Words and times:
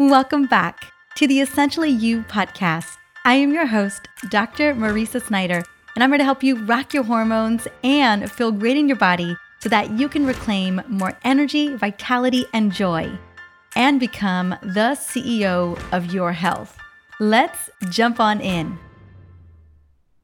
Welcome 0.00 0.46
back 0.46 0.90
to 1.16 1.26
the 1.26 1.42
Essentially 1.42 1.90
You 1.90 2.22
podcast. 2.22 2.96
I 3.26 3.34
am 3.34 3.52
your 3.52 3.66
host, 3.66 4.08
Dr. 4.30 4.74
Mariza 4.74 5.20
Snyder, 5.20 5.62
and 5.94 6.02
I'm 6.02 6.08
here 6.08 6.16
to 6.16 6.24
help 6.24 6.42
you 6.42 6.64
rock 6.64 6.94
your 6.94 7.02
hormones 7.02 7.68
and 7.84 8.32
feel 8.32 8.50
great 8.50 8.78
in 8.78 8.88
your 8.88 8.96
body 8.96 9.36
so 9.58 9.68
that 9.68 9.90
you 9.98 10.08
can 10.08 10.24
reclaim 10.24 10.80
more 10.88 11.18
energy, 11.22 11.76
vitality, 11.76 12.46
and 12.54 12.72
joy 12.72 13.12
and 13.76 14.00
become 14.00 14.56
the 14.62 14.96
CEO 14.96 15.78
of 15.92 16.14
your 16.14 16.32
health. 16.32 16.78
Let's 17.18 17.68
jump 17.90 18.20
on 18.20 18.40
in. 18.40 18.78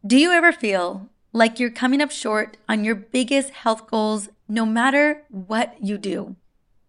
Do 0.06 0.16
you 0.16 0.32
ever 0.32 0.52
feel 0.52 1.10
like 1.34 1.60
you're 1.60 1.68
coming 1.68 2.00
up 2.00 2.10
short 2.10 2.56
on 2.66 2.82
your 2.82 2.94
biggest 2.94 3.50
health 3.50 3.90
goals 3.90 4.30
no 4.48 4.64
matter 4.64 5.24
what 5.28 5.76
you 5.82 5.98
do? 5.98 6.34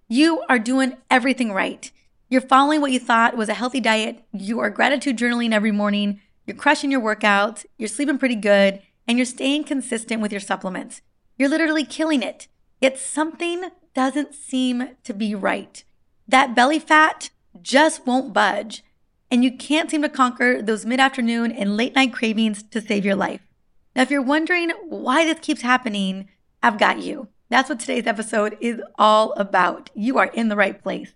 You 0.07 0.43
are 0.47 0.57
doing 0.57 0.95
everything 1.11 1.51
right. 1.51 1.91
You're 2.29 2.41
following 2.41 2.81
what 2.81 2.91
you 2.91 2.99
thought 2.99 3.37
was 3.37 3.47
a 3.47 3.53
healthy 3.53 3.79
diet. 3.79 4.21
You 4.33 4.59
are 4.59 4.69
gratitude 4.69 5.17
journaling 5.17 5.53
every 5.53 5.71
morning. 5.71 6.19
You're 6.45 6.57
crushing 6.57 6.91
your 6.91 6.99
workouts. 6.99 7.65
You're 7.77 7.87
sleeping 7.87 8.17
pretty 8.17 8.35
good. 8.35 8.81
And 9.07 9.17
you're 9.17 9.25
staying 9.25 9.63
consistent 9.63 10.21
with 10.21 10.33
your 10.33 10.41
supplements. 10.41 11.01
You're 11.37 11.47
literally 11.47 11.85
killing 11.85 12.21
it. 12.21 12.49
Yet 12.81 12.99
something 12.99 13.69
doesn't 13.93 14.35
seem 14.35 14.89
to 15.05 15.13
be 15.13 15.35
right. 15.35 15.85
That 16.27 16.53
belly 16.53 16.79
fat 16.79 17.29
just 17.61 18.05
won't 18.05 18.33
budge. 18.33 18.83
And 19.31 19.45
you 19.45 19.55
can't 19.55 19.89
seem 19.89 20.01
to 20.01 20.09
conquer 20.09 20.61
those 20.61 20.85
mid 20.85 20.99
afternoon 20.99 21.53
and 21.53 21.77
late 21.77 21.95
night 21.95 22.11
cravings 22.11 22.61
to 22.61 22.81
save 22.81 23.05
your 23.05 23.15
life. 23.15 23.47
Now, 23.95 24.01
if 24.01 24.11
you're 24.11 24.21
wondering 24.21 24.71
why 24.89 25.23
this 25.23 25.39
keeps 25.39 25.61
happening, 25.61 26.27
I've 26.61 26.77
got 26.77 27.01
you. 27.01 27.29
That's 27.49 27.69
what 27.69 27.79
today's 27.79 28.05
episode 28.05 28.57
is 28.59 28.81
all 28.97 29.31
about. 29.33 29.91
You 29.95 30.17
are 30.17 30.27
in 30.27 30.49
the 30.49 30.57
right 30.57 30.81
place. 30.81 31.13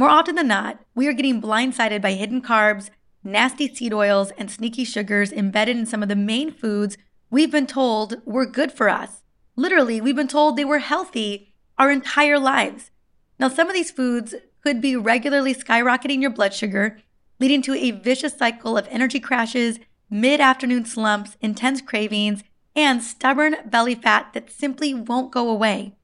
More 0.00 0.08
often 0.08 0.34
than 0.34 0.48
not, 0.48 0.80
we 0.94 1.06
are 1.08 1.12
getting 1.12 1.42
blindsided 1.42 2.00
by 2.00 2.12
hidden 2.12 2.40
carbs, 2.40 2.88
nasty 3.22 3.68
seed 3.68 3.92
oils, 3.92 4.30
and 4.38 4.50
sneaky 4.50 4.82
sugars 4.82 5.30
embedded 5.30 5.76
in 5.76 5.84
some 5.84 6.02
of 6.02 6.08
the 6.08 6.16
main 6.16 6.50
foods 6.50 6.96
we've 7.28 7.50
been 7.50 7.66
told 7.66 8.14
were 8.24 8.46
good 8.46 8.72
for 8.72 8.88
us. 8.88 9.24
Literally, 9.56 10.00
we've 10.00 10.16
been 10.16 10.26
told 10.26 10.56
they 10.56 10.64
were 10.64 10.78
healthy 10.78 11.52
our 11.76 11.90
entire 11.90 12.38
lives. 12.38 12.90
Now, 13.38 13.48
some 13.48 13.68
of 13.68 13.74
these 13.74 13.90
foods 13.90 14.34
could 14.62 14.80
be 14.80 14.96
regularly 14.96 15.54
skyrocketing 15.54 16.22
your 16.22 16.30
blood 16.30 16.54
sugar, 16.54 16.96
leading 17.38 17.60
to 17.60 17.74
a 17.74 17.90
vicious 17.90 18.32
cycle 18.32 18.78
of 18.78 18.88
energy 18.90 19.20
crashes, 19.20 19.80
mid 20.08 20.40
afternoon 20.40 20.86
slumps, 20.86 21.36
intense 21.42 21.82
cravings, 21.82 22.42
and 22.74 23.02
stubborn 23.02 23.56
belly 23.66 23.96
fat 23.96 24.32
that 24.32 24.50
simply 24.50 24.94
won't 24.94 25.30
go 25.30 25.50
away. 25.50 25.94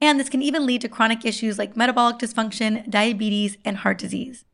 And 0.00 0.18
this 0.18 0.30
can 0.30 0.42
even 0.42 0.66
lead 0.66 0.80
to 0.80 0.88
chronic 0.88 1.24
issues 1.24 1.58
like 1.58 1.76
metabolic 1.76 2.18
dysfunction, 2.18 2.88
diabetes, 2.88 3.58
and 3.64 3.78
heart 3.78 3.98
disease. 3.98 4.44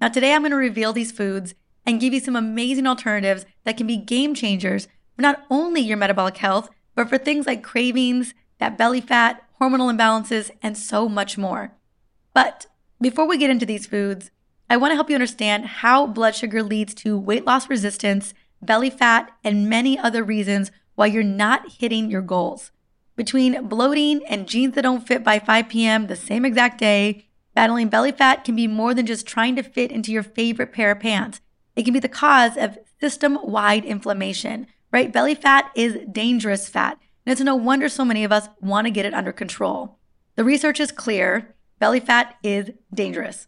Now, 0.00 0.08
today 0.08 0.34
I'm 0.34 0.42
going 0.42 0.50
to 0.50 0.56
reveal 0.56 0.92
these 0.92 1.12
foods 1.12 1.54
and 1.86 2.00
give 2.00 2.14
you 2.14 2.20
some 2.20 2.36
amazing 2.36 2.86
alternatives 2.86 3.44
that 3.64 3.76
can 3.76 3.86
be 3.86 3.96
game 3.96 4.34
changers 4.34 4.88
for 5.14 5.22
not 5.22 5.44
only 5.50 5.82
your 5.82 5.96
metabolic 5.96 6.38
health, 6.38 6.70
but 6.94 7.08
for 7.08 7.18
things 7.18 7.46
like 7.46 7.62
cravings, 7.62 8.34
that 8.58 8.78
belly 8.78 9.00
fat, 9.00 9.42
hormonal 9.60 9.94
imbalances, 9.94 10.50
and 10.62 10.76
so 10.78 11.08
much 11.08 11.36
more. 11.36 11.72
But 12.32 12.66
before 13.00 13.28
we 13.28 13.36
get 13.36 13.50
into 13.50 13.66
these 13.66 13.86
foods, 13.86 14.30
I 14.70 14.76
want 14.76 14.92
to 14.92 14.94
help 14.94 15.10
you 15.10 15.16
understand 15.16 15.66
how 15.66 16.06
blood 16.06 16.34
sugar 16.34 16.62
leads 16.62 16.94
to 16.94 17.18
weight 17.18 17.44
loss 17.44 17.68
resistance, 17.68 18.32
belly 18.62 18.90
fat, 18.90 19.30
and 19.44 19.68
many 19.68 19.98
other 19.98 20.24
reasons 20.24 20.70
why 20.94 21.06
you're 21.06 21.22
not 21.22 21.72
hitting 21.78 22.10
your 22.10 22.22
goals. 22.22 22.70
Between 23.16 23.68
bloating 23.68 24.24
and 24.26 24.48
jeans 24.48 24.74
that 24.74 24.82
don't 24.82 25.06
fit 25.06 25.22
by 25.22 25.38
5 25.38 25.68
p.m. 25.68 26.06
the 26.06 26.16
same 26.16 26.44
exact 26.44 26.78
day, 26.78 27.28
battling 27.54 27.88
belly 27.88 28.12
fat 28.12 28.44
can 28.44 28.56
be 28.56 28.66
more 28.66 28.92
than 28.92 29.06
just 29.06 29.26
trying 29.26 29.54
to 29.56 29.62
fit 29.62 29.92
into 29.92 30.10
your 30.10 30.24
favorite 30.24 30.72
pair 30.72 30.90
of 30.90 31.00
pants. 31.00 31.40
It 31.76 31.84
can 31.84 31.94
be 31.94 32.00
the 32.00 32.08
cause 32.08 32.56
of 32.56 32.78
system 33.00 33.38
wide 33.42 33.84
inflammation, 33.84 34.66
right? 34.90 35.12
Belly 35.12 35.34
fat 35.34 35.70
is 35.74 35.98
dangerous 36.10 36.68
fat, 36.68 36.98
and 37.24 37.32
it's 37.32 37.40
no 37.40 37.54
wonder 37.54 37.88
so 37.88 38.04
many 38.04 38.24
of 38.24 38.32
us 38.32 38.48
want 38.60 38.86
to 38.86 38.90
get 38.90 39.06
it 39.06 39.14
under 39.14 39.32
control. 39.32 39.98
The 40.36 40.44
research 40.44 40.80
is 40.80 40.90
clear 40.90 41.54
belly 41.78 42.00
fat 42.00 42.36
is 42.42 42.70
dangerous. 42.92 43.46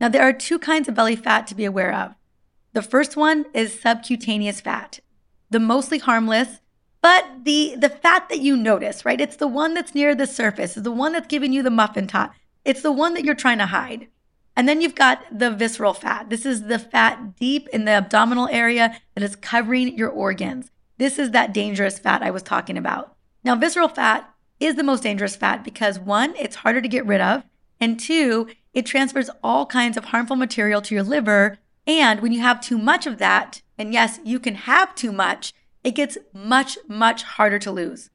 Now, 0.00 0.08
there 0.08 0.22
are 0.22 0.32
two 0.32 0.58
kinds 0.58 0.88
of 0.88 0.94
belly 0.94 1.16
fat 1.16 1.46
to 1.48 1.54
be 1.54 1.64
aware 1.64 1.92
of. 1.92 2.14
The 2.72 2.82
first 2.82 3.16
one 3.16 3.46
is 3.54 3.80
subcutaneous 3.80 4.60
fat, 4.60 5.00
the 5.50 5.60
mostly 5.60 5.98
harmless, 5.98 6.60
but 7.04 7.44
the 7.44 7.76
the 7.76 7.90
fat 7.90 8.30
that 8.30 8.40
you 8.40 8.56
notice, 8.56 9.04
right? 9.04 9.20
It's 9.20 9.36
the 9.36 9.46
one 9.46 9.74
that's 9.74 9.94
near 9.94 10.14
the 10.14 10.26
surface, 10.26 10.74
it's 10.74 10.84
the 10.84 10.90
one 10.90 11.12
that's 11.12 11.26
giving 11.26 11.52
you 11.52 11.62
the 11.62 11.70
muffin 11.70 12.06
top. 12.06 12.32
It's 12.64 12.80
the 12.80 12.92
one 12.92 13.12
that 13.12 13.26
you're 13.26 13.34
trying 13.34 13.58
to 13.58 13.66
hide. 13.66 14.08
And 14.56 14.66
then 14.66 14.80
you've 14.80 14.94
got 14.94 15.22
the 15.30 15.50
visceral 15.50 15.92
fat. 15.92 16.30
This 16.30 16.46
is 16.46 16.62
the 16.62 16.78
fat 16.78 17.36
deep 17.36 17.68
in 17.74 17.84
the 17.84 17.90
abdominal 17.90 18.48
area 18.48 18.98
that 19.14 19.22
is 19.22 19.36
covering 19.36 19.98
your 19.98 20.08
organs. 20.08 20.70
This 20.96 21.18
is 21.18 21.32
that 21.32 21.52
dangerous 21.52 21.98
fat 21.98 22.22
I 22.22 22.30
was 22.30 22.42
talking 22.42 22.78
about. 22.78 23.14
Now, 23.44 23.54
visceral 23.54 23.88
fat 23.88 24.32
is 24.58 24.76
the 24.76 24.82
most 24.82 25.02
dangerous 25.02 25.36
fat 25.36 25.62
because 25.62 25.98
one, 25.98 26.34
it's 26.36 26.56
harder 26.56 26.80
to 26.80 26.88
get 26.88 27.04
rid 27.04 27.20
of, 27.20 27.42
and 27.78 28.00
two, 28.00 28.48
it 28.72 28.86
transfers 28.86 29.28
all 29.42 29.66
kinds 29.66 29.98
of 29.98 30.06
harmful 30.06 30.36
material 30.36 30.80
to 30.80 30.94
your 30.94 31.04
liver. 31.04 31.58
And 31.86 32.22
when 32.22 32.32
you 32.32 32.40
have 32.40 32.62
too 32.62 32.78
much 32.78 33.06
of 33.06 33.18
that, 33.18 33.60
and 33.76 33.92
yes, 33.92 34.20
you 34.24 34.40
can 34.40 34.54
have 34.54 34.94
too 34.94 35.12
much, 35.12 35.52
it 35.84 35.94
gets 35.94 36.18
much, 36.32 36.78
much 36.88 37.22
harder 37.22 37.58
to 37.60 37.70
lose. 37.70 38.10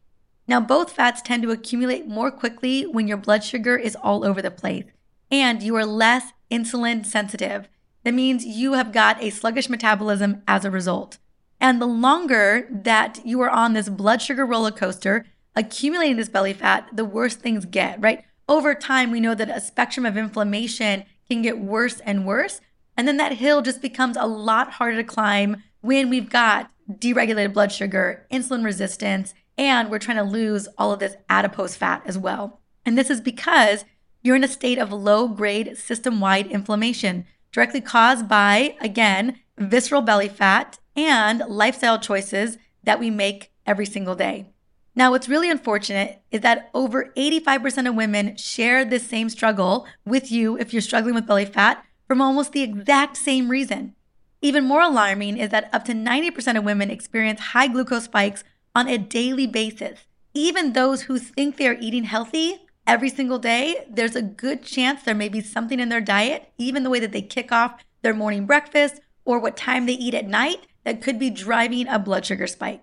Now, 0.47 0.59
both 0.59 0.91
fats 0.91 1.21
tend 1.21 1.43
to 1.43 1.51
accumulate 1.51 2.07
more 2.07 2.31
quickly 2.31 2.83
when 2.83 3.07
your 3.07 3.17
blood 3.17 3.43
sugar 3.43 3.77
is 3.77 3.95
all 3.95 4.25
over 4.25 4.41
the 4.41 4.51
place 4.51 4.85
and 5.31 5.61
you 5.61 5.75
are 5.75 5.85
less 5.85 6.33
insulin 6.51 7.05
sensitive. 7.05 7.69
That 8.03 8.13
means 8.13 8.45
you 8.45 8.73
have 8.73 8.91
got 8.91 9.21
a 9.21 9.29
sluggish 9.29 9.69
metabolism 9.69 10.41
as 10.47 10.65
a 10.65 10.71
result. 10.71 11.19
And 11.61 11.81
the 11.81 11.85
longer 11.85 12.67
that 12.71 13.19
you 13.25 13.39
are 13.41 13.49
on 13.49 13.73
this 13.73 13.89
blood 13.89 14.21
sugar 14.21 14.45
roller 14.45 14.71
coaster, 14.71 15.25
accumulating 15.55 16.15
this 16.15 16.29
belly 16.29 16.53
fat, 16.53 16.89
the 16.93 17.05
worse 17.05 17.35
things 17.35 17.65
get, 17.65 18.01
right? 18.01 18.23
Over 18.47 18.73
time, 18.73 19.11
we 19.11 19.19
know 19.19 19.35
that 19.35 19.55
a 19.55 19.61
spectrum 19.61 20.05
of 20.05 20.17
inflammation 20.17 21.03
can 21.29 21.41
get 21.41 21.59
worse 21.59 21.99
and 21.99 22.25
worse. 22.25 22.61
And 22.97 23.07
then 23.07 23.17
that 23.17 23.33
hill 23.33 23.61
just 23.61 23.81
becomes 23.81 24.17
a 24.17 24.25
lot 24.25 24.71
harder 24.73 24.97
to 24.97 25.03
climb 25.03 25.63
when 25.81 26.09
we've 26.09 26.29
got 26.29 26.71
deregulated 26.89 27.53
blood 27.53 27.71
sugar, 27.71 28.25
insulin 28.31 28.63
resistance, 28.63 29.33
and 29.57 29.89
we're 29.89 29.99
trying 29.99 30.17
to 30.17 30.23
lose 30.23 30.67
all 30.77 30.91
of 30.91 30.99
this 30.99 31.15
adipose 31.29 31.75
fat 31.75 32.01
as 32.05 32.17
well. 32.17 32.59
And 32.85 32.97
this 32.97 33.09
is 33.09 33.21
because 33.21 33.85
you're 34.21 34.35
in 34.35 34.43
a 34.43 34.47
state 34.47 34.79
of 34.79 34.91
low 34.91 35.27
grade 35.27 35.77
system 35.77 36.19
wide 36.19 36.47
inflammation, 36.47 37.25
directly 37.51 37.81
caused 37.81 38.27
by, 38.27 38.75
again, 38.81 39.39
visceral 39.57 40.01
belly 40.01 40.29
fat 40.29 40.79
and 40.95 41.43
lifestyle 41.47 41.99
choices 41.99 42.57
that 42.83 42.99
we 42.99 43.09
make 43.09 43.51
every 43.65 43.85
single 43.85 44.15
day. 44.15 44.47
Now, 44.95 45.11
what's 45.11 45.29
really 45.29 45.49
unfortunate 45.49 46.21
is 46.31 46.41
that 46.41 46.69
over 46.73 47.13
85% 47.15 47.87
of 47.87 47.95
women 47.95 48.35
share 48.35 48.83
this 48.83 49.07
same 49.07 49.29
struggle 49.29 49.85
with 50.05 50.31
you 50.31 50.57
if 50.57 50.73
you're 50.73 50.81
struggling 50.81 51.15
with 51.15 51.27
belly 51.27 51.45
fat 51.45 51.85
from 52.07 52.21
almost 52.21 52.51
the 52.51 52.63
exact 52.63 53.15
same 53.15 53.49
reason. 53.49 53.95
Even 54.41 54.63
more 54.63 54.81
alarming 54.81 55.37
is 55.37 55.49
that 55.49 55.69
up 55.73 55.83
to 55.85 55.93
90% 55.93 56.57
of 56.57 56.63
women 56.63 56.89
experience 56.89 57.39
high 57.39 57.67
glucose 57.67 58.05
spikes 58.05 58.43
on 58.73 58.87
a 58.87 58.97
daily 58.97 59.45
basis. 59.45 60.05
Even 60.33 60.71
those 60.71 61.03
who 61.03 61.19
think 61.19 61.57
they 61.57 61.67
are 61.67 61.77
eating 61.81 62.05
healthy 62.05 62.61
every 62.87 63.09
single 63.09 63.37
day, 63.37 63.85
there's 63.89 64.15
a 64.15 64.21
good 64.21 64.63
chance 64.63 65.03
there 65.03 65.13
may 65.13 65.27
be 65.27 65.41
something 65.41 65.79
in 65.79 65.89
their 65.89 65.99
diet, 65.99 66.51
even 66.57 66.83
the 66.83 66.89
way 66.89 66.99
that 67.01 67.11
they 67.11 67.21
kick 67.21 67.51
off 67.51 67.83
their 68.01 68.13
morning 68.13 68.45
breakfast 68.45 69.01
or 69.25 69.39
what 69.39 69.57
time 69.57 69.85
they 69.85 69.93
eat 69.93 70.13
at 70.13 70.27
night, 70.27 70.67
that 70.85 71.01
could 71.01 71.19
be 71.19 71.29
driving 71.29 71.87
a 71.87 71.99
blood 71.99 72.25
sugar 72.25 72.47
spike. 72.47 72.81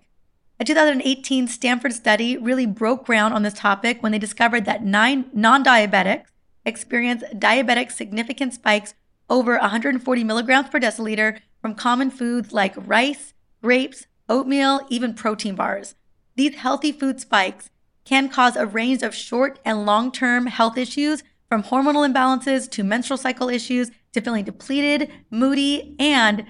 A 0.59 0.65
2018 0.65 1.47
Stanford 1.47 1.93
study 1.93 2.37
really 2.37 2.67
broke 2.67 3.05
ground 3.05 3.33
on 3.33 3.41
this 3.41 3.55
topic 3.55 4.01
when 4.03 4.11
they 4.11 4.19
discovered 4.19 4.65
that 4.65 4.83
nine 4.83 5.25
non 5.33 5.63
diabetics 5.63 6.25
experience 6.65 7.23
diabetic 7.33 7.91
significant 7.91 8.53
spikes 8.53 8.93
over 9.29 9.57
140 9.57 10.23
milligrams 10.23 10.69
per 10.69 10.79
deciliter 10.79 11.39
from 11.61 11.75
common 11.75 12.11
foods 12.11 12.51
like 12.53 12.73
rice, 12.77 13.33
grapes, 13.61 14.07
oatmeal, 14.29 14.81
even 14.89 15.13
protein 15.13 15.55
bars. 15.55 15.95
These 16.35 16.55
healthy 16.55 16.91
food 16.91 17.19
spikes 17.19 17.69
can 18.05 18.29
cause 18.29 18.55
a 18.55 18.65
range 18.65 19.03
of 19.03 19.13
short 19.13 19.59
and 19.65 19.85
long 19.85 20.11
term 20.11 20.45
health 20.45 20.77
issues 20.77 21.23
from 21.49 21.63
hormonal 21.63 22.07
imbalances 22.07 22.69
to 22.71 22.83
menstrual 22.83 23.17
cycle 23.17 23.49
issues 23.49 23.91
to 24.13 24.21
feeling 24.21 24.45
depleted, 24.45 25.11
moody, 25.29 25.95
and 25.99 26.45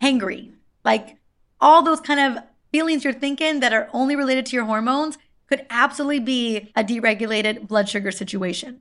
hangry. 0.00 0.52
Like 0.84 1.18
all 1.60 1.82
those 1.82 2.00
kind 2.00 2.20
of 2.20 2.42
feelings 2.70 3.04
you're 3.04 3.12
thinking 3.12 3.60
that 3.60 3.72
are 3.72 3.88
only 3.92 4.16
related 4.16 4.46
to 4.46 4.56
your 4.56 4.64
hormones 4.64 5.18
could 5.46 5.66
absolutely 5.70 6.20
be 6.20 6.72
a 6.74 6.82
deregulated 6.82 7.68
blood 7.68 7.88
sugar 7.88 8.10
situation. 8.10 8.80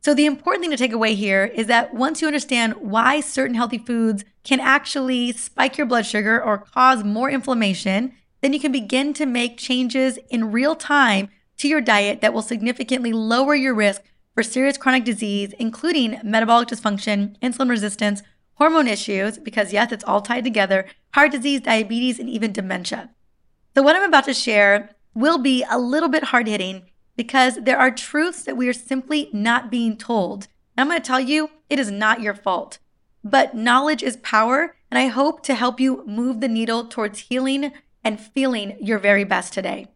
So, 0.00 0.14
the 0.14 0.26
important 0.26 0.62
thing 0.62 0.70
to 0.70 0.76
take 0.76 0.92
away 0.92 1.14
here 1.14 1.44
is 1.44 1.66
that 1.66 1.92
once 1.92 2.20
you 2.20 2.28
understand 2.28 2.74
why 2.74 3.20
certain 3.20 3.56
healthy 3.56 3.78
foods 3.78 4.24
can 4.44 4.60
actually 4.60 5.32
spike 5.32 5.76
your 5.76 5.86
blood 5.86 6.06
sugar 6.06 6.40
or 6.40 6.58
cause 6.58 7.02
more 7.02 7.28
inflammation, 7.28 8.12
then 8.40 8.52
you 8.52 8.60
can 8.60 8.70
begin 8.70 9.12
to 9.14 9.26
make 9.26 9.58
changes 9.58 10.18
in 10.30 10.52
real 10.52 10.76
time 10.76 11.28
to 11.58 11.68
your 11.68 11.80
diet 11.80 12.20
that 12.20 12.32
will 12.32 12.42
significantly 12.42 13.12
lower 13.12 13.54
your 13.54 13.74
risk 13.74 14.02
for 14.34 14.42
serious 14.42 14.76
chronic 14.76 15.04
disease, 15.04 15.54
including 15.58 16.20
metabolic 16.22 16.68
dysfunction, 16.68 17.38
insulin 17.40 17.70
resistance, 17.70 18.22
hormone 18.54 18.86
issues, 18.86 19.38
because 19.38 19.72
yes, 19.72 19.90
it's 19.90 20.04
all 20.04 20.20
tied 20.20 20.44
together, 20.44 20.86
heart 21.14 21.32
disease, 21.32 21.62
diabetes, 21.62 22.18
and 22.18 22.28
even 22.28 22.52
dementia. 22.52 23.10
So, 23.74 23.82
what 23.82 23.96
I'm 23.96 24.04
about 24.04 24.24
to 24.24 24.34
share 24.34 24.90
will 25.14 25.38
be 25.38 25.64
a 25.70 25.78
little 25.78 26.08
bit 26.10 26.24
hard 26.24 26.46
hitting 26.46 26.82
because 27.16 27.58
there 27.62 27.78
are 27.78 27.90
truths 27.90 28.42
that 28.42 28.56
we 28.56 28.68
are 28.68 28.72
simply 28.72 29.30
not 29.32 29.70
being 29.70 29.96
told. 29.96 30.48
And 30.76 30.82
I'm 30.82 30.88
going 30.88 31.00
to 31.00 31.06
tell 31.06 31.20
you, 31.20 31.50
it 31.68 31.78
is 31.78 31.90
not 31.90 32.20
your 32.20 32.34
fault. 32.34 32.78
But 33.24 33.54
knowledge 33.54 34.02
is 34.02 34.18
power, 34.18 34.76
and 34.90 34.98
I 34.98 35.08
hope 35.08 35.42
to 35.44 35.54
help 35.54 35.80
you 35.80 36.04
move 36.06 36.40
the 36.40 36.48
needle 36.48 36.86
towards 36.86 37.20
healing 37.20 37.72
and 38.04 38.20
feeling 38.20 38.76
your 38.80 38.98
very 38.98 39.24
best 39.24 39.52
today. 39.52 39.88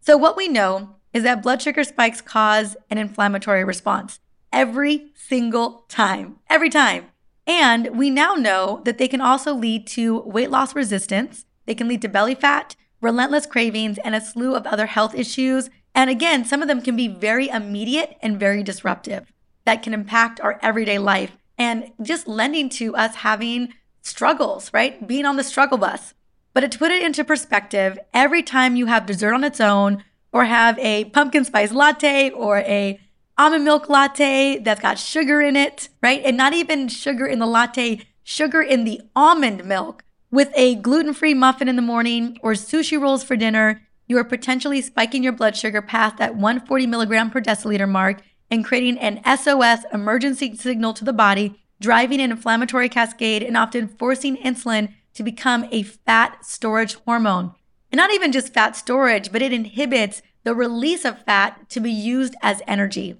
So, 0.00 0.16
what 0.16 0.36
we 0.36 0.46
know 0.46 0.96
is 1.12 1.24
that 1.24 1.42
blood 1.42 1.60
sugar 1.60 1.82
spikes 1.82 2.20
cause 2.20 2.76
an 2.88 2.98
inflammatory 2.98 3.64
response 3.64 4.20
every 4.52 5.12
single 5.14 5.84
time, 5.88 6.36
every 6.48 6.70
time. 6.70 7.06
And 7.46 7.98
we 7.98 8.10
now 8.10 8.34
know 8.34 8.82
that 8.84 8.98
they 8.98 9.08
can 9.08 9.20
also 9.20 9.52
lead 9.52 9.86
to 9.88 10.20
weight 10.20 10.50
loss 10.50 10.74
resistance, 10.74 11.44
they 11.66 11.74
can 11.74 11.88
lead 11.88 12.02
to 12.02 12.08
belly 12.08 12.34
fat, 12.34 12.76
relentless 13.00 13.46
cravings, 13.46 13.98
and 14.04 14.14
a 14.14 14.20
slew 14.20 14.54
of 14.54 14.66
other 14.66 14.86
health 14.86 15.14
issues. 15.14 15.70
And 15.94 16.10
again, 16.10 16.44
some 16.44 16.62
of 16.62 16.68
them 16.68 16.82
can 16.82 16.96
be 16.96 17.08
very 17.08 17.48
immediate 17.48 18.16
and 18.22 18.38
very 18.38 18.62
disruptive 18.62 19.32
that 19.64 19.82
can 19.82 19.94
impact 19.94 20.40
our 20.40 20.58
everyday 20.62 20.98
life 20.98 21.36
and 21.58 21.92
just 22.00 22.26
lending 22.26 22.68
to 22.70 22.94
us 22.96 23.16
having 23.16 23.74
struggles, 24.02 24.72
right? 24.72 25.06
Being 25.06 25.26
on 25.26 25.36
the 25.36 25.44
struggle 25.44 25.78
bus. 25.78 26.14
But 26.52 26.70
to 26.70 26.78
put 26.78 26.90
it 26.90 27.02
into 27.02 27.22
perspective, 27.22 27.98
every 28.12 28.42
time 28.42 28.76
you 28.76 28.86
have 28.86 29.06
dessert 29.06 29.34
on 29.34 29.44
its 29.44 29.60
own, 29.60 30.04
or 30.32 30.44
have 30.44 30.78
a 30.78 31.04
pumpkin 31.06 31.44
spice 31.44 31.72
latte, 31.72 32.30
or 32.30 32.58
a 32.58 33.00
almond 33.36 33.64
milk 33.64 33.88
latte 33.88 34.58
that's 34.58 34.80
got 34.80 34.98
sugar 34.98 35.40
in 35.40 35.56
it, 35.56 35.88
right? 36.02 36.22
And 36.24 36.36
not 36.36 36.52
even 36.52 36.88
sugar 36.88 37.26
in 37.26 37.38
the 37.38 37.46
latte, 37.46 38.00
sugar 38.22 38.62
in 38.62 38.84
the 38.84 39.00
almond 39.14 39.64
milk 39.64 40.04
with 40.30 40.50
a 40.54 40.76
gluten 40.76 41.12
free 41.12 41.34
muffin 41.34 41.68
in 41.68 41.76
the 41.76 41.82
morning 41.82 42.38
or 42.42 42.52
sushi 42.52 43.00
rolls 43.00 43.24
for 43.24 43.36
dinner, 43.36 43.82
you 44.10 44.18
are 44.18 44.24
potentially 44.24 44.82
spiking 44.82 45.22
your 45.22 45.32
blood 45.32 45.56
sugar 45.56 45.80
past 45.80 46.16
that 46.16 46.34
140 46.34 46.84
milligram 46.88 47.30
per 47.30 47.40
deciliter 47.40 47.88
mark 47.88 48.20
and 48.50 48.64
creating 48.64 48.98
an 48.98 49.22
SOS 49.24 49.84
emergency 49.92 50.56
signal 50.56 50.92
to 50.94 51.04
the 51.04 51.12
body, 51.12 51.62
driving 51.80 52.20
an 52.20 52.32
inflammatory 52.32 52.88
cascade 52.88 53.40
and 53.40 53.56
often 53.56 53.86
forcing 53.86 54.36
insulin 54.38 54.92
to 55.14 55.22
become 55.22 55.64
a 55.70 55.84
fat 55.84 56.44
storage 56.44 56.94
hormone. 57.06 57.54
And 57.92 57.98
not 57.98 58.12
even 58.12 58.32
just 58.32 58.52
fat 58.52 58.74
storage, 58.74 59.30
but 59.30 59.42
it 59.42 59.52
inhibits 59.52 60.22
the 60.42 60.56
release 60.56 61.04
of 61.04 61.22
fat 61.22 61.70
to 61.70 61.78
be 61.78 61.92
used 61.92 62.34
as 62.42 62.62
energy. 62.66 63.14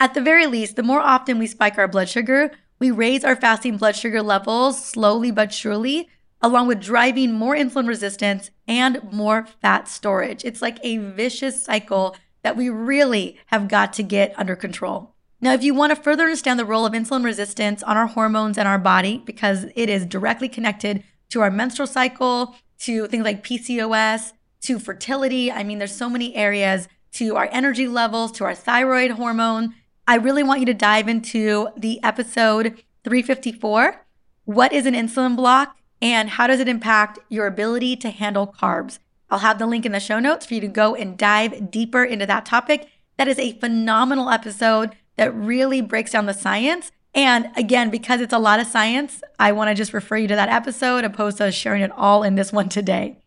At 0.00 0.14
the 0.14 0.20
very 0.20 0.48
least, 0.48 0.74
the 0.74 0.82
more 0.82 1.00
often 1.00 1.38
we 1.38 1.46
spike 1.46 1.78
our 1.78 1.86
blood 1.86 2.08
sugar, 2.08 2.50
we 2.80 2.90
raise 2.90 3.22
our 3.24 3.36
fasting 3.36 3.76
blood 3.76 3.94
sugar 3.94 4.20
levels 4.20 4.84
slowly 4.84 5.30
but 5.30 5.52
surely, 5.52 6.08
along 6.42 6.68
with 6.68 6.80
driving 6.80 7.32
more 7.32 7.56
insulin 7.56 7.88
resistance 7.88 8.50
and 8.68 9.02
more 9.12 9.46
fat 9.60 9.88
storage. 9.88 10.44
It's 10.44 10.62
like 10.62 10.78
a 10.82 10.98
vicious 10.98 11.64
cycle 11.64 12.16
that 12.42 12.56
we 12.56 12.68
really 12.68 13.38
have 13.46 13.68
got 13.68 13.92
to 13.94 14.02
get 14.02 14.34
under 14.38 14.54
control. 14.54 15.14
Now, 15.40 15.52
if 15.52 15.62
you 15.62 15.74
want 15.74 15.94
to 15.94 16.02
further 16.02 16.24
understand 16.24 16.58
the 16.58 16.64
role 16.64 16.86
of 16.86 16.92
insulin 16.92 17.24
resistance 17.24 17.82
on 17.82 17.96
our 17.96 18.06
hormones 18.06 18.56
and 18.56 18.66
our 18.66 18.78
body, 18.78 19.22
because 19.24 19.66
it 19.74 19.88
is 19.88 20.06
directly 20.06 20.48
connected 20.48 21.02
to 21.30 21.40
our 21.40 21.50
menstrual 21.50 21.86
cycle, 21.86 22.54
to 22.78 23.06
things 23.06 23.24
like 23.24 23.44
PCOS, 23.44 24.32
to 24.62 24.78
fertility, 24.78 25.50
I 25.52 25.62
mean, 25.62 25.78
there's 25.78 25.94
so 25.94 26.08
many 26.08 26.34
areas, 26.34 26.88
to 27.12 27.36
our 27.36 27.48
energy 27.50 27.88
levels, 27.88 28.32
to 28.32 28.44
our 28.44 28.54
thyroid 28.54 29.12
hormone. 29.12 29.74
I 30.06 30.16
really 30.16 30.42
want 30.42 30.60
you 30.60 30.66
to 30.66 30.74
dive 30.74 31.08
into 31.08 31.68
the 31.76 32.02
episode 32.02 32.82
354 33.04 34.06
What 34.44 34.72
is 34.72 34.86
an 34.86 34.94
insulin 34.94 35.36
block 35.36 35.76
and 36.00 36.30
how 36.30 36.46
does 36.46 36.60
it 36.60 36.68
impact 36.68 37.18
your 37.28 37.46
ability 37.46 37.96
to 37.96 38.10
handle 38.10 38.46
carbs? 38.46 38.98
I'll 39.30 39.40
have 39.40 39.58
the 39.58 39.66
link 39.66 39.84
in 39.84 39.92
the 39.92 40.00
show 40.00 40.20
notes 40.20 40.46
for 40.46 40.54
you 40.54 40.60
to 40.60 40.68
go 40.68 40.94
and 40.94 41.18
dive 41.18 41.70
deeper 41.70 42.04
into 42.04 42.26
that 42.26 42.46
topic. 42.46 42.88
That 43.16 43.28
is 43.28 43.38
a 43.38 43.58
phenomenal 43.58 44.30
episode 44.30 44.94
that 45.16 45.34
really 45.34 45.80
breaks 45.80 46.12
down 46.12 46.26
the 46.26 46.34
science. 46.34 46.92
And 47.14 47.50
again, 47.56 47.90
because 47.90 48.20
it's 48.20 48.32
a 48.32 48.38
lot 48.38 48.60
of 48.60 48.66
science, 48.66 49.22
I 49.38 49.52
want 49.52 49.68
to 49.68 49.74
just 49.74 49.94
refer 49.94 50.18
you 50.18 50.28
to 50.28 50.36
that 50.36 50.50
episode 50.50 51.04
opposed 51.04 51.38
to 51.38 51.50
sharing 51.50 51.82
it 51.82 51.90
all 51.92 52.22
in 52.22 52.34
this 52.34 52.52
one 52.52 52.68
today. 52.68 53.18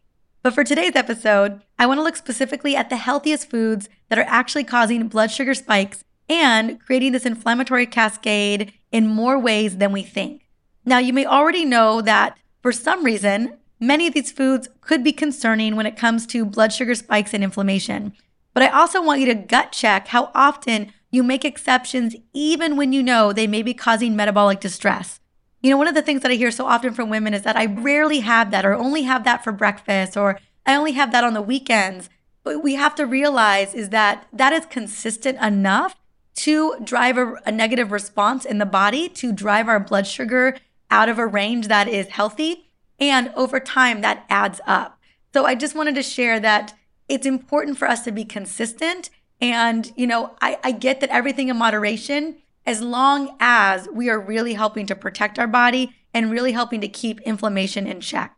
But 0.42 0.54
for 0.54 0.64
today's 0.64 0.96
episode, 0.96 1.62
I 1.78 1.86
want 1.86 1.98
to 1.98 2.04
look 2.04 2.16
specifically 2.16 2.76
at 2.76 2.90
the 2.90 2.96
healthiest 2.96 3.50
foods 3.50 3.90
that 4.08 4.20
are 4.20 4.26
actually 4.28 4.64
causing 4.64 5.08
blood 5.08 5.32
sugar 5.32 5.54
spikes 5.54 6.04
and 6.30 6.80
creating 6.80 7.12
this 7.12 7.26
inflammatory 7.26 7.86
cascade 7.86 8.72
in 8.92 9.08
more 9.08 9.38
ways 9.38 9.78
than 9.78 9.92
we 9.92 10.04
think. 10.04 10.48
Now, 10.86 11.00
you 11.00 11.12
may 11.12 11.26
already 11.26 11.66
know 11.66 12.02
that 12.02 12.38
for 12.62 12.72
some 12.72 13.04
reason, 13.04 13.58
many 13.80 14.08
of 14.08 14.14
these 14.14 14.32
foods 14.32 14.70
could 14.82 15.04
be 15.04 15.12
concerning 15.12 15.76
when 15.76 15.86
it 15.86 15.98
comes 15.98 16.26
to 16.28 16.46
blood 16.46 16.74
sugar 16.74 16.96
spikes 16.96 17.34
and 17.34 17.44
inflammation. 17.44 18.14
But 18.54 18.64
I 18.64 18.68
also 18.68 19.02
want 19.02 19.22
you 19.22 19.26
to 19.28 19.36
gut 19.36 19.72
check 19.72 20.08
how 20.08 20.32
often 20.36 20.92
you 21.12 21.24
make 21.24 21.46
exceptions, 21.46 22.16
even 22.34 22.76
when 22.76 22.94
you 22.94 23.02
know 23.02 23.32
they 23.32 23.48
may 23.48 23.62
be 23.62 23.74
causing 23.74 24.16
metabolic 24.16 24.60
distress. 24.60 25.20
You 25.62 25.72
know, 25.72 25.78
one 25.78 25.88
of 25.88 25.96
the 25.96 26.02
things 26.02 26.22
that 26.22 26.32
I 26.32 26.36
hear 26.36 26.52
so 26.52 26.66
often 26.66 26.94
from 26.94 27.10
women 27.10 27.34
is 27.34 27.42
that 27.44 27.58
I 27.58 27.66
rarely 27.66 28.20
have 28.20 28.52
that, 28.52 28.66
or 28.66 28.74
only 28.74 29.04
have 29.04 29.24
that 29.24 29.44
for 29.44 29.52
breakfast, 29.52 30.16
or 30.16 30.40
I 30.66 30.76
only 30.76 30.94
have 30.94 31.12
that 31.12 31.24
on 31.24 31.34
the 31.34 31.42
weekends. 31.42 32.10
But 32.44 32.64
we 32.64 32.76
have 32.76 32.96
to 32.96 33.06
realize 33.06 33.74
is 33.74 33.90
that 33.90 34.28
that 34.32 34.54
is 34.54 34.66
consistent 34.66 35.40
enough 35.42 35.96
to 36.36 36.76
drive 36.84 37.18
a, 37.18 37.36
a 37.46 37.52
negative 37.52 37.92
response 37.92 38.46
in 38.46 38.60
the 38.60 38.66
body, 38.66 39.10
to 39.10 39.34
drive 39.34 39.68
our 39.68 39.80
blood 39.80 40.08
sugar 40.08 40.58
out 40.92 41.10
of 41.10 41.20
a 41.20 41.28
range 41.28 41.68
that 41.68 41.88
is 41.88 42.08
healthy. 42.08 42.70
And 43.00 43.32
over 43.36 43.60
time, 43.60 44.02
that 44.02 44.26
adds 44.30 44.60
up. 44.66 45.00
So 45.34 45.46
I 45.46 45.56
just 45.56 45.76
wanted 45.76 45.96
to 45.96 46.04
share 46.04 46.40
that 46.40 46.74
it's 47.08 47.26
important 47.26 47.78
for 47.78 47.88
us 47.88 48.04
to 48.04 48.12
be 48.12 48.26
consistent 48.26 49.10
and, 49.42 49.92
you 49.96 50.06
know, 50.06 50.36
I, 50.42 50.58
I 50.64 50.72
get 50.72 51.00
that 51.00 51.10
everything 51.10 51.50
in 51.50 51.58
moderation, 51.58 52.38
as 52.66 52.82
long 52.82 53.36
as 53.40 53.88
we 53.88 54.10
are 54.10 54.20
really 54.20 54.54
helping 54.54 54.86
to 54.88 54.96
protect 54.96 55.40
our 55.40 55.48
body 55.48 55.96
and 56.14 56.32
really 56.32 56.52
helping 56.52 56.82
to 56.82 56.88
keep 56.88 57.22
inflammation 57.22 57.88
in 57.88 58.02
check. 58.02 58.38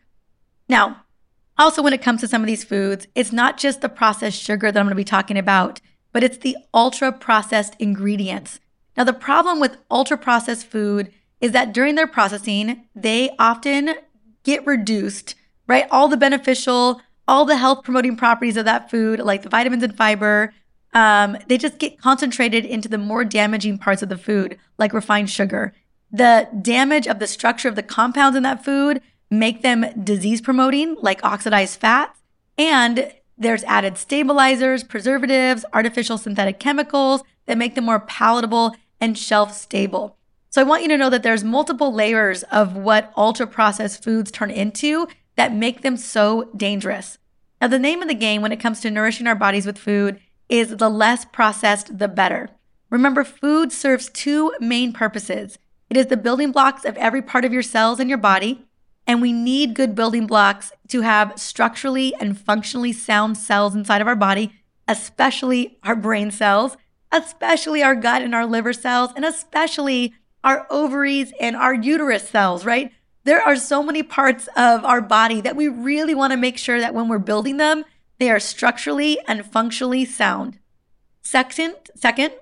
Now, 0.69 1.03
also, 1.57 1.81
when 1.81 1.93
it 1.93 2.01
comes 2.01 2.21
to 2.21 2.27
some 2.27 2.41
of 2.41 2.47
these 2.47 2.63
foods, 2.63 3.07
it's 3.13 3.31
not 3.31 3.57
just 3.57 3.81
the 3.81 3.89
processed 3.89 4.41
sugar 4.41 4.71
that 4.71 4.79
I'm 4.79 4.85
going 4.85 4.91
to 4.91 4.95
be 4.95 5.03
talking 5.03 5.37
about, 5.37 5.81
but 6.11 6.23
it's 6.23 6.37
the 6.37 6.57
ultra 6.73 7.11
processed 7.11 7.75
ingredients. 7.79 8.59
Now, 8.95 9.03
the 9.03 9.13
problem 9.13 9.59
with 9.59 9.77
ultra 9.89 10.17
processed 10.17 10.67
food 10.67 11.11
is 11.41 11.51
that 11.51 11.73
during 11.73 11.95
their 11.95 12.07
processing, 12.07 12.85
they 12.95 13.31
often 13.37 13.95
get 14.43 14.65
reduced, 14.65 15.35
right? 15.67 15.87
All 15.91 16.07
the 16.07 16.17
beneficial, 16.17 17.01
all 17.27 17.45
the 17.45 17.57
health 17.57 17.83
promoting 17.83 18.15
properties 18.15 18.57
of 18.57 18.65
that 18.65 18.89
food, 18.89 19.19
like 19.19 19.41
the 19.41 19.49
vitamins 19.49 19.83
and 19.83 19.97
fiber, 19.97 20.53
um, 20.93 21.37
they 21.47 21.57
just 21.57 21.79
get 21.79 21.99
concentrated 21.99 22.65
into 22.65 22.89
the 22.89 22.97
more 22.97 23.23
damaging 23.25 23.77
parts 23.77 24.01
of 24.01 24.09
the 24.09 24.17
food, 24.17 24.57
like 24.77 24.93
refined 24.93 25.29
sugar. 25.29 25.73
The 26.11 26.49
damage 26.61 27.07
of 27.07 27.19
the 27.19 27.27
structure 27.27 27.69
of 27.69 27.75
the 27.75 27.83
compounds 27.83 28.35
in 28.35 28.43
that 28.43 28.63
food 28.63 29.01
make 29.29 29.61
them 29.61 29.85
disease 30.03 30.41
promoting, 30.41 30.97
like 31.01 31.23
oxidized 31.23 31.79
fats. 31.79 32.19
And 32.57 33.13
there's 33.37 33.63
added 33.63 33.97
stabilizers, 33.97 34.83
preservatives, 34.83 35.63
artificial 35.73 36.17
synthetic 36.17 36.59
chemicals 36.59 37.23
that 37.45 37.57
make 37.57 37.75
them 37.75 37.85
more 37.85 38.01
palatable 38.01 38.75
and 38.99 39.17
shelf 39.17 39.55
stable. 39.55 40.17
So 40.51 40.61
I 40.61 40.65
want 40.65 40.83
you 40.83 40.89
to 40.89 40.97
know 40.97 41.09
that 41.09 41.23
there's 41.23 41.43
multiple 41.43 41.93
layers 41.93 42.43
of 42.43 42.75
what 42.75 43.13
ultra 43.15 43.47
processed 43.47 44.03
foods 44.03 44.31
turn 44.31 44.51
into 44.51 45.07
that 45.37 45.55
make 45.55 45.81
them 45.81 45.97
so 45.97 46.49
dangerous. 46.55 47.17
Now, 47.61 47.67
the 47.67 47.79
name 47.79 48.01
of 48.01 48.07
the 48.07 48.13
game 48.13 48.41
when 48.41 48.51
it 48.51 48.59
comes 48.59 48.81
to 48.81 48.91
nourishing 48.91 49.27
our 49.27 49.35
bodies 49.35 49.65
with 49.65 49.77
food 49.77 50.19
is 50.49 50.75
the 50.75 50.89
less 50.89 51.23
processed, 51.25 51.97
the 51.97 52.09
better. 52.09 52.49
Remember, 52.89 53.23
food 53.23 53.71
serves 53.71 54.09
two 54.09 54.53
main 54.59 54.91
purposes 54.91 55.57
it 55.91 55.97
is 55.97 56.07
the 56.07 56.15
building 56.15 56.53
blocks 56.53 56.85
of 56.85 56.95
every 56.95 57.21
part 57.21 57.43
of 57.43 57.51
your 57.51 57.61
cells 57.61 57.99
in 57.99 58.07
your 58.07 58.17
body. 58.17 58.65
And 59.05 59.21
we 59.21 59.33
need 59.33 59.73
good 59.73 59.93
building 59.93 60.25
blocks 60.25 60.71
to 60.87 61.01
have 61.01 61.37
structurally 61.37 62.15
and 62.15 62.39
functionally 62.39 62.93
sound 62.93 63.37
cells 63.37 63.75
inside 63.75 63.99
of 63.99 64.07
our 64.07 64.15
body, 64.15 64.53
especially 64.87 65.79
our 65.83 65.97
brain 65.97 66.31
cells, 66.31 66.77
especially 67.11 67.83
our 67.83 67.93
gut 67.93 68.21
and 68.21 68.33
our 68.33 68.45
liver 68.45 68.71
cells, 68.71 69.11
and 69.17 69.25
especially 69.25 70.13
our 70.43 70.65
ovaries 70.69 71.33
and 71.39 71.55
our 71.55 71.73
uterus 71.73 72.29
cells, 72.29 72.65
right? 72.65 72.91
There 73.23 73.41
are 73.41 73.55
so 73.55 73.83
many 73.83 74.01
parts 74.01 74.47
of 74.55 74.83
our 74.83 75.01
body 75.01 75.41
that 75.41 75.55
we 75.55 75.67
really 75.67 76.15
want 76.15 76.31
to 76.31 76.37
make 76.37 76.57
sure 76.57 76.79
that 76.79 76.93
when 76.93 77.07
we're 77.07 77.19
building 77.19 77.57
them, 77.57 77.85
they 78.17 78.31
are 78.31 78.39
structurally 78.39 79.19
and 79.27 79.45
functionally 79.45 80.05
sound. 80.05 80.57
Second, 81.21 81.75
second, 81.95 82.33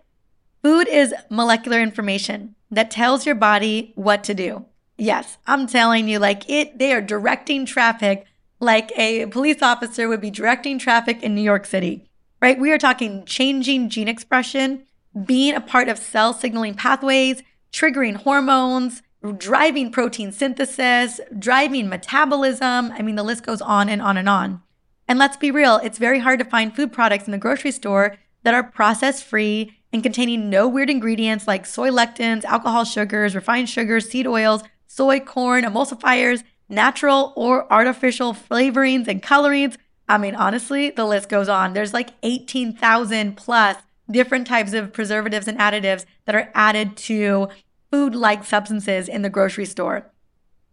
food 0.63 0.87
is 0.87 1.13
molecular 1.29 1.81
information 1.81 2.55
that 2.71 2.91
tells 2.91 3.25
your 3.25 3.35
body 3.35 3.91
what 3.95 4.23
to 4.23 4.33
do. 4.33 4.65
Yes, 4.97 5.37
I'm 5.47 5.67
telling 5.67 6.07
you, 6.07 6.19
like 6.19 6.49
it, 6.49 6.77
they 6.77 6.93
are 6.93 7.01
directing 7.01 7.65
traffic 7.65 8.25
like 8.59 8.91
a 8.97 9.25
police 9.27 9.61
officer 9.61 10.07
would 10.07 10.21
be 10.21 10.31
directing 10.31 10.77
traffic 10.77 11.23
in 11.23 11.33
New 11.33 11.41
York 11.41 11.65
City, 11.65 12.09
right? 12.41 12.59
We 12.59 12.71
are 12.71 12.77
talking 12.77 13.25
changing 13.25 13.89
gene 13.89 14.09
expression, 14.09 14.83
being 15.25 15.55
a 15.55 15.61
part 15.61 15.87
of 15.87 15.97
cell 15.97 16.33
signaling 16.33 16.73
pathways, 16.73 17.41
triggering 17.71 18.15
hormones, 18.15 19.01
driving 19.37 19.91
protein 19.91 20.31
synthesis, 20.31 21.19
driving 21.37 21.89
metabolism. 21.89 22.91
I 22.91 23.01
mean, 23.01 23.15
the 23.15 23.23
list 23.23 23.45
goes 23.45 23.61
on 23.61 23.89
and 23.89 24.01
on 24.01 24.17
and 24.17 24.29
on. 24.29 24.61
And 25.07 25.17
let's 25.17 25.37
be 25.37 25.51
real, 25.51 25.77
it's 25.83 25.97
very 25.97 26.19
hard 26.19 26.39
to 26.39 26.45
find 26.45 26.75
food 26.75 26.93
products 26.93 27.25
in 27.25 27.31
the 27.31 27.37
grocery 27.37 27.71
store 27.71 28.17
that 28.43 28.53
are 28.53 28.63
process 28.63 29.21
free 29.21 29.73
and 29.91 30.03
containing 30.03 30.49
no 30.49 30.67
weird 30.67 30.89
ingredients 30.89 31.47
like 31.47 31.65
soy 31.65 31.89
lecithins, 31.89 32.43
alcohol 32.45 32.85
sugars, 32.85 33.35
refined 33.35 33.69
sugars, 33.69 34.07
seed 34.07 34.27
oils, 34.27 34.63
soy, 34.85 35.19
corn, 35.19 35.63
emulsifiers, 35.63 36.43
natural 36.69 37.33
or 37.35 37.71
artificial 37.73 38.33
flavorings 38.33 39.07
and 39.07 39.23
colorings. 39.23 39.77
I 40.07 40.17
mean, 40.17 40.35
honestly, 40.35 40.91
the 40.91 41.05
list 41.05 41.27
goes 41.27 41.49
on. 41.49 41.73
There's 41.73 41.93
like 41.93 42.11
18,000 42.23 43.35
plus 43.35 43.77
different 44.09 44.47
types 44.47 44.73
of 44.73 44.93
preservatives 44.93 45.47
and 45.47 45.57
additives 45.59 46.05
that 46.25 46.35
are 46.35 46.51
added 46.53 46.97
to 46.97 47.49
food 47.91 48.15
like 48.15 48.45
substances 48.45 49.07
in 49.07 49.21
the 49.21 49.29
grocery 49.29 49.65
store. 49.65 50.11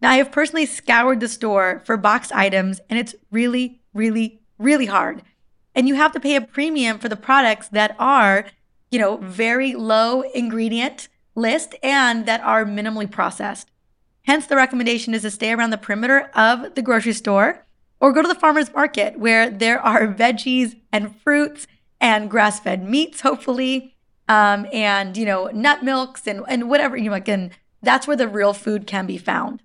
Now, 0.01 0.11
I 0.11 0.17
have 0.17 0.31
personally 0.31 0.65
scoured 0.65 1.19
the 1.19 1.27
store 1.27 1.81
for 1.85 1.97
boxed 1.97 2.31
items, 2.31 2.79
and 2.89 2.99
it's 2.99 3.15
really, 3.31 3.81
really, 3.93 4.41
really 4.59 4.85
hard. 4.85 5.23
And 5.73 5.87
you 5.87 5.95
have 5.95 6.11
to 6.13 6.19
pay 6.19 6.35
a 6.35 6.41
premium 6.41 6.99
for 6.99 7.09
the 7.09 7.15
products 7.15 7.67
that 7.69 7.95
are, 7.97 8.45
you 8.91 8.99
know, 8.99 9.17
very 9.17 9.73
low 9.73 10.21
ingredient 10.21 11.07
list 11.35 11.75
and 11.83 12.25
that 12.25 12.41
are 12.41 12.65
minimally 12.65 13.09
processed. 13.09 13.71
Hence, 14.23 14.45
the 14.47 14.55
recommendation 14.55 15.13
is 15.13 15.21
to 15.21 15.31
stay 15.31 15.53
around 15.53 15.69
the 15.69 15.77
perimeter 15.77 16.29
of 16.35 16.75
the 16.75 16.81
grocery 16.81 17.13
store 17.13 17.65
or 17.99 18.11
go 18.11 18.21
to 18.21 18.27
the 18.27 18.35
farmer's 18.35 18.73
market 18.73 19.17
where 19.17 19.49
there 19.49 19.79
are 19.79 20.07
veggies 20.13 20.79
and 20.91 21.15
fruits 21.21 21.67
and 21.99 22.29
grass 22.29 22.59
fed 22.59 22.87
meats, 22.87 23.21
hopefully, 23.21 23.95
um, 24.27 24.67
and, 24.73 25.15
you 25.15 25.25
know, 25.25 25.47
nut 25.47 25.83
milks 25.83 26.27
and, 26.27 26.43
and 26.47 26.69
whatever, 26.69 26.97
you 26.97 27.09
know, 27.09 27.15
again, 27.15 27.51
that's 27.81 28.07
where 28.07 28.17
the 28.17 28.27
real 28.27 28.53
food 28.53 28.87
can 28.87 29.05
be 29.05 29.17
found. 29.17 29.61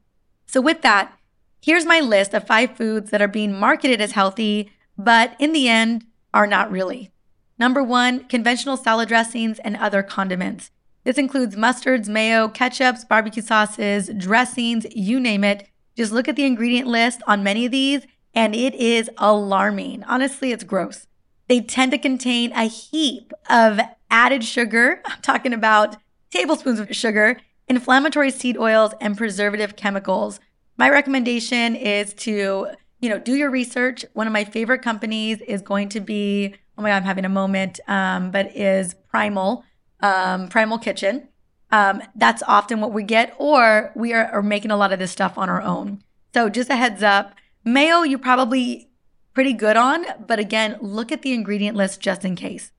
So, 0.47 0.61
with 0.61 0.83
that, 0.83 1.19
here's 1.61 1.87
my 1.87 2.01
list 2.01 2.35
of 2.35 2.47
five 2.47 2.77
foods 2.77 3.11
that 3.11 3.23
are 3.23 3.29
being 3.29 3.59
marketed 3.59 4.01
as 4.01 4.13
healthy, 4.13 4.71
but 4.97 5.35
in 5.39 5.53
the 5.53 5.69
end 5.69 6.05
are 6.33 6.47
not 6.47 6.71
really. 6.71 7.11
Number 7.59 7.83
one, 7.83 8.25
conventional 8.25 8.77
salad 8.77 9.09
dressings 9.09 9.59
and 9.61 9.77
other 9.77 10.03
condiments. 10.03 10.71
This 11.05 11.19
includes 11.19 11.57
mustards, 11.57 12.09
mayo, 12.09 12.49
ketchups, 12.49 13.07
barbecue 13.09 13.43
sauces, 13.43 14.11
dressings, 14.17 14.87
you 14.95 15.19
name 15.19 15.43
it. 15.45 15.69
Just 15.97 16.13
look 16.13 16.29
at 16.29 16.37
the 16.37 16.45
ingredient 16.45 16.87
list 16.87 17.23
on 17.27 17.43
many 17.43 17.67
of 17.67 17.73
these, 17.73 18.07
and 18.35 18.55
it 18.55 18.75
is 18.75 19.11
alarming. 19.19 20.05
Honestly, 20.05 20.53
it's 20.53 20.65
gross. 20.65 21.07
They 21.53 21.61
tend 21.61 21.93
to 21.93 21.99
contain 21.99 22.51
a 22.53 22.65
heap 22.65 23.31
of 23.51 23.79
added 24.11 24.43
sugar. 24.43 25.03
I'm 25.05 25.21
talking 25.21 25.53
about 25.53 25.99
tablespoons 26.31 26.81
of 26.81 26.97
sugar, 26.97 27.39
inflammatory 27.69 28.31
seed 28.31 28.57
oils, 28.57 28.95
and 29.03 29.19
preservative 29.19 29.77
chemicals. 29.77 30.41
My 30.79 30.89
recommendation 30.89 31.77
is 31.77 32.15
to, 32.15 32.69
you 33.01 33.09
know, 33.11 33.19
do 33.19 33.35
your 33.35 33.51
research. 33.51 34.03
One 34.15 34.27
of 34.27 34.33
my 34.33 34.45
favorite 34.45 34.81
companies 34.81 35.43
is 35.43 35.61
going 35.61 35.91
to 35.91 36.01
be, 36.01 36.55
oh 36.79 36.81
my 36.81 36.89
God, 36.89 36.97
I'm 36.97 37.03
having 37.03 37.27
a 37.27 37.29
moment, 37.29 37.81
um, 37.87 38.31
but 38.31 38.57
is 38.57 38.95
Primal 39.11 39.63
um, 40.01 40.49
Primal 40.49 40.79
Kitchen. 40.79 41.29
Um, 41.71 42.01
that's 42.15 42.43
often 42.45 42.81
what 42.81 42.95
we 42.95 43.03
get, 43.03 43.37
or 43.37 43.93
we 43.95 44.15
are, 44.15 44.25
are 44.29 44.43
making 44.43 44.71
a 44.71 44.77
lot 44.79 44.91
of 44.95 44.99
this 44.99 45.11
stuff 45.11 45.37
on 45.37 45.51
our 45.51 45.61
own. 45.61 46.03
So 46.33 46.49
just 46.49 46.71
a 46.71 46.77
heads 46.77 47.03
up. 47.03 47.35
Mayo, 47.63 48.05
you're 48.05 48.19
probably 48.19 48.89
pretty 49.35 49.53
good 49.53 49.77
on, 49.77 50.05
but 50.27 50.39
again, 50.39 50.79
look 50.81 51.13
at 51.13 51.23
the 51.23 51.33
ingredient 51.33 51.77
list 51.77 52.01
just 52.01 52.25
in 52.25 52.37
case. 52.37 52.73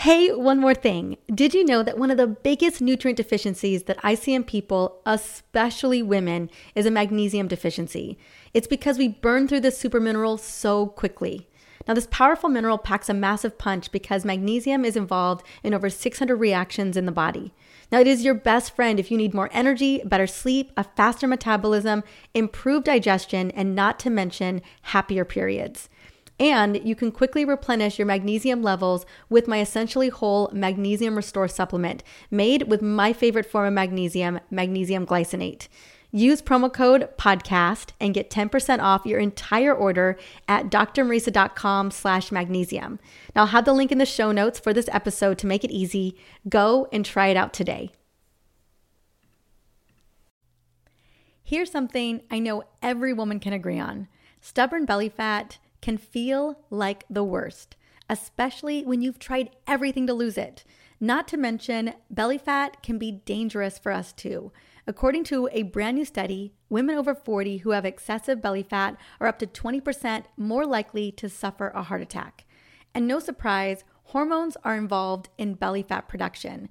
Hey, 0.00 0.30
one 0.30 0.60
more 0.60 0.74
thing. 0.74 1.16
Did 1.34 1.54
you 1.54 1.64
know 1.64 1.82
that 1.82 1.96
one 1.96 2.10
of 2.10 2.18
the 2.18 2.26
biggest 2.26 2.82
nutrient 2.82 3.16
deficiencies 3.16 3.84
that 3.84 3.98
I 4.02 4.14
see 4.14 4.34
in 4.34 4.44
people, 4.44 5.00
especially 5.06 6.02
women, 6.02 6.50
is 6.74 6.84
a 6.84 6.90
magnesium 6.90 7.48
deficiency? 7.48 8.18
It's 8.52 8.66
because 8.66 8.98
we 8.98 9.08
burn 9.08 9.48
through 9.48 9.60
this 9.60 9.78
super 9.78 9.98
mineral 9.98 10.36
so 10.36 10.88
quickly. 10.88 11.48
Now, 11.88 11.94
this 11.94 12.08
powerful 12.10 12.50
mineral 12.50 12.76
packs 12.76 13.08
a 13.08 13.14
massive 13.14 13.56
punch 13.56 13.90
because 13.90 14.24
magnesium 14.24 14.84
is 14.84 14.96
involved 14.96 15.46
in 15.62 15.72
over 15.72 15.88
600 15.88 16.36
reactions 16.36 16.96
in 16.96 17.06
the 17.06 17.12
body. 17.12 17.54
Now, 17.92 18.00
it 18.00 18.06
is 18.06 18.24
your 18.24 18.34
best 18.34 18.74
friend 18.74 18.98
if 18.98 19.10
you 19.10 19.16
need 19.16 19.34
more 19.34 19.50
energy, 19.52 20.02
better 20.04 20.26
sleep, 20.26 20.72
a 20.76 20.84
faster 20.84 21.26
metabolism, 21.26 22.02
improved 22.34 22.86
digestion, 22.86 23.50
and 23.52 23.74
not 23.74 23.98
to 24.00 24.10
mention 24.10 24.62
happier 24.82 25.24
periods. 25.24 25.88
And 26.38 26.86
you 26.86 26.94
can 26.94 27.12
quickly 27.12 27.44
replenish 27.44 27.98
your 27.98 28.06
magnesium 28.06 28.62
levels 28.62 29.06
with 29.30 29.48
my 29.48 29.60
essentially 29.60 30.08
whole 30.08 30.50
magnesium 30.52 31.16
restore 31.16 31.48
supplement 31.48 32.02
made 32.30 32.64
with 32.64 32.82
my 32.82 33.12
favorite 33.12 33.46
form 33.46 33.66
of 33.66 33.72
magnesium, 33.72 34.40
magnesium 34.50 35.06
glycinate. 35.06 35.68
Use 36.16 36.40
promo 36.40 36.72
code 36.72 37.10
podcast 37.18 37.90
and 38.00 38.14
get 38.14 38.30
10% 38.30 38.78
off 38.80 39.04
your 39.04 39.20
entire 39.20 39.74
order 39.74 40.16
at 40.48 40.70
drmariza.com 40.70 41.90
slash 41.90 42.32
magnesium. 42.32 42.98
Now 43.34 43.42
I'll 43.42 43.48
have 43.48 43.66
the 43.66 43.74
link 43.74 43.92
in 43.92 43.98
the 43.98 44.06
show 44.06 44.32
notes 44.32 44.58
for 44.58 44.72
this 44.72 44.88
episode 44.92 45.36
to 45.36 45.46
make 45.46 45.62
it 45.62 45.70
easy. 45.70 46.16
Go 46.48 46.88
and 46.90 47.04
try 47.04 47.26
it 47.26 47.36
out 47.36 47.52
today. 47.52 47.90
Here's 51.44 51.70
something 51.70 52.22
I 52.30 52.38
know 52.38 52.64
every 52.80 53.12
woman 53.12 53.38
can 53.38 53.52
agree 53.52 53.78
on. 53.78 54.08
Stubborn 54.40 54.86
belly 54.86 55.10
fat 55.10 55.58
can 55.82 55.98
feel 55.98 56.60
like 56.70 57.04
the 57.10 57.24
worst, 57.24 57.76
especially 58.08 58.84
when 58.84 59.02
you've 59.02 59.18
tried 59.18 59.50
everything 59.66 60.06
to 60.06 60.14
lose 60.14 60.38
it. 60.38 60.64
Not 60.98 61.28
to 61.28 61.36
mention, 61.36 61.92
belly 62.08 62.38
fat 62.38 62.82
can 62.82 62.96
be 62.96 63.12
dangerous 63.12 63.78
for 63.78 63.92
us 63.92 64.14
too. 64.14 64.50
According 64.88 65.24
to 65.24 65.48
a 65.50 65.64
brand 65.64 65.96
new 65.96 66.04
study, 66.04 66.52
women 66.68 66.96
over 66.96 67.12
40 67.12 67.58
who 67.58 67.70
have 67.70 67.84
excessive 67.84 68.40
belly 68.40 68.62
fat 68.62 68.96
are 69.18 69.26
up 69.26 69.40
to 69.40 69.46
20% 69.46 70.26
more 70.36 70.64
likely 70.64 71.10
to 71.12 71.28
suffer 71.28 71.72
a 71.74 71.82
heart 71.82 72.02
attack. 72.02 72.44
And 72.94 73.08
no 73.08 73.18
surprise, 73.18 73.82
hormones 74.04 74.56
are 74.62 74.76
involved 74.76 75.28
in 75.38 75.54
belly 75.54 75.82
fat 75.82 76.06
production, 76.06 76.68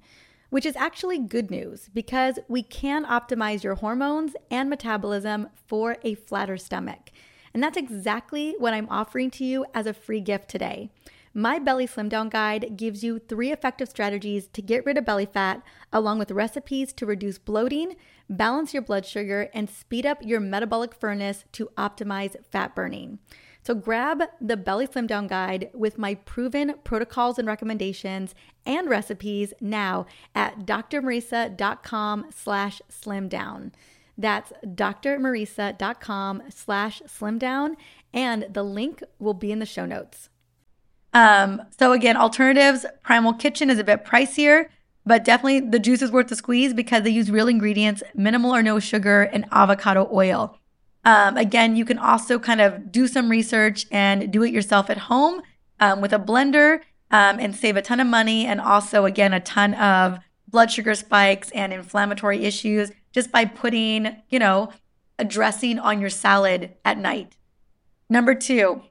which 0.48 0.64
is 0.64 0.76
actually 0.76 1.18
good 1.18 1.50
news 1.50 1.90
because 1.92 2.38
we 2.48 2.62
can 2.62 3.04
optimize 3.04 3.62
your 3.62 3.74
hormones 3.74 4.34
and 4.50 4.70
metabolism 4.70 5.50
for 5.66 5.98
a 6.02 6.14
flatter 6.14 6.56
stomach. 6.56 7.10
And 7.52 7.62
that's 7.62 7.76
exactly 7.76 8.54
what 8.58 8.72
I'm 8.72 8.88
offering 8.88 9.30
to 9.32 9.44
you 9.44 9.66
as 9.74 9.86
a 9.86 9.92
free 9.92 10.22
gift 10.22 10.48
today. 10.48 10.90
My 11.38 11.58
Belly 11.58 11.86
Slim 11.86 12.08
Down 12.08 12.30
Guide 12.30 12.78
gives 12.78 13.04
you 13.04 13.18
three 13.18 13.52
effective 13.52 13.90
strategies 13.90 14.48
to 14.54 14.62
get 14.62 14.86
rid 14.86 14.96
of 14.96 15.04
belly 15.04 15.26
fat, 15.26 15.62
along 15.92 16.18
with 16.18 16.30
recipes 16.30 16.94
to 16.94 17.04
reduce 17.04 17.36
bloating, 17.36 17.96
balance 18.30 18.72
your 18.72 18.82
blood 18.82 19.04
sugar, 19.04 19.50
and 19.52 19.68
speed 19.68 20.06
up 20.06 20.22
your 20.22 20.40
metabolic 20.40 20.94
furnace 20.94 21.44
to 21.52 21.68
optimize 21.76 22.42
fat 22.50 22.74
burning. 22.74 23.18
So 23.62 23.74
grab 23.74 24.22
the 24.40 24.56
Belly 24.56 24.86
Slim 24.90 25.06
Down 25.06 25.26
Guide 25.26 25.68
with 25.74 25.98
my 25.98 26.14
proven 26.14 26.76
protocols 26.84 27.38
and 27.38 27.46
recommendations 27.46 28.34
and 28.64 28.88
recipes 28.88 29.52
now 29.60 30.06
at 30.34 30.60
drmariza.com 30.60 32.30
slash 32.34 32.80
slimdown. 32.90 33.72
That's 34.16 34.54
drmariza.com 34.64 36.42
slash 36.48 37.02
slimdown, 37.02 37.74
and 38.14 38.46
the 38.48 38.62
link 38.62 39.02
will 39.18 39.34
be 39.34 39.52
in 39.52 39.58
the 39.58 39.66
show 39.66 39.84
notes. 39.84 40.30
Um, 41.16 41.62
so 41.78 41.92
again, 41.92 42.14
alternatives, 42.14 42.84
Primal 43.02 43.32
Kitchen 43.32 43.70
is 43.70 43.78
a 43.78 43.84
bit 43.84 44.04
pricier, 44.04 44.66
but 45.06 45.24
definitely 45.24 45.60
the 45.60 45.78
juice 45.78 46.02
is 46.02 46.10
worth 46.10 46.28
the 46.28 46.36
squeeze 46.36 46.74
because 46.74 47.04
they 47.04 47.10
use 47.10 47.30
real 47.30 47.48
ingredients, 47.48 48.02
minimal 48.14 48.54
or 48.54 48.62
no 48.62 48.78
sugar, 48.78 49.22
and 49.22 49.46
avocado 49.50 50.10
oil. 50.12 50.58
Um, 51.06 51.38
again, 51.38 51.74
you 51.74 51.86
can 51.86 51.96
also 51.96 52.38
kind 52.38 52.60
of 52.60 52.92
do 52.92 53.08
some 53.08 53.30
research 53.30 53.86
and 53.90 54.30
do 54.30 54.42
it 54.42 54.52
yourself 54.52 54.90
at 54.90 54.98
home 54.98 55.40
um, 55.80 56.02
with 56.02 56.12
a 56.12 56.18
blender 56.18 56.80
um, 57.10 57.38
and 57.40 57.56
save 57.56 57.78
a 57.78 57.82
ton 57.82 57.98
of 57.98 58.06
money 58.06 58.44
and 58.44 58.60
also, 58.60 59.06
again, 59.06 59.32
a 59.32 59.40
ton 59.40 59.72
of 59.72 60.18
blood 60.48 60.70
sugar 60.70 60.94
spikes 60.94 61.50
and 61.52 61.72
inflammatory 61.72 62.44
issues 62.44 62.92
just 63.12 63.32
by 63.32 63.46
putting, 63.46 64.16
you 64.28 64.38
know, 64.38 64.70
a 65.18 65.24
dressing 65.24 65.78
on 65.78 65.98
your 65.98 66.10
salad 66.10 66.74
at 66.84 66.98
night. 66.98 67.36
Number 68.10 68.34
two, 68.34 68.82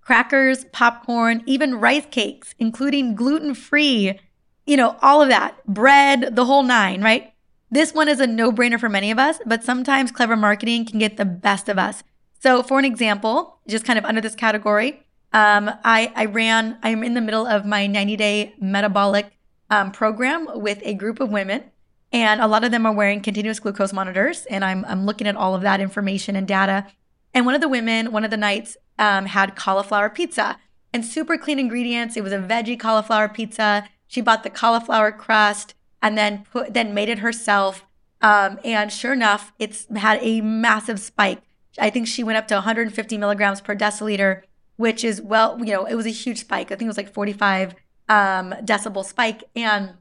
crackers, 0.00 0.64
popcorn, 0.72 1.42
even 1.46 1.76
rice 1.76 2.06
cakes, 2.10 2.54
including 2.58 3.14
gluten 3.14 3.54
free, 3.54 4.18
you 4.66 4.76
know, 4.76 4.96
all 5.02 5.22
of 5.22 5.28
that, 5.28 5.64
bread, 5.66 6.34
the 6.36 6.44
whole 6.44 6.62
nine, 6.62 7.02
right? 7.02 7.32
This 7.70 7.94
one 7.94 8.08
is 8.08 8.20
a 8.20 8.26
no 8.26 8.50
brainer 8.50 8.80
for 8.80 8.88
many 8.88 9.10
of 9.10 9.18
us, 9.18 9.38
but 9.46 9.62
sometimes 9.62 10.10
clever 10.10 10.36
marketing 10.36 10.84
can 10.84 10.98
get 10.98 11.16
the 11.16 11.24
best 11.24 11.68
of 11.68 11.78
us. 11.78 12.02
So, 12.40 12.62
for 12.62 12.78
an 12.78 12.84
example, 12.84 13.58
just 13.68 13.84
kind 13.84 13.98
of 13.98 14.04
under 14.04 14.20
this 14.20 14.34
category, 14.34 15.02
um, 15.32 15.70
I, 15.84 16.12
I 16.16 16.24
ran, 16.24 16.78
I'm 16.82 17.04
in 17.04 17.14
the 17.14 17.20
middle 17.20 17.46
of 17.46 17.64
my 17.64 17.86
90 17.86 18.16
day 18.16 18.54
metabolic 18.60 19.30
um, 19.70 19.92
program 19.92 20.48
with 20.54 20.80
a 20.82 20.94
group 20.94 21.20
of 21.20 21.30
women. 21.30 21.64
And 22.12 22.40
a 22.40 22.48
lot 22.48 22.64
of 22.64 22.72
them 22.72 22.86
are 22.86 22.92
wearing 22.92 23.20
continuous 23.20 23.60
glucose 23.60 23.92
monitors. 23.92 24.46
And 24.46 24.64
I'm, 24.64 24.84
I'm 24.86 25.06
looking 25.06 25.28
at 25.28 25.36
all 25.36 25.54
of 25.54 25.62
that 25.62 25.80
information 25.80 26.34
and 26.34 26.48
data. 26.48 26.86
And 27.32 27.46
one 27.46 27.54
of 27.54 27.60
the 27.60 27.68
women, 27.68 28.10
one 28.10 28.24
of 28.24 28.32
the 28.32 28.36
nights, 28.36 28.76
um, 29.00 29.26
had 29.26 29.56
cauliflower 29.56 30.08
pizza 30.08 30.58
and 30.92 31.04
super 31.04 31.36
clean 31.36 31.58
ingredients. 31.58 32.16
It 32.16 32.22
was 32.22 32.32
a 32.32 32.38
veggie 32.38 32.78
cauliflower 32.78 33.28
pizza. 33.28 33.88
She 34.06 34.20
bought 34.20 34.44
the 34.44 34.50
cauliflower 34.50 35.10
crust 35.10 35.74
and 36.02 36.16
then 36.16 36.44
put 36.52 36.74
then 36.74 36.94
made 36.94 37.08
it 37.08 37.18
herself. 37.20 37.84
Um, 38.22 38.60
and 38.64 38.92
sure 38.92 39.14
enough, 39.14 39.52
it's 39.58 39.86
had 39.96 40.20
a 40.22 40.42
massive 40.42 41.00
spike. 41.00 41.40
I 41.78 41.90
think 41.90 42.06
she 42.06 42.22
went 42.22 42.36
up 42.36 42.46
to 42.48 42.54
150 42.54 43.16
milligrams 43.16 43.60
per 43.60 43.74
deciliter, 43.74 44.42
which 44.76 45.02
is 45.02 45.20
well, 45.22 45.58
you 45.58 45.72
know, 45.72 45.86
it 45.86 45.94
was 45.94 46.06
a 46.06 46.10
huge 46.10 46.40
spike. 46.40 46.66
I 46.66 46.76
think 46.76 46.82
it 46.82 46.86
was 46.88 46.96
like 46.96 47.12
45 47.12 47.74
um, 48.08 48.54
decibel 48.62 49.04
spike. 49.04 49.44
And 49.56 49.94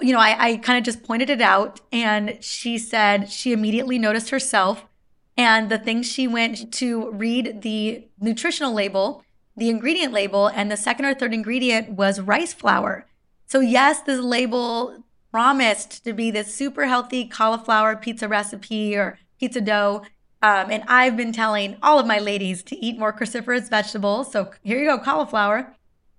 you 0.00 0.12
know, 0.12 0.20
I, 0.20 0.36
I 0.38 0.56
kind 0.58 0.78
of 0.78 0.84
just 0.84 1.02
pointed 1.02 1.30
it 1.30 1.40
out, 1.40 1.80
and 1.92 2.38
she 2.40 2.78
said 2.78 3.30
she 3.30 3.52
immediately 3.52 3.98
noticed 3.98 4.30
herself. 4.30 4.84
And 5.36 5.70
the 5.70 5.78
thing 5.78 6.02
she 6.02 6.28
went 6.28 6.72
to 6.74 7.10
read 7.10 7.62
the 7.62 8.06
nutritional 8.20 8.72
label, 8.72 9.24
the 9.56 9.68
ingredient 9.68 10.12
label, 10.12 10.46
and 10.48 10.70
the 10.70 10.76
second 10.76 11.06
or 11.06 11.14
third 11.14 11.34
ingredient 11.34 11.90
was 11.90 12.20
rice 12.20 12.52
flour. 12.52 13.06
So, 13.46 13.60
yes, 13.60 14.00
this 14.00 14.20
label 14.20 15.04
promised 15.30 16.04
to 16.04 16.12
be 16.12 16.30
this 16.30 16.54
super 16.54 16.86
healthy 16.86 17.26
cauliflower 17.26 17.96
pizza 17.96 18.28
recipe 18.28 18.96
or 18.96 19.18
pizza 19.40 19.60
dough. 19.60 20.02
Um, 20.40 20.70
and 20.70 20.84
I've 20.86 21.16
been 21.16 21.32
telling 21.32 21.76
all 21.82 21.98
of 21.98 22.06
my 22.06 22.18
ladies 22.18 22.62
to 22.64 22.76
eat 22.76 22.98
more 22.98 23.12
cruciferous 23.12 23.68
vegetables. 23.68 24.30
So, 24.30 24.50
here 24.62 24.78
you 24.78 24.86
go, 24.86 24.98
cauliflower. 24.98 25.74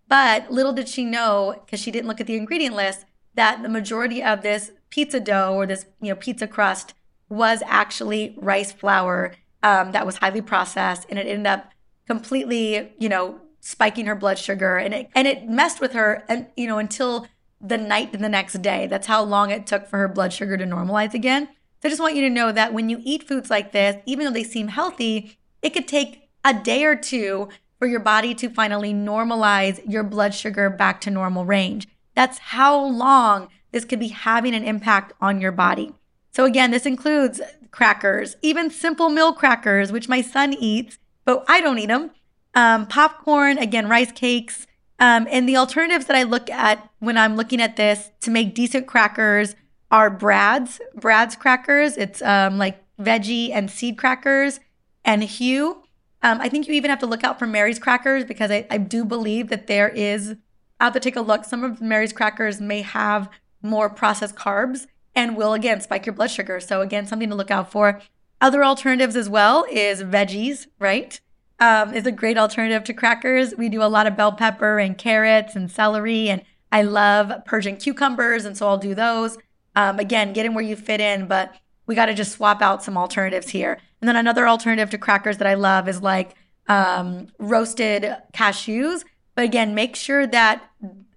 But 0.07 0.51
little 0.51 0.73
did 0.73 0.89
she 0.89 1.05
know, 1.05 1.61
because 1.65 1.79
she 1.79 1.91
didn't 1.91 2.07
look 2.07 2.21
at 2.21 2.27
the 2.27 2.35
ingredient 2.35 2.75
list, 2.75 3.05
that 3.35 3.63
the 3.63 3.69
majority 3.69 4.23
of 4.23 4.41
this 4.41 4.71
pizza 4.89 5.19
dough 5.19 5.53
or 5.53 5.65
this 5.65 5.85
you 6.01 6.09
know 6.09 6.15
pizza 6.15 6.47
crust 6.47 6.93
was 7.29 7.63
actually 7.65 8.35
rice 8.37 8.71
flour 8.71 9.35
um, 9.63 9.91
that 9.91 10.05
was 10.05 10.17
highly 10.17 10.41
processed, 10.41 11.05
and 11.09 11.17
it 11.17 11.27
ended 11.27 11.47
up 11.47 11.71
completely 12.07 12.93
you 12.99 13.09
know 13.09 13.39
spiking 13.61 14.05
her 14.05 14.15
blood 14.15 14.37
sugar, 14.37 14.77
and 14.77 14.93
it 14.93 15.09
and 15.15 15.27
it 15.27 15.47
messed 15.47 15.81
with 15.81 15.93
her, 15.93 16.23
and 16.29 16.47
you 16.55 16.67
know 16.67 16.77
until 16.77 17.27
the 17.61 17.77
night 17.77 18.11
to 18.11 18.17
the 18.17 18.29
next 18.29 18.61
day. 18.61 18.87
That's 18.87 19.07
how 19.07 19.23
long 19.23 19.49
it 19.49 19.65
took 19.65 19.87
for 19.87 19.97
her 19.97 20.07
blood 20.07 20.33
sugar 20.33 20.57
to 20.57 20.65
normalize 20.65 21.13
again. 21.13 21.47
So 21.81 21.87
I 21.87 21.89
just 21.89 22.01
want 22.01 22.15
you 22.15 22.21
to 22.21 22.29
know 22.29 22.51
that 22.51 22.73
when 22.73 22.89
you 22.89 23.01
eat 23.03 23.27
foods 23.27 23.49
like 23.49 23.71
this, 23.71 23.97
even 24.05 24.25
though 24.25 24.31
they 24.31 24.43
seem 24.43 24.69
healthy, 24.69 25.37
it 25.61 25.71
could 25.71 25.87
take 25.87 26.29
a 26.43 26.53
day 26.53 26.83
or 26.83 26.95
two 26.95 27.49
for 27.79 27.87
your 27.87 27.99
body 27.99 28.33
to 28.35 28.49
finally 28.49 28.93
normalize 28.93 29.81
your 29.89 30.03
blood 30.03 30.33
sugar 30.33 30.69
back 30.69 31.01
to 31.01 31.11
normal 31.11 31.45
range. 31.45 31.87
That's 32.13 32.37
how 32.37 32.79
long 32.79 33.49
this 33.71 33.85
could 33.85 33.99
be 33.99 34.07
having 34.09 34.55
an 34.55 34.63
impact 34.63 35.13
on 35.19 35.41
your 35.41 35.51
body. 35.51 35.93
So, 36.35 36.43
again, 36.43 36.71
this 36.71 36.85
includes 36.85 37.39
crackers, 37.71 38.35
even 38.41 38.69
Simple 38.69 39.07
Mills 39.07 39.37
crackers, 39.37 39.93
which 39.93 40.09
my 40.09 40.19
son 40.19 40.51
eats, 40.51 40.97
but 41.23 41.45
I 41.47 41.61
don't 41.61 41.79
eat 41.79 41.85
them. 41.85 42.11
Um, 42.53 42.87
popcorn, 42.87 43.57
again, 43.57 43.87
rice 43.87 44.11
cakes. 44.11 44.67
Um, 44.99 45.29
and 45.31 45.47
the 45.47 45.55
alternatives 45.55 46.07
that 46.07 46.17
I 46.17 46.23
look 46.23 46.49
at 46.49 46.89
when 46.99 47.17
I'm 47.17 47.37
looking 47.37 47.61
at 47.61 47.77
this 47.77 48.11
to 48.19 48.31
make 48.31 48.53
decent 48.53 48.85
crackers 48.85 49.55
are 49.91 50.09
Brad's, 50.09 50.81
Brad's 50.93 51.37
crackers. 51.37 51.95
It's 51.95 52.21
um, 52.21 52.57
like 52.57 52.83
veggie 52.99 53.51
and 53.53 53.71
seed 53.71 53.97
crackers 53.97 54.59
and 55.05 55.23
Hu. 55.23 55.83
Um, 56.21 56.41
I 56.41 56.49
think 56.49 56.67
you 56.67 56.73
even 56.73 56.89
have 56.89 56.99
to 56.99 57.05
look 57.05 57.23
out 57.23 57.39
for 57.39 57.47
Mary's 57.47 57.79
crackers 57.79 58.25
because 58.25 58.51
I, 58.51 58.67
I 58.69 58.77
do 58.77 59.05
believe 59.05 59.47
that 59.47 59.67
there 59.67 59.87
is 59.87 60.35
I'll 60.81 60.87
have 60.87 60.93
to 60.95 60.99
take 60.99 61.15
a 61.15 61.21
look. 61.21 61.45
Some 61.45 61.63
of 61.63 61.79
Mary's 61.79 62.11
crackers 62.11 62.59
may 62.59 62.81
have 62.81 63.29
more 63.61 63.89
processed 63.89 64.35
carbs 64.35 64.87
and 65.15 65.37
will 65.37 65.53
again 65.53 65.81
spike 65.81 66.05
your 66.05 66.13
blood 66.13 66.31
sugar. 66.31 66.59
So 66.59 66.81
again, 66.81 67.07
something 67.07 67.29
to 67.29 67.35
look 67.35 67.51
out 67.51 67.71
for. 67.71 68.01
Other 68.41 68.63
alternatives 68.63 69.15
as 69.15 69.29
well 69.29 69.65
is 69.71 70.03
veggies, 70.03 70.67
right? 70.79 71.19
Um, 71.59 71.93
is 71.93 72.05
a 72.05 72.11
great 72.11 72.37
alternative 72.37 72.83
to 72.83 72.93
crackers. 72.93 73.55
We 73.55 73.69
do 73.69 73.81
a 73.81 73.87
lot 73.87 74.07
of 74.07 74.17
bell 74.17 74.33
pepper 74.33 74.77
and 74.77 74.97
carrots 74.97 75.55
and 75.55 75.71
celery, 75.71 76.29
and 76.29 76.43
I 76.71 76.81
love 76.81 77.31
Persian 77.45 77.77
cucumbers, 77.77 78.43
and 78.43 78.57
so 78.57 78.67
I'll 78.67 78.77
do 78.77 78.93
those. 78.93 79.37
Um, 79.75 79.99
again, 79.99 80.33
get 80.33 80.45
in 80.45 80.53
where 80.53 80.63
you 80.63 80.75
fit 80.75 80.99
in, 80.99 81.27
but 81.27 81.55
we 81.85 81.95
got 81.95 82.07
to 82.07 82.13
just 82.13 82.33
swap 82.33 82.61
out 82.61 82.83
some 82.83 82.97
alternatives 82.97 83.49
here. 83.49 83.79
And 84.01 84.07
then 84.09 84.17
another 84.17 84.47
alternative 84.47 84.89
to 84.89 84.97
crackers 84.97 85.37
that 85.37 85.47
I 85.47 85.53
love 85.53 85.87
is 85.87 86.01
like 86.01 86.35
um, 86.67 87.27
roasted 87.39 88.15
cashews. 88.33 89.03
But 89.35 89.45
again, 89.45 89.75
make 89.75 89.95
sure 89.95 90.27
that 90.27 90.63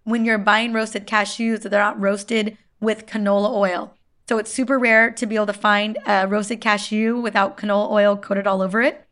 when 0.04 0.24
you're 0.24 0.38
buying 0.38 0.72
roasted 0.72 1.06
cashews, 1.06 1.62
that 1.62 1.70
they're 1.70 1.82
not 1.82 2.00
roasted 2.00 2.56
with 2.80 3.06
canola 3.06 3.50
oil. 3.50 3.94
So 4.28 4.38
it's 4.38 4.52
super 4.52 4.78
rare 4.78 5.10
to 5.12 5.26
be 5.26 5.36
able 5.36 5.46
to 5.46 5.52
find 5.52 5.98
a 6.06 6.26
roasted 6.28 6.60
cashew 6.60 7.16
without 7.16 7.56
canola 7.56 7.90
oil 7.90 8.16
coated 8.16 8.46
all 8.46 8.62
over 8.62 8.82
it. 8.82 9.04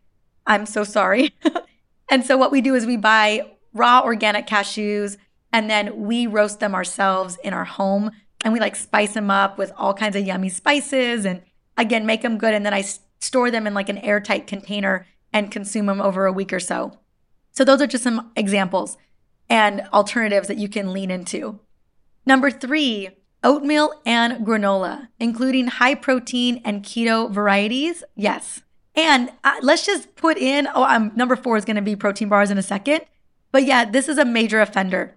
I'm 0.47 0.67
so 0.67 0.85
sorry. 0.85 1.35
and 2.11 2.25
so 2.25 2.37
what 2.37 2.53
we 2.53 2.61
do 2.61 2.75
is 2.75 2.87
we 2.87 2.97
buy 2.97 3.51
raw 3.73 4.03
organic 4.03 4.47
cashews 4.47 5.17
and 5.53 5.71
then 5.71 6.03
we 6.03 6.27
roast 6.27 6.61
them 6.61 6.75
ourselves 6.75 7.39
in 7.43 7.53
our 7.53 7.65
home 7.65 8.11
and 8.45 8.53
we 8.53 8.61
like 8.61 8.77
spice 8.77 9.15
them 9.15 9.31
up 9.31 9.59
with 9.59 9.73
all 9.77 9.95
kinds 9.95 10.17
of 10.17 10.27
yummy 10.27 10.49
spices 10.49 11.25
and 11.25 11.43
again 11.77 12.07
make 12.07 12.23
them 12.23 12.39
good 12.39 12.55
and 12.55 12.65
then 12.65 12.75
I 12.75 12.83
store 13.21 13.51
them 13.51 13.67
in 13.67 13.75
like 13.75 13.89
an 13.89 13.99
airtight 13.99 14.47
container 14.47 15.07
and 15.33 15.51
consume 15.51 15.87
them 15.87 16.01
over 16.01 16.27
a 16.27 16.33
week 16.33 16.53
or 16.53 16.61
so. 16.61 16.99
So 17.53 17.65
those 17.65 17.81
are 17.81 17.87
just 17.87 18.05
some 18.05 18.31
examples 18.37 18.97
and 19.49 19.83
alternatives 19.93 20.49
that 20.49 20.59
you 20.59 20.69
can 20.69 20.93
lean 20.93 21.11
into. 21.11 21.61
Number 22.25 22.51
three, 22.51 23.11
oatmeal 23.47 23.95
and 24.05 24.45
granola, 24.45 25.07
including 25.21 25.69
high 25.69 25.95
protein 25.95 26.61
and 26.65 26.83
keto 26.83 27.31
varieties. 27.31 28.03
Yes. 28.17 28.63
And 28.97 29.31
uh, 29.45 29.55
let's 29.63 29.87
just 29.87 30.17
put 30.17 30.37
in, 30.37 30.67
oh, 30.75 30.83
I'm, 30.83 31.13
number 31.15 31.37
four 31.37 31.57
is 31.57 31.65
going 31.65 31.77
to 31.77 31.83
be 31.83 31.95
protein 31.95 32.29
bars 32.29 32.51
in 32.51 32.59
a 32.59 32.63
second. 32.63 33.03
But 33.53 33.65
yeah, 33.65 33.85
this 33.85 34.09
is 34.09 34.19
a 34.19 34.25
major 34.25 34.61
offender. 34.61 35.15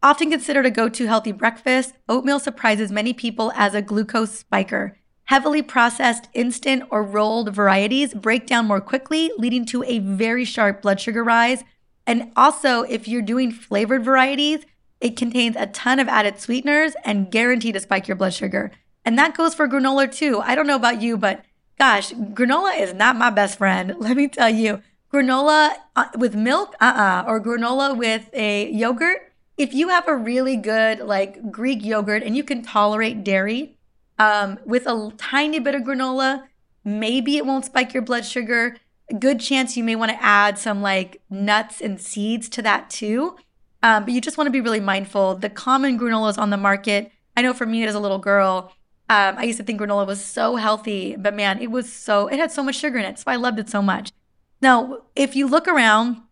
Often 0.00 0.30
considered 0.30 0.64
a 0.64 0.70
go 0.70 0.88
to 0.88 1.06
healthy 1.06 1.32
breakfast, 1.32 1.94
oatmeal 2.08 2.38
surprises 2.38 2.92
many 2.92 3.12
people 3.12 3.52
as 3.56 3.74
a 3.74 3.82
glucose 3.82 4.38
spiker. 4.38 4.96
Heavily 5.24 5.62
processed, 5.62 6.28
instant, 6.34 6.84
or 6.90 7.02
rolled 7.02 7.54
varieties 7.54 8.14
break 8.14 8.46
down 8.46 8.66
more 8.66 8.80
quickly, 8.80 9.32
leading 9.38 9.64
to 9.66 9.82
a 9.84 9.98
very 9.98 10.44
sharp 10.44 10.82
blood 10.82 11.00
sugar 11.00 11.24
rise. 11.24 11.64
And 12.06 12.32
also, 12.36 12.82
if 12.82 13.08
you're 13.08 13.22
doing 13.22 13.50
flavored 13.50 14.04
varieties, 14.04 14.66
it 15.02 15.16
contains 15.16 15.56
a 15.56 15.66
ton 15.66 15.98
of 15.98 16.08
added 16.08 16.38
sweeteners 16.38 16.94
and 17.04 17.30
guaranteed 17.30 17.74
to 17.74 17.80
spike 17.80 18.06
your 18.06 18.16
blood 18.16 18.32
sugar. 18.32 18.70
And 19.04 19.18
that 19.18 19.36
goes 19.36 19.54
for 19.54 19.68
granola 19.68 20.10
too. 20.10 20.40
I 20.40 20.54
don't 20.54 20.66
know 20.66 20.76
about 20.76 21.02
you, 21.02 21.16
but 21.16 21.44
gosh, 21.78 22.12
granola 22.12 22.80
is 22.80 22.94
not 22.94 23.16
my 23.16 23.28
best 23.28 23.58
friend. 23.58 23.94
Let 23.98 24.16
me 24.16 24.28
tell 24.28 24.48
you, 24.48 24.80
granola 25.12 25.72
uh, 25.96 26.06
with 26.16 26.36
milk, 26.36 26.76
uh 26.80 26.84
uh-uh, 26.84 27.22
uh, 27.22 27.24
or 27.26 27.40
granola 27.40 27.96
with 27.96 28.30
a 28.32 28.70
yogurt. 28.70 29.32
If 29.58 29.74
you 29.74 29.88
have 29.88 30.06
a 30.06 30.16
really 30.16 30.56
good 30.56 31.00
like 31.00 31.50
Greek 31.50 31.84
yogurt 31.84 32.22
and 32.22 32.36
you 32.36 32.44
can 32.44 32.62
tolerate 32.62 33.24
dairy, 33.24 33.76
um, 34.18 34.60
with 34.64 34.86
a 34.86 35.12
tiny 35.18 35.58
bit 35.58 35.74
of 35.74 35.82
granola, 35.82 36.44
maybe 36.84 37.36
it 37.36 37.44
won't 37.44 37.64
spike 37.64 37.92
your 37.92 38.04
blood 38.04 38.24
sugar. 38.24 38.76
Good 39.18 39.40
chance 39.40 39.76
you 39.76 39.82
may 39.82 39.96
want 39.96 40.12
to 40.12 40.22
add 40.22 40.58
some 40.58 40.80
like 40.80 41.20
nuts 41.28 41.80
and 41.80 42.00
seeds 42.00 42.48
to 42.50 42.62
that 42.62 42.88
too. 42.88 43.36
Um, 43.82 44.04
but 44.04 44.14
you 44.14 44.20
just 44.20 44.38
want 44.38 44.46
to 44.46 44.52
be 44.52 44.60
really 44.60 44.80
mindful. 44.80 45.34
The 45.34 45.50
common 45.50 45.98
granolas 45.98 46.38
on 46.38 46.50
the 46.50 46.56
market, 46.56 47.10
I 47.36 47.42
know 47.42 47.52
for 47.52 47.66
me 47.66 47.84
as 47.84 47.94
a 47.94 48.00
little 48.00 48.18
girl, 48.18 48.72
um, 49.10 49.36
I 49.36 49.44
used 49.44 49.58
to 49.58 49.64
think 49.64 49.80
granola 49.80 50.06
was 50.06 50.24
so 50.24 50.56
healthy, 50.56 51.16
but 51.16 51.34
man, 51.34 51.60
it 51.60 51.70
was 51.70 51.92
so, 51.92 52.28
it 52.28 52.38
had 52.38 52.52
so 52.52 52.62
much 52.62 52.76
sugar 52.76 52.98
in 52.98 53.04
it. 53.04 53.18
So 53.18 53.24
I 53.26 53.36
loved 53.36 53.58
it 53.58 53.68
so 53.68 53.82
much. 53.82 54.12
Now, 54.60 55.02
if 55.16 55.34
you 55.34 55.46
look 55.46 55.66
around, 55.66 56.22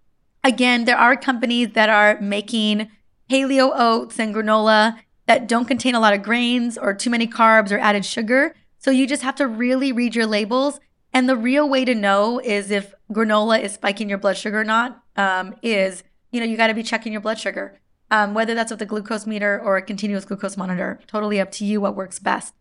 again, 0.45 0.85
there 0.85 0.97
are 0.97 1.17
companies 1.17 1.73
that 1.73 1.91
are 1.91 2.21
making 2.21 2.89
paleo 3.29 3.73
oats 3.75 4.19
and 4.19 4.35
granola 4.35 4.99
that 5.27 5.49
don't 5.49 5.67
contain 5.67 5.95
a 5.95 6.01
lot 6.01 6.15
of 6.15 6.23
grains 6.23 6.79
or 6.79 6.95
too 6.95 7.11
many 7.11 7.27
carbs 7.27 7.73
or 7.73 7.79
added 7.79 8.05
sugar. 8.05 8.55
So 8.79 8.91
you 8.91 9.07
just 9.07 9.23
have 9.23 9.35
to 9.37 9.47
really 9.47 9.93
read 9.93 10.15
your 10.15 10.27
labels. 10.27 10.81
And 11.13 11.29
the 11.29 11.37
real 11.37 11.69
way 11.69 11.85
to 11.85 11.95
know 11.95 12.39
is 12.39 12.71
if 12.71 12.95
granola 13.13 13.61
is 13.61 13.75
spiking 13.75 14.09
your 14.09 14.19
blood 14.19 14.37
sugar 14.37 14.61
or 14.61 14.65
not, 14.65 15.03
um, 15.17 15.55
is, 15.63 16.03
you 16.31 16.41
know, 16.41 16.47
you 16.47 16.57
got 16.57 16.69
to 16.69 16.75
be 16.75 16.83
checking 16.83 17.13
your 17.13 17.21
blood 17.21 17.39
sugar, 17.39 17.81
um, 18.11 18.35
whether 18.35 18.55
that's 18.55 18.71
with 18.71 18.83
a 18.83 18.87
glucose 18.87 19.27
meter 19.27 19.61
or 19.61 19.77
a 19.77 19.83
continuous 19.83 20.25
glucose 20.25 20.57
monitor. 20.57 21.01
Totally 21.07 21.41
up 21.41 21.51
to 21.53 21.65
you 21.65 21.81
what 21.81 21.97
works 21.97 22.19
best. 22.19 22.55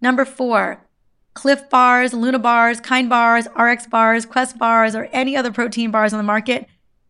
Number 0.00 0.24
four, 0.24 0.86
Clif 1.34 1.70
bars, 1.70 2.12
Luna 2.12 2.38
bars, 2.38 2.80
Kind 2.80 3.08
bars, 3.08 3.46
RX 3.58 3.86
bars, 3.86 4.26
Quest 4.26 4.58
bars, 4.58 4.94
or 4.94 5.08
any 5.12 5.36
other 5.36 5.52
protein 5.52 5.90
bars 5.90 6.12
on 6.12 6.18
the 6.18 6.24
market. 6.24 6.66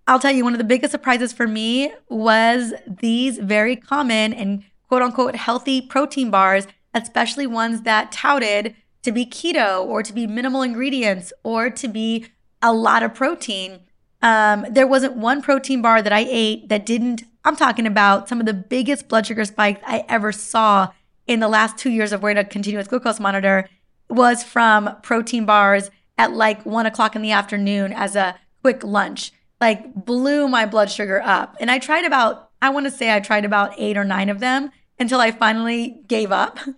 I'll 0.07 0.19
tell 0.19 0.33
you, 0.33 0.45
one 0.45 0.53
of 0.53 0.59
the 0.59 0.65
biggest 0.65 0.93
surprises 0.93 1.33
for 1.33 1.47
me 1.47 1.93
was 2.09 2.75
these 2.87 3.39
very 3.39 3.77
common 3.77 4.33
and 4.33 4.65
quote 4.89 5.03
unquote 5.03 5.37
healthy 5.37 5.81
protein 5.81 6.31
bars, 6.31 6.67
especially 6.95 7.47
ones 7.47 7.83
that 7.83 8.13
touted 8.13 8.75
to 9.03 9.13
be 9.13 9.25
keto 9.27 9.85
or 9.85 10.03
to 10.03 10.13
be 10.13 10.27
minimal 10.27 10.63
ingredients 10.63 11.33
or 11.43 11.71
to 11.71 11.89
be 11.89 12.27
a 12.61 12.73
lot 12.73 13.03
of 13.03 13.15
protein. 13.15 13.81
Um, 14.23 14.67
there 14.71 14.87
wasn't 14.87 15.17
one 15.17 15.43
protein 15.43 15.83
bar 15.83 16.01
that 16.01 16.13
I 16.13 16.27
ate 16.29 16.69
that 16.69 16.87
didn't, 16.87 17.25
I'm 17.45 17.57
talking 17.57 17.87
about 17.87 18.29
some 18.29 18.41
of 18.41 18.47
the 18.47 18.55
biggest 18.55 19.09
blood 19.09 19.27
sugar 19.27 19.45
spikes 19.45 19.83
I 19.85 20.05
ever 20.09 20.33
saw 20.33 20.93
in 21.27 21.41
the 21.41 21.49
last 21.49 21.77
two 21.77 21.91
years 21.91 22.13
of 22.13 22.23
wearing 22.23 22.39
a 22.39 22.45
continuous 22.45 22.89
glucose 22.89 23.21
monitor 23.21 23.69
was 24.09 24.43
from 24.43 24.97
protein 25.03 25.45
bars 25.45 25.91
at 26.19 26.33
like 26.33 26.65
one 26.65 26.87
o'clock 26.87 27.17
in 27.17 27.23
the 27.23 27.33
afternoon 27.33 27.93
as 27.93 28.15
a 28.15 28.37
quick 28.63 28.85
lunch. 28.85 29.33
Like 29.61 29.95
blew 29.95 30.49
my 30.49 30.67
blood 30.67 30.91
sugar 30.91 31.21
up. 31.23 31.57
And 31.61 31.71
I 31.71 31.79
tried 31.79 32.05
about, 32.05 32.51
I 32.61 32.71
want 32.71 32.87
to 32.87 32.91
say 32.91 33.15
I 33.15 33.21
tried 33.21 33.45
about 33.45 33.75
eight 33.79 33.97
or 33.97 34.05
nine 34.05 34.29
of 34.29 34.41
them 34.41 34.71
until 34.99 35.21
I 35.21 35.31
finally 35.31 36.01
gave 36.07 36.31
up. 36.31 36.59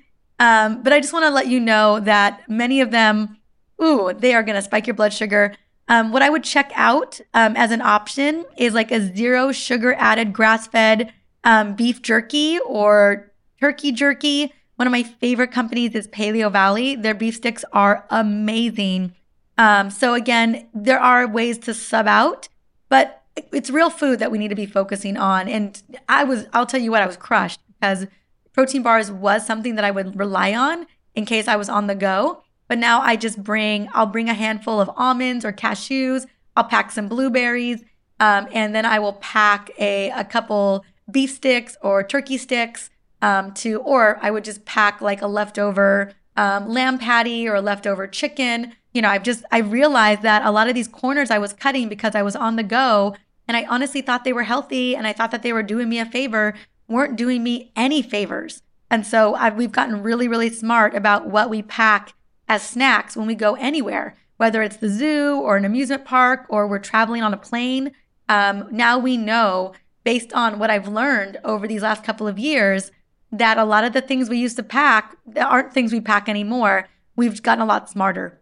Um, 0.41 0.83
but 0.83 0.93
I 0.93 0.99
just 0.99 1.13
want 1.13 1.25
to 1.25 1.31
let 1.31 1.47
you 1.47 1.61
know 1.61 2.01
that 2.01 2.43
many 2.49 2.81
of 2.81 2.91
them, 2.91 3.39
ooh, 3.81 4.13
they 4.13 4.35
are 4.35 4.43
going 4.43 4.57
to 4.57 4.63
spike 4.63 4.87
your 4.87 4.95
blood 4.95 5.13
sugar. 5.13 5.55
Um, 5.89 6.13
what 6.13 6.23
I 6.23 6.31
would 6.31 6.45
check 6.45 6.73
out 6.75 7.21
um, 7.35 7.57
as 7.57 7.71
an 7.71 7.83
option 7.83 8.45
is 8.57 8.73
like 8.73 8.91
a 8.91 9.01
zero 9.15 9.53
sugar 9.53 9.95
added 9.95 10.33
grass 10.33 10.67
fed 10.67 11.13
um, 11.45 11.75
beef 11.75 12.01
jerky 12.03 12.59
or 12.61 13.31
turkey 13.61 13.93
jerky. 13.93 14.53
One 14.77 14.89
of 14.89 14.93
my 14.93 15.03
favorite 15.03 15.53
companies 15.53 15.95
is 15.95 16.09
Paleo 16.09 16.51
Valley. 16.51 16.97
Their 16.97 17.15
beef 17.15 17.37
sticks 17.37 17.65
are 17.73 18.07
amazing. 18.11 19.15
Um, 19.57 19.91
so 19.91 20.15
again, 20.15 20.69
there 20.75 20.99
are 20.99 21.29
ways 21.29 21.59
to 21.59 21.75
sub 21.75 22.09
out, 22.09 22.49
but 22.89 23.23
it's 23.53 23.71
real 23.71 23.91
food 23.91 24.19
that 24.19 24.31
we 24.31 24.39
need 24.39 24.49
to 24.49 24.55
be 24.55 24.67
focusing 24.67 25.17
on. 25.17 25.49
And 25.49 25.81
I 26.09 26.25
was, 26.25 26.47
I'll 26.53 26.67
tell 26.67 26.81
you 26.81 26.91
what, 26.91 27.03
I 27.03 27.07
was 27.07 27.17
crushed 27.17 27.61
because 27.69 28.07
protein 28.53 28.83
bars 28.83 29.11
was 29.11 29.47
something 29.47 29.75
that 29.75 29.85
I 29.85 29.91
would 29.91 30.19
rely 30.19 30.55
on 30.55 30.87
in 31.15 31.25
case 31.25 31.47
I 31.47 31.57
was 31.57 31.69
on 31.69 31.87
the 31.87 31.95
go. 31.95 32.44
But 32.69 32.79
now 32.79 33.01
I 33.01 33.17
just 33.17 33.43
bring, 33.43 33.89
I'll 33.93 34.07
bring 34.07 34.29
a 34.29 34.35
handful 34.35 34.81
of 34.81 34.91
almonds 34.97 35.45
or 35.45 35.53
cashews. 35.53 36.27
I'll 36.57 36.65
pack 36.65 36.91
some 36.91 37.09
blueberries. 37.09 37.83
Um, 38.21 38.49
and 38.53 38.75
then 38.75 38.87
I 38.87 38.99
will 38.99 39.15
pack 39.15 39.71
a, 39.79 40.11
a 40.11 40.25
couple 40.25 40.85
beef 41.11 41.31
sticks 41.31 41.77
or 41.83 42.03
turkey 42.03 42.39
sticks 42.39 42.91
um, 43.21 43.53
to, 43.55 43.81
or 43.81 44.19
I 44.23 44.31
would 44.31 44.45
just 44.45 44.65
pack 44.65 45.01
like 45.01 45.21
a 45.21 45.27
leftover 45.27 46.13
um, 46.37 46.69
lamb 46.69 46.99
patty 46.99 47.49
or 47.49 47.57
a 47.57 47.61
leftover 47.61 48.07
chicken. 48.07 48.75
You 48.93 49.03
know, 49.03 49.09
I've 49.09 49.23
just, 49.23 49.45
I 49.51 49.59
realized 49.59 50.23
that 50.23 50.45
a 50.45 50.51
lot 50.51 50.69
of 50.69 50.75
these 50.75 50.89
corners 50.89 51.31
I 51.31 51.39
was 51.39 51.53
cutting 51.53 51.89
because 51.89 52.15
I 52.15 52.23
was 52.23 52.37
on 52.37 52.57
the 52.57 52.63
go 52.63 53.17
and 53.47 53.57
I 53.57 53.65
honestly 53.65 54.01
thought 54.01 54.25
they 54.25 54.33
were 54.33 54.45
healthy 54.45 54.97
and 54.97 55.07
I 55.07 55.13
thought 55.13 55.31
that 55.33 55.43
they 55.43 55.53
were 55.53 55.63
doing 55.63 55.89
me 55.89 55.99
a 55.99 56.07
favor, 56.07 56.55
weren't 56.89 57.17
doing 57.17 57.43
me 57.43 57.73
any 57.77 58.03
favors. 58.03 58.63
And 58.91 59.07
so 59.07 59.35
I've, 59.35 59.57
we've 59.57 59.73
gotten 59.73 60.03
really, 60.03 60.29
really 60.29 60.51
smart 60.51 60.95
about 60.95 61.27
what 61.27 61.51
we 61.51 61.63
pack 61.63 62.15
as 62.49 62.63
snacks 62.63 63.17
when 63.17 63.27
we 63.27 63.35
go 63.35 63.55
anywhere, 63.55 64.17
whether 64.37 64.63
it's 64.63 64.77
the 64.77 64.89
zoo 64.89 65.41
or 65.41 65.57
an 65.57 65.65
amusement 65.65 66.05
park 66.05 66.47
or 66.49 66.67
we're 66.67 66.79
traveling 66.79 67.23
on 67.23 67.35
a 67.35 67.39
plane. 67.39 67.93
Um, 68.29 68.69
now 68.71 68.99
we 68.99 69.17
know, 69.17 69.73
based 70.03 70.33
on 70.33 70.59
what 70.59 70.71
I've 70.71 70.89
learned 70.89 71.39
over 71.45 71.67
these 71.67 71.83
last 71.83 72.05
couple 72.05 72.27
of 72.27 72.39
years, 72.39 72.91
that 73.33 73.59
a 73.59 73.65
lot 73.65 73.85
of 73.85 73.93
the 73.93 74.01
things 74.01 74.29
we 74.29 74.39
used 74.39 74.57
to 74.57 74.63
pack 74.63 75.17
aren't 75.37 75.73
things 75.73 75.93
we 75.93 76.01
pack 76.01 76.29
anymore. 76.29 76.89
We've 77.17 77.43
gotten 77.43 77.63
a 77.63 77.67
lot 77.67 77.91
smarter. 77.91 78.41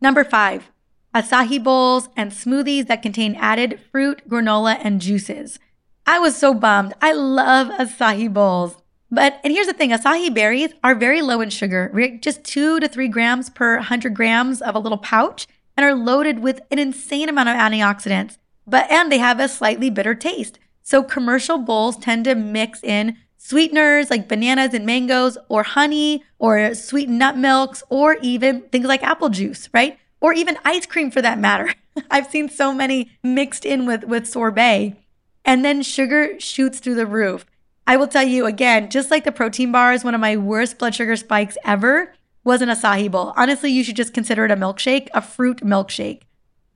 Number 0.00 0.24
five, 0.24 0.70
acai 1.14 1.62
bowls 1.62 2.08
and 2.16 2.30
smoothies 2.30 2.86
that 2.86 3.02
contain 3.02 3.34
added 3.34 3.80
fruit, 3.90 4.22
granola, 4.28 4.78
and 4.82 5.00
juices. 5.00 5.58
I 6.06 6.18
was 6.18 6.36
so 6.36 6.54
bummed. 6.54 6.94
I 7.02 7.12
love 7.12 7.68
acai 7.68 8.32
bowls. 8.32 8.76
But, 9.10 9.40
and 9.42 9.52
here's 9.52 9.66
the 9.66 9.72
thing 9.72 9.90
acai 9.90 10.32
berries 10.34 10.74
are 10.84 10.94
very 10.94 11.22
low 11.22 11.40
in 11.40 11.50
sugar, 11.50 11.90
just 12.20 12.44
two 12.44 12.78
to 12.80 12.88
three 12.88 13.08
grams 13.08 13.48
per 13.48 13.76
100 13.76 14.14
grams 14.14 14.60
of 14.60 14.74
a 14.74 14.78
little 14.78 14.98
pouch, 14.98 15.46
and 15.76 15.84
are 15.84 15.94
loaded 15.94 16.40
with 16.40 16.60
an 16.70 16.78
insane 16.78 17.28
amount 17.28 17.48
of 17.48 17.56
antioxidants. 17.56 18.36
But, 18.66 18.90
and 18.90 19.10
they 19.10 19.18
have 19.18 19.40
a 19.40 19.48
slightly 19.48 19.88
bitter 19.88 20.14
taste. 20.14 20.58
So, 20.82 21.02
commercial 21.02 21.58
bowls 21.58 21.96
tend 21.96 22.24
to 22.24 22.34
mix 22.34 22.82
in 22.82 23.16
sweeteners 23.38 24.10
like 24.10 24.28
bananas 24.28 24.74
and 24.74 24.84
mangoes, 24.84 25.38
or 25.48 25.62
honey, 25.62 26.24
or 26.38 26.74
sweetened 26.74 27.18
nut 27.18 27.36
milks, 27.36 27.82
or 27.88 28.16
even 28.20 28.62
things 28.72 28.86
like 28.86 29.02
apple 29.02 29.30
juice, 29.30 29.70
right? 29.72 29.98
Or 30.20 30.34
even 30.34 30.58
ice 30.64 30.84
cream 30.84 31.10
for 31.10 31.22
that 31.22 31.38
matter. 31.38 31.72
I've 32.10 32.26
seen 32.26 32.48
so 32.50 32.74
many 32.74 33.10
mixed 33.22 33.64
in 33.64 33.86
with, 33.86 34.04
with 34.04 34.26
sorbet. 34.26 34.96
And 35.44 35.64
then 35.64 35.82
sugar 35.82 36.38
shoots 36.38 36.78
through 36.78 36.96
the 36.96 37.06
roof. 37.06 37.46
I 37.88 37.96
will 37.96 38.06
tell 38.06 38.22
you 38.22 38.44
again, 38.44 38.90
just 38.90 39.10
like 39.10 39.24
the 39.24 39.32
protein 39.32 39.72
bars, 39.72 40.04
one 40.04 40.14
of 40.14 40.20
my 40.20 40.36
worst 40.36 40.78
blood 40.78 40.94
sugar 40.94 41.16
spikes 41.16 41.56
ever 41.64 42.12
was 42.44 42.60
an 42.60 42.68
acai 42.68 43.10
bowl. 43.10 43.32
Honestly, 43.34 43.72
you 43.72 43.82
should 43.82 43.96
just 43.96 44.12
consider 44.12 44.44
it 44.44 44.50
a 44.50 44.56
milkshake, 44.56 45.08
a 45.14 45.22
fruit 45.22 45.62
milkshake. 45.62 46.24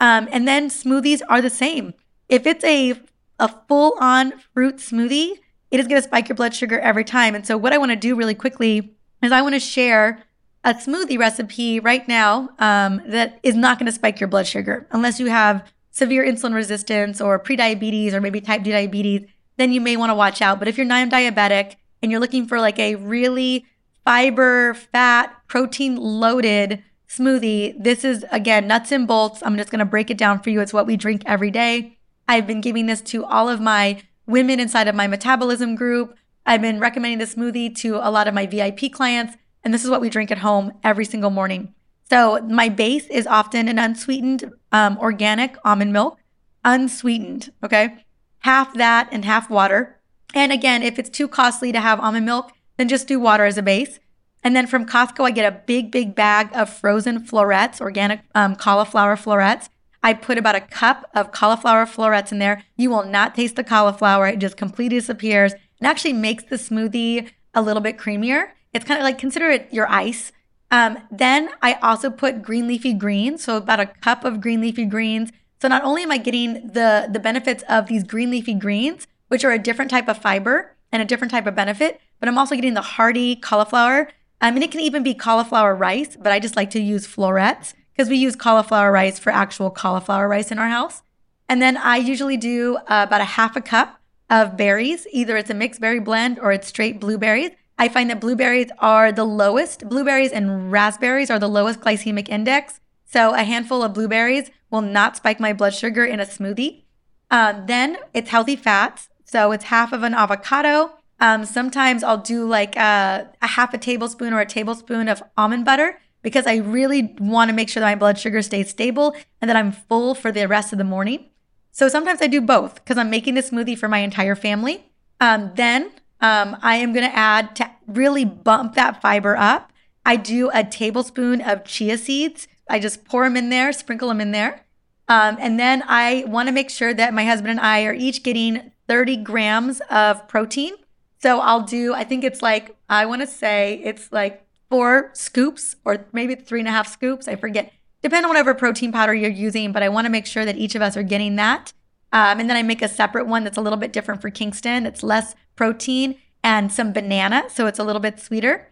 Um, 0.01 0.27
and 0.33 0.49
then 0.49 0.71
smoothies 0.71 1.21
are 1.29 1.43
the 1.43 1.51
same. 1.51 1.93
If 2.31 2.47
it's 2.47 2.65
a 2.65 2.95
a 3.39 3.49
full 3.69 3.95
on 4.01 4.39
fruit 4.55 4.77
smoothie, 4.77 5.33
it 5.71 5.81
is 5.81 5.87
going 5.87 6.01
to 6.01 6.09
spike 6.09 6.31
your 6.31 6.37
blood 6.37 6.55
sugar 6.55 6.79
every 6.79 7.05
time. 7.05 7.35
And 7.35 7.47
so, 7.47 7.59
what 7.59 7.75
I 7.75 7.79
want 7.79 7.91
to 7.91 7.97
do 7.97 8.17
really 8.17 8.35
quickly 8.35 8.95
is 9.23 9.33
I 9.33 9.43
want 9.43 9.55
to 9.55 9.61
share 9.61 10.23
a 10.65 10.73
smoothie 10.73 11.19
recipe 11.19 11.79
right 11.79 12.09
now 12.09 12.49
um, 12.59 13.03
that 13.07 13.39
is 13.43 13.55
not 13.55 13.79
going 13.79 13.87
to 13.87 13.93
spike 13.93 14.19
your 14.19 14.29
blood 14.29 14.47
sugar 14.47 14.87
unless 14.93 15.21
you 15.21 15.27
have 15.27 15.71
severe 15.91 16.25
insulin 16.25 16.55
resistance 16.55 17.21
or 17.21 17.39
prediabetes 17.39 18.15
or 18.15 18.21
maybe 18.23 18.41
type 18.41 18.65
2 18.65 18.71
diabetes 18.71 19.29
then 19.63 19.73
you 19.73 19.81
may 19.81 19.97
want 19.97 20.11
to 20.11 20.15
watch 20.15 20.43
out. 20.43 20.59
But 20.59 20.67
if 20.67 20.77
you're 20.77 20.85
non 20.85 21.09
diabetic 21.09 21.77
and 22.03 22.11
you're 22.11 22.21
looking 22.21 22.47
for 22.47 22.59
like 22.59 22.81
a 22.81 22.97
really 22.97 23.65
fiber, 24.05 24.75
fat, 24.75 25.35
protein 25.47 25.97
loaded 25.97 26.83
smoothie, 27.09 27.81
this 27.81 28.05
is 28.05 28.27
again 28.33 28.67
nuts 28.67 28.91
and 28.91 29.07
bolts. 29.07 29.41
I'm 29.45 29.57
just 29.57 29.71
going 29.71 29.79
to 29.79 29.85
break 29.85 30.11
it 30.11 30.19
down 30.19 30.41
for 30.41 30.51
you. 30.51 30.61
It's 30.61 30.73
what 30.73 30.87
we 30.87 30.97
drink 30.97 31.23
every 31.27 31.53
day. 31.53 31.97
I've 32.27 32.47
been 32.47 32.61
giving 32.61 32.87
this 32.87 33.01
to 33.03 33.25
all 33.25 33.49
of 33.49 33.61
my 33.61 34.03
women 34.27 34.59
inside 34.59 34.89
of 34.89 34.97
my 34.97 35.07
metabolism 35.07 35.77
group. 35.77 36.17
I've 36.45 36.63
been 36.63 36.81
recommending 36.81 37.19
this 37.19 37.37
smoothie 37.37 37.75
to 37.77 37.97
a 37.97 38.11
lot 38.11 38.27
of 38.27 38.35
my 38.35 38.47
VIP 38.47 38.91
clients, 38.91 39.37
and 39.63 39.73
this 39.73 39.85
is 39.85 39.91
what 39.91 40.01
we 40.01 40.11
drink 40.11 40.33
at 40.33 40.39
home 40.39 40.73
every 40.83 41.05
single 41.05 41.31
morning. 41.31 41.73
So, 42.11 42.41
my 42.43 42.69
base 42.69 43.07
is 43.07 43.29
often 43.29 43.69
an 43.69 43.79
unsweetened 43.79 44.53
um, 44.73 44.99
organic 44.99 45.57
almond 45.65 45.93
milk, 45.93 46.19
unsweetened. 46.65 47.53
Okay 47.63 48.05
half 48.43 48.75
that 48.75 49.09
and 49.11 49.25
half 49.25 49.51
water. 49.51 49.99
And 50.35 50.53
again, 50.53 50.83
if 50.83 50.99
it's 50.99 51.11
too 51.11 51.29
costly 51.29 51.73
to 51.73 51.81
have 51.81 52.01
almond 52.01 52.27
milk, 52.27 52.53
then 52.77 52.89
just 52.89 53.09
do 53.09 53.19
water 53.19 53.45
as 53.45 53.59
a 53.59 53.63
base. 53.63 53.99
And 54.45 54.57
then 54.57 54.67
from 54.67 54.87
Costco, 54.87 55.25
I 55.25 55.31
get 55.31 55.53
a 55.53 55.63
big, 55.67 55.93
big 55.93 56.15
bag 56.15 56.51
of 56.53 56.69
frozen 56.69 57.25
florets, 57.25 57.81
organic 57.81 58.21
um, 58.35 58.57
cauliflower 58.57 59.17
florets. 59.17 59.69
I 60.03 60.15
put 60.15 60.37
about 60.37 60.57
a 60.57 60.61
cup 60.61 61.09
of 61.15 61.31
cauliflower 61.31 61.87
florets 61.87 62.33
in 62.33 62.41
there. 62.41 62.65
You 62.77 62.91
will 62.91 63.05
not 63.05 63.37
taste 63.37 63.55
the 63.55 63.63
cauliflower. 63.63 64.27
It 64.27 64.41
just 64.41 64.57
completely 64.57 64.99
disappears 64.99 65.53
and 65.53 65.87
actually 65.87 66.15
makes 66.15 66.45
the 66.45 66.57
smoothie 66.57 67.31
a 67.55 67.63
little 67.63 67.83
bit 67.83 67.99
creamier. 67.99 68.49
It's 68.73 68.85
kind 68.85 68.99
of 68.99 69.05
like 69.05 69.19
consider 69.19 69.51
it 69.51 69.69
your 69.73 69.89
ice. 69.89 70.33
Um, 70.73 70.99
then 71.11 71.51
I 71.61 71.75
also 71.75 72.11
put 72.11 72.43
green 72.43 72.67
leafy 72.67 72.95
greens. 72.95 73.45
So 73.45 73.59
about 73.59 73.79
a 73.79 73.87
cup 73.87 74.25
of 74.25 74.41
green 74.41 74.61
leafy 74.61 74.87
greens, 74.87 75.31
so 75.63 75.69
not 75.69 75.85
only 75.85 76.03
am 76.03 76.11
I 76.11 76.19
getting 76.19 76.55
the 76.67 77.09
the 77.09 77.21
benefits 77.21 77.63
of 77.69 77.87
these 77.87 78.03
green 78.03 78.33
leafy 78.33 78.53
greens, 78.53 79.07
which 79.29 79.45
are 79.45 79.53
a 79.53 79.61
different 79.61 79.93
type 79.93 80.09
of 80.09 80.19
fiber 80.19 80.75
and 80.91 81.01
a 81.01 81.05
different 81.05 81.31
type 81.31 81.47
of 81.47 81.55
benefit, 81.55 82.01
but 82.19 82.29
I'm 82.29 82.37
also 82.37 82.57
getting 82.57 82.75
the 82.75 82.83
hearty 82.83 83.37
cauliflower. 83.37 84.09
I 84.41 84.51
mean, 84.51 84.65
it 84.65 84.73
can 84.73 84.81
even 84.81 85.05
be 85.05 85.15
cauliflower 85.15 85.77
rice, 85.77 86.17
but 86.21 86.33
I 86.33 86.41
just 86.41 86.57
like 86.57 86.71
to 86.71 86.81
use 86.81 87.07
florets 87.07 87.75
because 87.93 88.09
we 88.09 88.17
use 88.17 88.35
cauliflower 88.35 88.91
rice 88.91 89.21
for 89.21 89.31
actual 89.31 89.71
cauliflower 89.71 90.27
rice 90.29 90.51
in 90.51 90.59
our 90.59 90.69
house. 90.69 91.03
And 91.49 91.63
then 91.63 91.77
I 91.77 91.99
usually 91.99 92.37
do 92.37 92.79
uh, 92.89 93.05
about 93.07 93.21
a 93.21 93.37
half 93.39 93.55
a 93.55 93.61
cup 93.61 94.01
of 94.29 94.57
berries. 94.57 95.07
Either 95.13 95.37
it's 95.37 95.51
a 95.51 95.55
mixed 95.55 95.81
berry 95.81 96.01
blend 96.01 96.41
or 96.41 96.51
it's 96.51 96.67
straight 96.67 96.99
blueberries. 96.99 97.53
I 97.79 97.89
find 97.89 98.11
that 98.11 98.21
blueberries 98.21 98.73
are 98.81 99.13
the 99.13 99.25
lowest, 99.25 99.89
blueberries 99.89 100.33
and 100.33 100.73
raspberries 100.73 101.31
are 101.31 101.39
the 101.39 101.49
lowest 101.49 101.79
glycemic 101.79 102.29
index. 102.29 102.81
So 103.13 103.35
a 103.35 103.43
handful 103.43 103.83
of 103.83 103.93
blueberries 103.93 104.51
will 104.71 104.81
not 104.81 105.17
spike 105.17 105.39
my 105.39 105.53
blood 105.53 105.75
sugar 105.75 106.05
in 106.05 106.19
a 106.19 106.25
smoothie. 106.25 106.85
Um, 107.31 107.65
then 107.67 107.99
it's 108.15 108.31
healthy 108.31 108.57
fats. 108.57 109.11
So 109.25 109.53
it's 109.53 109.65
half 109.65 109.93
of 109.93 110.03
an 110.03 110.15
avocado. 110.15 110.93
Um, 111.21 111.45
sometimes 111.45 112.03
I'll 112.03 112.19
do 112.19 112.47
like 112.47 112.75
a, 112.77 113.31
a 113.41 113.47
half 113.47 113.75
a 113.75 113.79
tablespoon 113.79 114.33
or 114.33 114.41
a 114.41 114.47
tablespoon 114.47 115.09
of 115.09 115.23
almond 115.37 115.65
butter 115.65 116.01
because 116.23 116.47
I 116.47 116.57
really 116.57 117.15
want 117.19 117.51
to 117.51 117.55
make 117.55 117.69
sure 117.69 117.81
that 117.81 117.87
my 117.87 117.95
blood 117.95 118.19
sugar 118.19 118.41
stays 118.41 118.71
stable 118.71 119.15
and 119.41 119.49
that 119.49 119.57
I'm 119.57 119.73
full 119.73 120.15
for 120.15 120.33
the 120.33 120.49
rest 120.49 120.73
of 120.73 120.79
the 120.79 120.85
morning. 120.85 121.29
So 121.71 121.89
sometimes 121.89 122.23
I 122.23 122.27
do 122.27 122.41
both 122.41 122.77
because 122.77 122.97
I'm 122.97 123.11
making 123.11 123.35
the 123.35 123.43
smoothie 123.43 123.79
for 123.79 123.89
my 123.89 123.99
entire 123.99 124.35
family. 124.35 124.91
Um, 125.21 125.53
then 125.55 125.93
um, 126.21 126.57
I 126.63 126.77
am 126.77 126.93
going 126.93 127.09
to 127.09 127.17
add 127.17 127.57
to 127.57 127.71
really 127.87 128.25
bump 128.25 128.75
that 128.75 129.03
fiber 129.03 129.37
up. 129.37 129.73
I 130.05 130.17
do 130.17 130.51
a 130.53 130.65
tablespoon 130.65 131.41
of 131.41 131.65
chia 131.65 131.99
seeds 131.99 132.49
I 132.69 132.79
just 132.79 133.05
pour 133.05 133.25
them 133.25 133.37
in 133.37 133.51
there, 133.51 133.73
sprinkle 133.73 134.09
them 134.09 134.21
in 134.21 134.33
there. 134.33 134.65
Um, 135.09 135.37
and 135.41 135.59
then 135.59 135.83
I 135.87 136.25
want 136.27 136.49
to 136.49 136.53
make 136.53 136.71
sure 136.71 136.95
that 136.95 137.13
my 137.13 137.25
husband 137.25 137.51
and 137.51 137.61
I 137.61 137.85
are 137.85 137.93
each 137.93 138.23
getting 138.23 138.73
30 138.89 139.17
grams 139.19 139.81
of 139.91 140.27
protein. 140.29 140.75
So 141.19 141.41
I'll 141.41 141.63
do, 141.63 141.95
I 141.95 142.05
think 142.05 142.25
it's 142.25 142.43
like, 142.43 142.77
I 142.89 143.07
want 143.07 143.21
to 143.21 143.27
say 143.27 143.81
it's 143.85 144.11
like 144.11 144.47
four 144.71 145.11
scoops 145.13 145.77
or 145.85 146.07
maybe 146.13 146.35
three 146.35 146.61
and 146.61 146.69
a 146.69 146.73
half 146.73 146.89
scoops. 146.89 147.29
I 147.29 147.37
forget. 147.37 147.73
Depend 148.03 148.25
on 148.25 148.31
whatever 148.31 148.55
protein 148.55 148.91
powder 148.91 149.15
you're 149.15 149.31
using, 149.31 149.71
but 149.71 149.83
I 149.83 149.89
want 149.89 150.07
to 150.07 150.11
make 150.11 150.27
sure 150.27 150.45
that 150.45 150.57
each 150.57 150.75
of 150.75 150.83
us 150.83 150.97
are 150.97 151.05
getting 151.05 151.37
that. 151.37 151.73
Um, 152.13 152.41
and 152.41 152.51
then 152.51 152.57
I 152.57 152.63
make 152.63 152.83
a 152.83 152.89
separate 152.89 153.27
one 153.27 153.45
that's 153.45 153.57
a 153.57 153.61
little 153.61 153.79
bit 153.79 153.93
different 153.93 154.21
for 154.21 154.31
Kingston. 154.31 154.87
It's 154.87 155.03
less 155.03 155.35
protein 155.55 156.17
and 156.43 156.73
some 156.73 156.93
banana, 156.93 157.45
so 157.49 157.67
it's 157.67 157.79
a 157.79 157.85
little 157.85 158.01
bit 158.01 158.19
sweeter. 158.19 158.72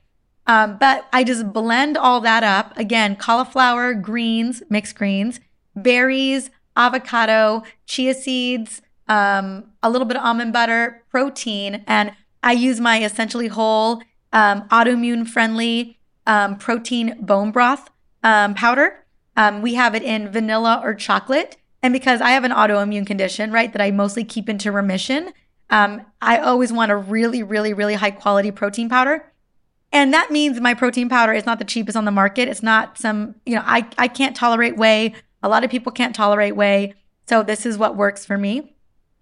Um, 0.51 0.79
but 0.79 1.07
I 1.13 1.23
just 1.23 1.53
blend 1.53 1.97
all 1.97 2.21
that 2.23 2.43
up. 2.43 2.77
Again, 2.77 3.15
cauliflower, 3.15 3.95
greens, 3.95 4.65
mixed 4.69 4.97
greens, 4.97 5.39
berries, 5.77 6.51
avocado, 6.77 7.63
chia 7.87 8.15
seeds, 8.15 8.83
um, 9.07 9.71
a 9.81 9.89
little 9.89 10.09
bit 10.09 10.17
of 10.17 10.25
almond 10.25 10.53
butter, 10.53 11.05
protein. 11.09 11.85
And 11.87 12.17
I 12.43 12.55
use 12.55 12.81
my 12.81 13.05
essentially 13.05 13.47
whole, 13.47 14.03
um, 14.33 14.67
autoimmune 14.71 15.25
friendly 15.25 16.01
um, 16.27 16.59
protein 16.59 17.17
bone 17.21 17.53
broth 17.53 17.89
um, 18.25 18.55
powder. 18.55 19.05
Um, 19.37 19.63
we 19.63 19.75
have 19.75 19.95
it 19.95 20.03
in 20.03 20.33
vanilla 20.33 20.81
or 20.83 20.95
chocolate. 20.95 21.59
And 21.81 21.93
because 21.93 22.21
I 22.21 22.31
have 22.31 22.43
an 22.43 22.51
autoimmune 22.51 23.07
condition, 23.07 23.53
right, 23.53 23.73
that 23.73 23.81
I 23.81 23.93
mostly 23.93 24.25
keep 24.25 24.49
into 24.49 24.73
remission, 24.73 25.33
I 25.71 26.39
always 26.43 26.73
want 26.73 26.91
a 26.91 26.97
really, 26.97 27.45
really, 27.45 27.73
really 27.73 27.95
high 27.95 28.11
quality 28.11 28.51
protein 28.51 28.89
powder. 28.89 29.30
And 29.93 30.15
that 30.15 30.31
means 30.31 30.61
my 30.61 30.75
protein 30.75 31.09
powder 31.09 31.33
is 31.33 31.47
not 31.47 31.59
the 31.59 31.65
cheapest 31.65 31.97
on 31.97 32.05
the 32.05 32.11
market. 32.11 32.49
It's 32.49 32.63
not 32.63 32.97
some, 32.97 33.35
you 33.45 33.57
know, 33.57 33.63
I, 33.65 33.89
I 33.99 34.09
can't 34.09 34.37
tolerate 34.37 34.77
whey. 34.77 35.15
A 35.43 35.49
lot 35.49 35.65
of 35.65 35.71
people 35.71 35.91
can't 35.91 36.15
tolerate 36.15 36.55
whey. 36.55 36.95
So 37.29 37.43
this 37.43 37.67
is 37.67 37.77
what 37.77 37.97
works 37.97 38.25
for 38.25 38.39
me. 38.39 38.77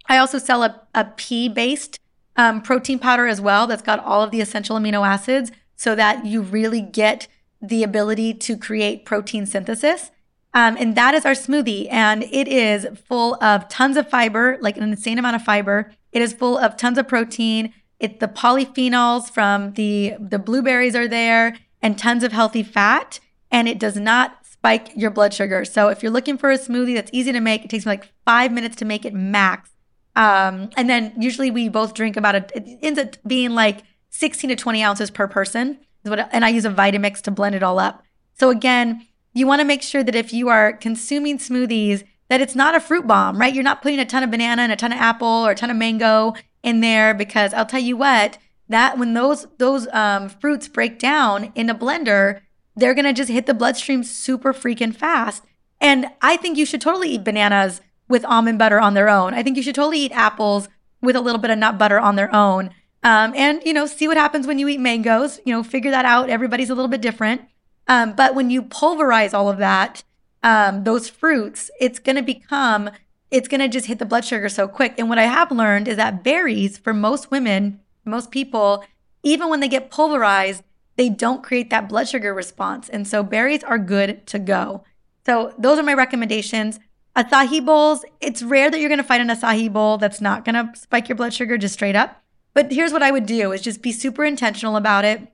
I 0.06 0.18
also 0.18 0.38
sell 0.38 0.62
a, 0.62 0.80
a 0.94 1.04
pea 1.04 1.48
based 1.48 1.98
um, 2.36 2.62
protein 2.62 2.98
powder 2.98 3.26
as 3.26 3.40
well 3.40 3.66
that's 3.66 3.82
got 3.82 4.04
all 4.04 4.22
of 4.22 4.30
the 4.30 4.40
essential 4.40 4.76
amino 4.76 5.06
acids 5.06 5.50
so 5.76 5.94
that 5.94 6.24
you 6.24 6.42
really 6.42 6.80
get 6.80 7.28
the 7.60 7.82
ability 7.82 8.34
to 8.34 8.56
create 8.56 9.04
protein 9.04 9.46
synthesis. 9.46 10.10
Um, 10.54 10.76
and 10.78 10.96
that 10.96 11.14
is 11.14 11.26
our 11.26 11.32
smoothie. 11.32 11.88
And 11.90 12.22
it 12.24 12.48
is 12.48 12.86
full 13.06 13.42
of 13.42 13.68
tons 13.68 13.96
of 13.96 14.08
fiber, 14.08 14.58
like 14.60 14.76
an 14.76 14.84
insane 14.84 15.18
amount 15.18 15.36
of 15.36 15.42
fiber. 15.42 15.92
It 16.12 16.22
is 16.22 16.32
full 16.32 16.56
of 16.56 16.76
tons 16.76 16.98
of 16.98 17.08
protein. 17.08 17.74
It's 18.00 18.18
the 18.20 18.28
polyphenols 18.28 19.30
from 19.30 19.72
the, 19.72 20.14
the 20.20 20.38
blueberries 20.38 20.94
are 20.94 21.08
there 21.08 21.56
and 21.82 21.98
tons 21.98 22.22
of 22.22 22.32
healthy 22.32 22.62
fat. 22.62 23.20
And 23.50 23.66
it 23.66 23.78
does 23.78 23.96
not 23.96 24.46
spike 24.46 24.90
your 24.94 25.10
blood 25.10 25.32
sugar. 25.32 25.64
So 25.64 25.88
if 25.88 26.02
you're 26.02 26.12
looking 26.12 26.36
for 26.36 26.50
a 26.50 26.58
smoothie 26.58 26.94
that's 26.94 27.10
easy 27.12 27.32
to 27.32 27.40
make, 27.40 27.64
it 27.64 27.70
takes 27.70 27.86
me 27.86 27.92
like 27.92 28.12
five 28.24 28.52
minutes 28.52 28.76
to 28.76 28.84
make 28.84 29.04
it 29.04 29.14
max. 29.14 29.70
Um, 30.16 30.70
and 30.76 30.90
then 30.90 31.14
usually 31.18 31.50
we 31.50 31.68
both 31.68 31.94
drink 31.94 32.16
about 32.16 32.34
a, 32.34 32.46
it 32.54 32.78
ends 32.82 32.98
up 32.98 33.16
being 33.26 33.54
like 33.54 33.84
16 34.10 34.50
to 34.50 34.56
20 34.56 34.82
ounces 34.82 35.10
per 35.10 35.28
person. 35.28 35.78
And 36.04 36.44
I 36.44 36.48
use 36.48 36.64
a 36.64 36.70
Vitamix 36.70 37.20
to 37.22 37.30
blend 37.30 37.54
it 37.54 37.62
all 37.62 37.78
up. 37.78 38.02
So 38.34 38.50
again, 38.50 39.06
you 39.32 39.46
want 39.46 39.60
to 39.60 39.64
make 39.64 39.82
sure 39.82 40.02
that 40.02 40.14
if 40.14 40.32
you 40.32 40.48
are 40.48 40.72
consuming 40.72 41.38
smoothies, 41.38 42.04
that 42.28 42.40
it's 42.40 42.54
not 42.54 42.74
a 42.74 42.80
fruit 42.80 43.06
bomb, 43.06 43.38
right? 43.38 43.54
You're 43.54 43.64
not 43.64 43.82
putting 43.82 43.98
a 43.98 44.04
ton 44.04 44.22
of 44.22 44.30
banana 44.30 44.62
and 44.62 44.72
a 44.72 44.76
ton 44.76 44.92
of 44.92 44.98
apple 44.98 45.26
or 45.26 45.52
a 45.52 45.54
ton 45.54 45.70
of 45.70 45.76
mango 45.76 46.34
in 46.62 46.80
there 46.80 47.14
because 47.14 47.54
I'll 47.54 47.66
tell 47.66 47.80
you 47.80 47.96
what, 47.96 48.38
that 48.68 48.98
when 48.98 49.14
those 49.14 49.46
those 49.58 49.88
um, 49.88 50.28
fruits 50.28 50.68
break 50.68 50.98
down 50.98 51.52
in 51.54 51.70
a 51.70 51.74
blender, 51.74 52.40
they're 52.76 52.94
gonna 52.94 53.12
just 53.12 53.30
hit 53.30 53.46
the 53.46 53.54
bloodstream 53.54 54.04
super 54.04 54.52
freaking 54.52 54.94
fast. 54.94 55.44
And 55.80 56.06
I 56.20 56.36
think 56.36 56.58
you 56.58 56.66
should 56.66 56.80
totally 56.80 57.10
eat 57.10 57.24
bananas 57.24 57.80
with 58.08 58.24
almond 58.24 58.58
butter 58.58 58.80
on 58.80 58.94
their 58.94 59.08
own. 59.08 59.34
I 59.34 59.42
think 59.42 59.56
you 59.56 59.62
should 59.62 59.74
totally 59.74 60.00
eat 60.00 60.12
apples 60.12 60.68
with 61.00 61.14
a 61.14 61.20
little 61.20 61.40
bit 61.40 61.50
of 61.50 61.58
nut 61.58 61.78
butter 61.78 62.00
on 62.00 62.16
their 62.16 62.34
own. 62.34 62.70
Um, 63.04 63.32
and 63.36 63.62
you 63.64 63.72
know, 63.72 63.86
see 63.86 64.08
what 64.08 64.16
happens 64.16 64.46
when 64.46 64.58
you 64.58 64.68
eat 64.68 64.80
mangoes. 64.80 65.40
You 65.44 65.54
know, 65.54 65.62
figure 65.62 65.90
that 65.90 66.04
out. 66.04 66.30
Everybody's 66.30 66.70
a 66.70 66.74
little 66.74 66.88
bit 66.88 67.00
different. 67.00 67.42
Um, 67.86 68.12
but 68.12 68.34
when 68.34 68.50
you 68.50 68.62
pulverize 68.62 69.32
all 69.32 69.48
of 69.48 69.58
that, 69.58 70.02
um, 70.42 70.84
those 70.84 71.08
fruits, 71.08 71.70
it's 71.80 71.98
going 71.98 72.16
to 72.16 72.22
become, 72.22 72.90
it's 73.30 73.48
going 73.48 73.60
to 73.60 73.68
just 73.68 73.86
hit 73.86 73.98
the 73.98 74.06
blood 74.06 74.24
sugar 74.24 74.48
so 74.48 74.66
quick. 74.66 74.94
And 74.98 75.08
what 75.08 75.18
I 75.18 75.24
have 75.24 75.50
learned 75.50 75.88
is 75.88 75.96
that 75.96 76.24
berries, 76.24 76.78
for 76.78 76.94
most 76.94 77.30
women, 77.30 77.80
most 78.04 78.30
people, 78.30 78.84
even 79.22 79.48
when 79.50 79.60
they 79.60 79.68
get 79.68 79.90
pulverized, 79.90 80.62
they 80.96 81.08
don't 81.08 81.42
create 81.42 81.70
that 81.70 81.88
blood 81.88 82.08
sugar 82.08 82.34
response. 82.34 82.88
And 82.88 83.06
so 83.06 83.22
berries 83.22 83.62
are 83.62 83.78
good 83.78 84.26
to 84.28 84.38
go. 84.38 84.84
So 85.26 85.54
those 85.58 85.78
are 85.78 85.82
my 85.84 85.94
recommendations. 85.94 86.80
Acai 87.14 87.64
bowls, 87.64 88.04
it's 88.20 88.42
rare 88.42 88.70
that 88.70 88.80
you're 88.80 88.88
going 88.88 88.98
to 88.98 89.04
find 89.04 89.28
an 89.28 89.36
acai 89.36 89.72
bowl 89.72 89.98
that's 89.98 90.20
not 90.20 90.44
going 90.44 90.54
to 90.54 90.78
spike 90.78 91.08
your 91.08 91.16
blood 91.16 91.34
sugar 91.34 91.58
just 91.58 91.74
straight 91.74 91.96
up. 91.96 92.22
But 92.54 92.72
here's 92.72 92.92
what 92.92 93.02
I 93.02 93.10
would 93.10 93.26
do 93.26 93.52
is 93.52 93.60
just 93.60 93.82
be 93.82 93.92
super 93.92 94.24
intentional 94.24 94.76
about 94.76 95.04
it. 95.04 95.32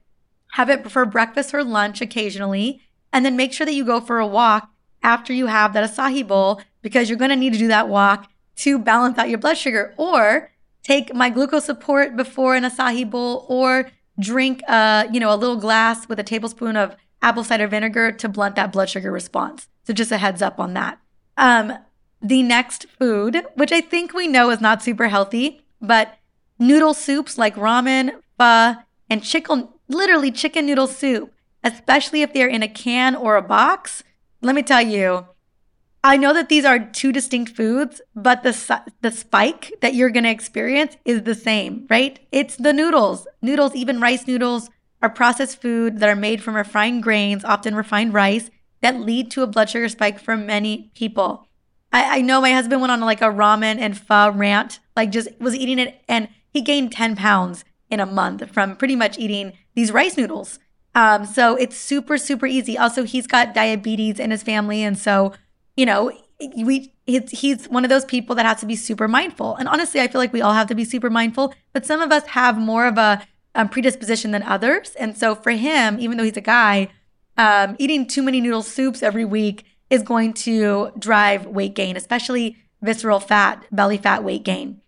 Have 0.53 0.71
it 0.71 0.91
for 0.91 1.05
breakfast 1.07 1.55
or 1.55 1.65
lunch 1.65 2.01
occasionally, 2.01 2.81
and 3.13 3.25
then 3.25 3.37
make 3.37 3.53
sure 3.53 3.65
that 3.65 3.75
you 3.75 3.85
go 3.85 4.01
for 4.01 4.19
a 4.19 4.27
walk 4.27 4.71
after 5.05 5.33
you 5.33 5.47
have 5.47 5.73
that 5.75 5.89
acai 5.89 6.27
bowl 6.27 6.61
because 6.83 7.09
you're 7.09 7.19
going 7.19 7.31
to 7.31 7.37
need 7.37 7.53
to 7.53 7.59
do 7.59 7.69
that 7.69 7.89
walk 7.89 8.29
to 8.57 8.79
balance 8.79 9.19
out 9.19 9.29
your 9.29 9.39
blood 9.39 9.57
sugar 9.57 9.95
or 9.97 10.51
take 10.83 11.15
my 11.15 11.31
Gluco 11.31 11.61
Support 11.61 12.17
before 12.17 12.57
an 12.57 12.65
acai 12.65 13.09
bowl 13.09 13.47
or 13.49 13.91
drink 14.19 14.63
uh, 14.69 15.07
you 15.13 15.21
know, 15.21 15.33
a 15.33 15.37
little 15.37 15.57
glass 15.57 16.09
with 16.09 16.19
a 16.19 16.23
tablespoon 16.23 16.77
of 16.77 16.97
apple 17.23 17.45
cider 17.45 17.67
vinegar 17.67 18.13
to 18.13 18.29
blunt 18.29 18.57
that 18.57 18.73
blood 18.73 18.89
sugar 18.89 19.11
response. 19.11 19.69
So 19.85 19.93
just 19.93 20.13
a 20.13 20.19
heads 20.19 20.43
up 20.43 20.59
on 20.59 20.75
that. 20.75 20.99
Um, 21.37 21.73
the 22.23 22.43
next 22.43 22.87
food, 22.99 23.45
which 23.55 23.73
I 23.73 23.81
think 23.81 24.15
we 24.15 24.27
know 24.27 24.51
is 24.51 24.61
not 24.61 24.83
super 24.83 25.09
healthy, 25.09 25.61
but 25.81 26.17
noodle 26.59 26.95
soups 26.95 27.37
like 27.37 27.57
ramen, 27.57 28.13
pho, 28.39 28.77
and 29.11 29.23
chicken, 29.23 29.69
literally 29.89 30.31
chicken 30.31 30.67
noodle 30.67 30.87
soup, 30.87 31.33
especially 31.63 32.23
if 32.23 32.33
they're 32.33 32.49
in 32.49 32.63
a 32.63 32.69
can 32.69 33.15
or 33.15 33.37
a 33.37 33.43
box. 33.43 34.03
Let 34.45 34.55
me 34.55 34.63
tell 34.63 34.83
you, 34.83 35.27
I 36.05 36.19
know 36.19 36.35
that 36.35 36.51
these 36.51 36.67
are 36.67 36.79
two 36.79 37.13
distinct 37.13 37.57
foods, 37.57 38.03
but 38.15 38.43
the 38.43 38.83
the 39.01 39.11
spike 39.11 39.73
that 39.81 39.95
you're 39.95 40.11
going 40.11 40.25
to 40.25 40.31
experience 40.31 40.99
is 41.07 41.23
the 41.23 41.35
same, 41.35 41.87
right? 41.89 42.21
It's 42.31 42.57
the 42.57 42.75
noodles. 42.75 43.27
Noodles, 43.41 43.75
even 43.75 44.03
rice 44.03 44.27
noodles, 44.27 44.69
are 45.01 45.09
processed 45.09 45.63
food 45.63 45.99
that 46.01 46.11
are 46.11 46.15
made 46.15 46.43
from 46.43 46.57
refined 46.57 47.03
grains, 47.03 47.43
often 47.43 47.75
refined 47.75 48.13
rice, 48.13 48.51
that 48.83 49.01
lead 49.01 49.31
to 49.31 49.43
a 49.43 49.47
blood 49.47 49.71
sugar 49.71 49.89
spike 49.89 50.19
for 50.19 50.37
many 50.37 50.91
people. 50.95 51.49
I, 51.91 52.19
I 52.19 52.21
know 52.21 52.43
my 52.43 52.53
husband 52.53 52.83
went 52.83 52.93
on 52.93 53.01
like 53.01 53.23
a 53.23 53.33
ramen 53.33 53.79
and 53.79 53.97
pho 53.97 54.31
rant, 54.31 54.79
like 54.95 55.11
just 55.11 55.29
was 55.41 55.55
eating 55.55 55.79
it, 55.79 56.03
and 56.07 56.29
he 56.51 56.61
gained 56.61 56.93
10 56.93 57.17
pounds 57.17 57.65
in 57.89 57.99
a 57.99 58.05
month 58.05 58.51
from 58.51 58.77
pretty 58.77 58.95
much 58.95 59.19
eating 59.19 59.55
these 59.75 59.91
rice 59.91 60.19
noodles. 60.19 60.59
Um, 60.95 61.25
so 61.25 61.57
it's 61.57 61.77
super, 61.77 62.19
super 62.19 62.47
easy. 62.47 62.79
Also, 62.79 63.05
he's 63.05 63.27
got 63.27 63.55
diabetes 63.55 64.21
in 64.21 64.31
his 64.31 64.43
family. 64.43 64.83
And 64.83 64.99
so, 64.99 65.33
you 65.77 65.87
know, 65.87 66.13
we 66.57 66.93
he's, 67.07 67.69
one 67.69 67.85
of 67.85 67.91
those 67.91 68.05
people 68.05 68.35
that 68.37 68.47
has 68.47 68.61
to 68.61 68.67
be 68.67 68.77
super 68.77 69.09
mindful. 69.09 69.57
And 69.57 69.69
honestly, 69.69 70.01
I 70.01 70.09
feel 70.09 70.21
like 70.21 70.33
we 70.33 70.43
all 70.43 70.53
have 70.53 70.69
to 70.69 70.75
be 70.75 70.85
super 70.85 71.11
mindful, 71.11 71.55
but 71.73 71.85
some 71.85 72.01
of 72.01 72.13
us 72.13 72.27
have 72.29 72.57
more 72.59 72.87
of 72.87 72.99
a 72.99 73.27
um, 73.55 73.69
predisposition 73.69 74.31
than 74.31 74.43
others. 74.43 74.95
And 74.97 75.17
so 75.17 75.35
for 75.35 75.51
him, 75.51 75.99
even 76.01 76.17
though 76.17 76.25
he's 76.25 76.37
a 76.37 76.43
guy, 76.43 76.89
um, 77.37 77.77
eating 77.79 78.07
too 78.07 78.23
many 78.23 78.41
noodle 78.41 78.63
soups 78.63 79.03
every 79.03 79.25
week 79.25 79.65
is 79.91 80.03
going 80.03 80.33
to 80.33 80.93
drive 80.99 81.47
weight 81.47 81.75
gain, 81.75 81.97
especially 81.97 82.57
visceral 82.83 83.21
fat, 83.21 83.65
belly 83.71 83.99
fat 83.99 84.25
weight 84.25 84.45
gain. 84.45 84.81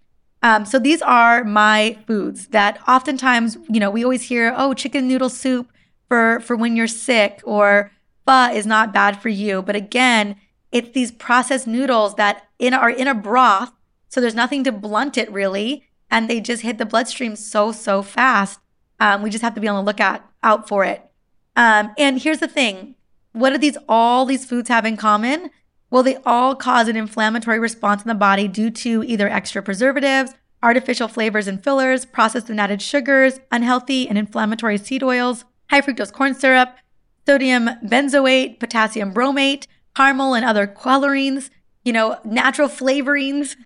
Um, 0.42 0.64
so 0.64 0.79
these 0.79 1.03
are 1.03 1.45
my 1.45 1.99
foods 2.07 2.49
that 2.49 2.79
oftentimes, 2.87 3.57
you 3.69 3.81
know, 3.81 3.90
we 3.90 4.05
always 4.05 4.23
hear, 4.23 4.55
oh, 4.57 4.75
chicken 4.75 5.09
noodle 5.09 5.29
soup 5.29 5.71
for 6.09 6.40
for 6.40 6.57
when 6.57 6.77
you're 6.77 6.87
sick, 6.87 7.40
or 7.45 7.90
pho 8.27 8.51
is 8.53 8.66
not 8.66 8.92
bad 8.92 9.21
for 9.21 9.29
you. 9.29 9.62
But 9.62 9.77
again, 9.77 10.37
it's 10.73 10.90
these 10.90 11.12
processed 11.12 11.66
noodles 11.66 12.14
that 12.16 12.49
in 12.59 12.75
are 12.75 12.90
in 12.90 13.09
a 13.09 13.14
broth, 13.14 13.73
so 14.09 14.21
there's 14.21 14.35
nothing 14.35 14.64
to 14.64 14.73
blunt 14.73 15.16
it 15.16 15.31
really, 15.31 15.85
and 16.11 16.29
they 16.29 16.40
just 16.40 16.62
hit 16.62 16.79
the 16.79 16.87
bloodstream 16.87 17.37
so 17.37 17.73
so 17.73 18.03
fast. 18.03 18.61
Um, 18.99 19.23
we 19.23 19.31
just 19.31 19.42
have 19.42 19.55
to 19.55 19.61
be 19.61 19.69
on 19.69 19.77
the 19.77 19.87
lookout 19.87 20.23
out 20.42 20.69
for 20.69 20.85
it. 20.85 21.03
Um, 21.55 21.92
and 21.99 22.21
here's 22.21 22.38
the 22.38 22.49
thing 22.49 22.95
what 23.33 23.51
do 23.51 23.59
these 23.59 23.77
all 23.88 24.25
these 24.25 24.47
foods 24.47 24.69
have 24.69 24.87
in 24.87 24.97
common? 24.97 25.51
Well, 25.90 26.03
they 26.03 26.16
all 26.27 26.57
cause 26.57 26.88
an 26.88 26.97
inflammatory 26.97 27.59
response 27.59 28.03
in 28.03 28.09
the 28.09 28.14
body 28.14 28.49
due 28.49 28.71
to 28.71 29.05
either 29.05 29.29
extra 29.29 29.62
preservatives, 29.62 30.33
artificial 30.62 31.07
flavors 31.07 31.47
and 31.47 31.62
fillers, 31.62 32.05
processed 32.05 32.51
and 32.51 32.61
added 32.61 32.83
sugars, 32.83 33.38
unhealthy 33.53 34.09
and 34.09 34.19
inflammatory 34.19 34.79
seed 34.79 35.03
oils, 35.03 35.45
high 35.70 35.81
fructose 35.81 36.12
corn 36.12 36.35
syrup, 36.35 36.76
sodium 37.26 37.70
benzoate, 37.85 38.59
potassium 38.61 39.12
bromate, 39.12 39.66
caramel 39.94 40.35
and 40.35 40.44
other 40.44 40.66
colorings, 40.66 41.50
you 41.85 41.92
know, 41.92 42.18
natural 42.24 42.68
flavorings. 42.68 43.57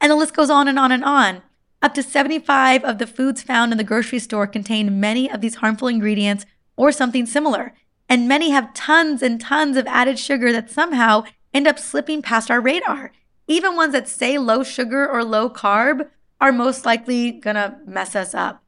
And 0.00 0.10
the 0.10 0.16
list 0.16 0.34
goes 0.34 0.50
on 0.50 0.68
and 0.68 0.78
on 0.78 0.92
and 0.92 1.04
on. 1.04 1.42
Up 1.82 1.94
to 1.94 2.02
75 2.02 2.84
of 2.84 2.98
the 2.98 3.06
foods 3.06 3.42
found 3.42 3.72
in 3.72 3.78
the 3.78 3.84
grocery 3.84 4.18
store 4.18 4.46
contain 4.46 5.00
many 5.00 5.30
of 5.30 5.40
these 5.40 5.56
harmful 5.56 5.88
ingredients 5.88 6.44
or 6.76 6.92
something 6.92 7.26
similar. 7.26 7.74
And 8.08 8.28
many 8.28 8.50
have 8.50 8.74
tons 8.74 9.22
and 9.22 9.40
tons 9.40 9.76
of 9.76 9.86
added 9.86 10.18
sugar 10.18 10.52
that 10.52 10.70
somehow 10.70 11.24
end 11.54 11.66
up 11.66 11.78
slipping 11.78 12.22
past 12.22 12.50
our 12.50 12.60
radar. 12.60 13.12
Even 13.46 13.76
ones 13.76 13.92
that 13.92 14.08
say 14.08 14.38
low 14.38 14.62
sugar 14.62 15.08
or 15.08 15.24
low 15.24 15.48
carb 15.48 16.08
are 16.40 16.52
most 16.52 16.84
likely 16.86 17.32
gonna 17.32 17.78
mess 17.86 18.16
us 18.16 18.34
up, 18.34 18.62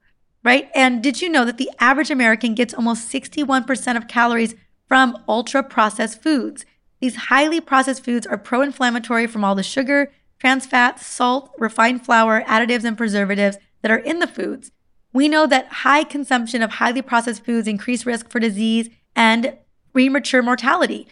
right? 0.45 0.71
And 0.75 1.03
did 1.03 1.21
you 1.23 1.29
know 1.29 1.45
that 1.45 1.59
the 1.59 1.71
average 1.79 2.11
American 2.11 2.55
gets 2.55 2.75
almost 2.75 3.11
61% 3.13 3.97
of 3.97 4.09
calories 4.09 4.55
from 4.87 5.17
ultra 5.29 5.63
processed 5.63 6.23
foods? 6.23 6.65
These 7.01 7.17
highly 7.17 7.61
processed 7.61 8.05
foods 8.05 8.27
are 8.27 8.39
pro 8.39 8.63
inflammatory 8.63 9.27
from 9.27 9.45
all 9.45 9.55
the 9.55 9.63
sugar, 9.63 10.13
trans 10.39 10.67
fats, 10.67 11.07
salt, 11.07 11.51
refined 11.59 12.05
flour, 12.05 12.43
additives, 12.43 12.85
and 12.85 12.97
preservatives 12.97 13.59
that 13.83 13.91
are 13.91 13.99
in 13.99 14.19
the 14.19 14.27
foods. 14.27 14.71
We 15.13 15.29
know 15.29 15.47
that 15.47 15.67
high 15.67 16.05
consumption 16.05 16.63
of 16.63 16.73
highly 16.73 17.03
processed 17.03 17.45
foods 17.45 17.69
increase 17.69 18.07
risk 18.07 18.31
for 18.31 18.41
disease 18.41 18.89
and 19.15 19.59
premature 19.93 20.43
mortality. 20.43 21.09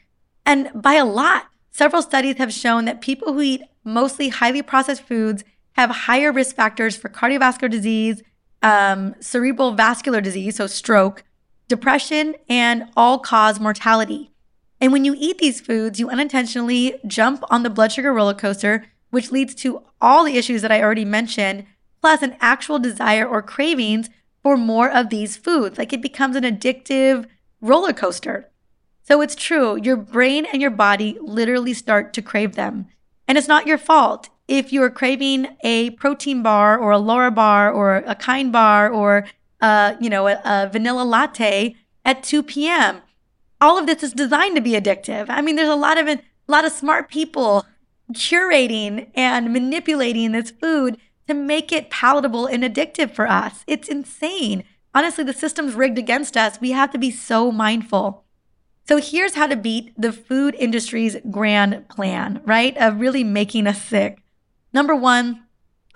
And 0.47 0.71
by 0.75 0.95
a 0.95 1.05
lot, 1.05 1.49
several 1.71 2.03
studies 2.03 2.38
have 2.38 2.53
shown 2.53 2.87
that 2.87 3.01
people 3.01 3.33
who 3.33 3.40
eat 3.40 3.62
mostly 3.85 4.29
highly 4.31 4.62
processed 4.62 5.03
foods 5.03 5.45
have 5.73 5.90
higher 5.90 6.33
risk 6.33 6.57
factors 6.57 6.97
for 6.97 7.09
cardiovascular 7.09 7.71
disease, 7.71 8.23
um, 8.62 9.14
cerebral 9.20 9.73
vascular 9.73 10.20
disease, 10.20 10.57
so 10.57 10.66
stroke, 10.66 11.25
depression, 11.68 12.35
and 12.49 12.88
all 12.96 13.18
cause 13.18 13.61
mortality. 13.61 14.31
And 14.81 14.92
when 14.92 15.05
you 15.05 15.14
eat 15.18 15.38
these 15.38 15.61
foods, 15.61 16.01
you 16.01 16.09
unintentionally 16.09 16.99
jump 17.07 17.44
on 17.51 17.62
the 17.62 17.70
blood 17.70 17.92
sugar 17.92 18.12
roller 18.12 18.35
coaster, 18.35 18.87
which 19.11 19.31
leads 19.31 19.55
to 19.57 19.83
all 20.01 20.25
the 20.25 20.37
issues 20.37 20.62
that 20.62 20.73
I 20.73 20.83
already 20.83 21.05
mentioned, 21.05 21.66
plus 22.01 22.23
an 22.23 22.37
actual 22.40 22.79
desire 22.79 23.27
or 23.27 23.42
cravings 23.42 24.09
for 24.42 24.57
more 24.57 24.90
of 24.90 25.11
these 25.11 25.37
foods. 25.37 25.79
Like 25.79 25.92
it 25.92 26.01
becomes 26.01 26.37
an 26.37 26.44
addictive 26.44 27.27
roller 27.61 27.92
coaster. 27.92 28.49
So 29.03 29.20
it's 29.20 29.35
true, 29.35 29.77
your 29.77 29.96
brain 29.96 30.46
and 30.46 30.62
your 30.62 30.70
body 30.70 31.18
literally 31.20 31.75
start 31.75 32.12
to 32.14 32.23
crave 32.23 32.55
them. 32.55 32.87
And 33.27 33.37
it's 33.37 33.49
not 33.49 33.66
your 33.66 33.79
fault 33.79 34.31
if 34.50 34.72
you're 34.72 34.90
craving 34.90 35.56
a 35.62 35.90
protein 35.90 36.42
bar 36.42 36.76
or 36.76 36.90
a 36.90 36.98
Larabar 36.98 37.72
or 37.72 37.96
a 37.98 38.16
kind 38.16 38.50
bar 38.52 38.90
or 38.90 39.24
uh, 39.60 39.94
you 40.00 40.10
know, 40.10 40.26
a, 40.26 40.40
a 40.44 40.68
vanilla 40.70 41.04
latte 41.04 41.76
at 42.04 42.22
2 42.22 42.42
p.m. 42.42 43.02
All 43.60 43.78
of 43.78 43.86
this 43.86 44.02
is 44.02 44.12
designed 44.12 44.56
to 44.56 44.62
be 44.62 44.72
addictive. 44.72 45.26
I 45.28 45.40
mean, 45.40 45.56
there's 45.56 45.68
a 45.68 45.76
lot 45.76 45.98
of 45.98 46.08
a 46.08 46.20
lot 46.48 46.64
of 46.64 46.72
smart 46.72 47.08
people 47.08 47.64
curating 48.12 49.08
and 49.14 49.52
manipulating 49.52 50.32
this 50.32 50.50
food 50.50 50.96
to 51.28 51.34
make 51.34 51.70
it 51.70 51.90
palatable 51.90 52.46
and 52.46 52.64
addictive 52.64 53.12
for 53.12 53.28
us. 53.28 53.62
It's 53.68 53.88
insane. 53.88 54.64
Honestly, 54.92 55.22
the 55.22 55.32
system's 55.32 55.74
rigged 55.74 55.98
against 55.98 56.36
us. 56.36 56.60
We 56.60 56.72
have 56.72 56.90
to 56.90 56.98
be 56.98 57.12
so 57.12 57.52
mindful. 57.52 58.24
So 58.88 58.96
here's 58.96 59.34
how 59.34 59.46
to 59.46 59.54
beat 59.54 59.92
the 59.96 60.12
food 60.12 60.56
industry's 60.58 61.16
grand 61.30 61.88
plan, 61.88 62.40
right? 62.44 62.76
Of 62.76 62.98
really 62.98 63.22
making 63.22 63.68
us 63.68 63.80
sick. 63.80 64.20
Number 64.72 64.94
one, 64.94 65.44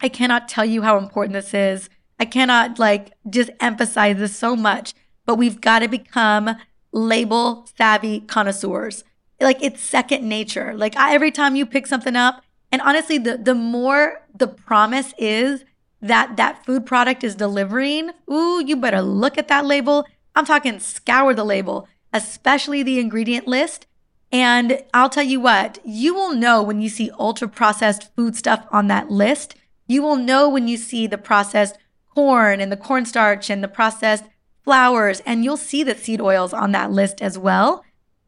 I 0.00 0.08
cannot 0.08 0.48
tell 0.48 0.64
you 0.64 0.82
how 0.82 0.98
important 0.98 1.34
this 1.34 1.54
is. 1.54 1.88
I 2.18 2.24
cannot 2.24 2.78
like 2.78 3.12
just 3.28 3.50
emphasize 3.60 4.18
this 4.18 4.37
so 4.37 4.56
much, 4.56 4.94
but 5.26 5.37
we've 5.37 5.60
got 5.60 5.80
to 5.80 5.88
become 5.88 6.56
label 6.92 7.66
savvy 7.76 8.20
connoisseurs. 8.20 9.04
Like 9.40 9.62
it's 9.62 9.80
second 9.80 10.28
nature. 10.28 10.74
Like 10.74 10.96
I, 10.96 11.14
every 11.14 11.30
time 11.30 11.56
you 11.56 11.66
pick 11.66 11.87
something 11.87 12.16
up, 12.16 12.42
and 12.70 12.80
honestly, 12.82 13.18
the 13.18 13.37
the 13.37 13.54
more 13.54 14.22
the 14.34 14.48
promise 14.48 15.12
is 15.18 15.64
that 16.00 16.37
that 16.37 16.64
food 16.64 16.84
product 16.84 17.24
is 17.24 17.34
delivering, 17.34 18.10
ooh, 18.30 18.62
you 18.64 18.76
better 18.76 19.00
look 19.00 19.38
at 19.38 19.48
that 19.48 19.64
label. 19.64 20.04
I'm 20.34 20.44
talking 20.44 20.78
scour 20.80 21.34
the 21.34 21.44
label, 21.44 21.88
especially 22.12 22.82
the 22.82 22.98
ingredient 22.98 23.46
list. 23.46 23.87
And 24.32 24.82
I'll 24.92 25.10
tell 25.10 25.24
you 25.24 25.40
what, 25.40 25.78
you 25.84 26.14
will 26.14 26.34
know 26.34 26.62
when 26.62 26.80
you 26.80 26.88
see 26.88 27.10
ultra 27.18 27.48
processed 27.48 28.14
food 28.16 28.37
stuff 28.37 28.66
on 28.70 28.88
that 28.88 29.10
list. 29.10 29.54
You 29.87 30.02
will 30.02 30.16
know 30.16 30.48
when 30.48 30.66
you 30.66 30.76
see 30.76 31.06
the 31.06 31.18
processed 31.18 31.78
corn 32.14 32.60
and 32.60 32.72
the 32.72 32.76
cornstarch 32.76 33.50
and 33.50 33.62
the 33.62 33.68
processed 33.68 34.24
flours, 34.62 35.20
and 35.26 35.44
you'll 35.44 35.56
see 35.56 35.82
the 35.82 35.94
seed 35.94 36.20
oils 36.20 36.52
on 36.52 36.72
that 36.72 36.90
list 36.90 37.20
as 37.20 37.38
well. 37.38 37.84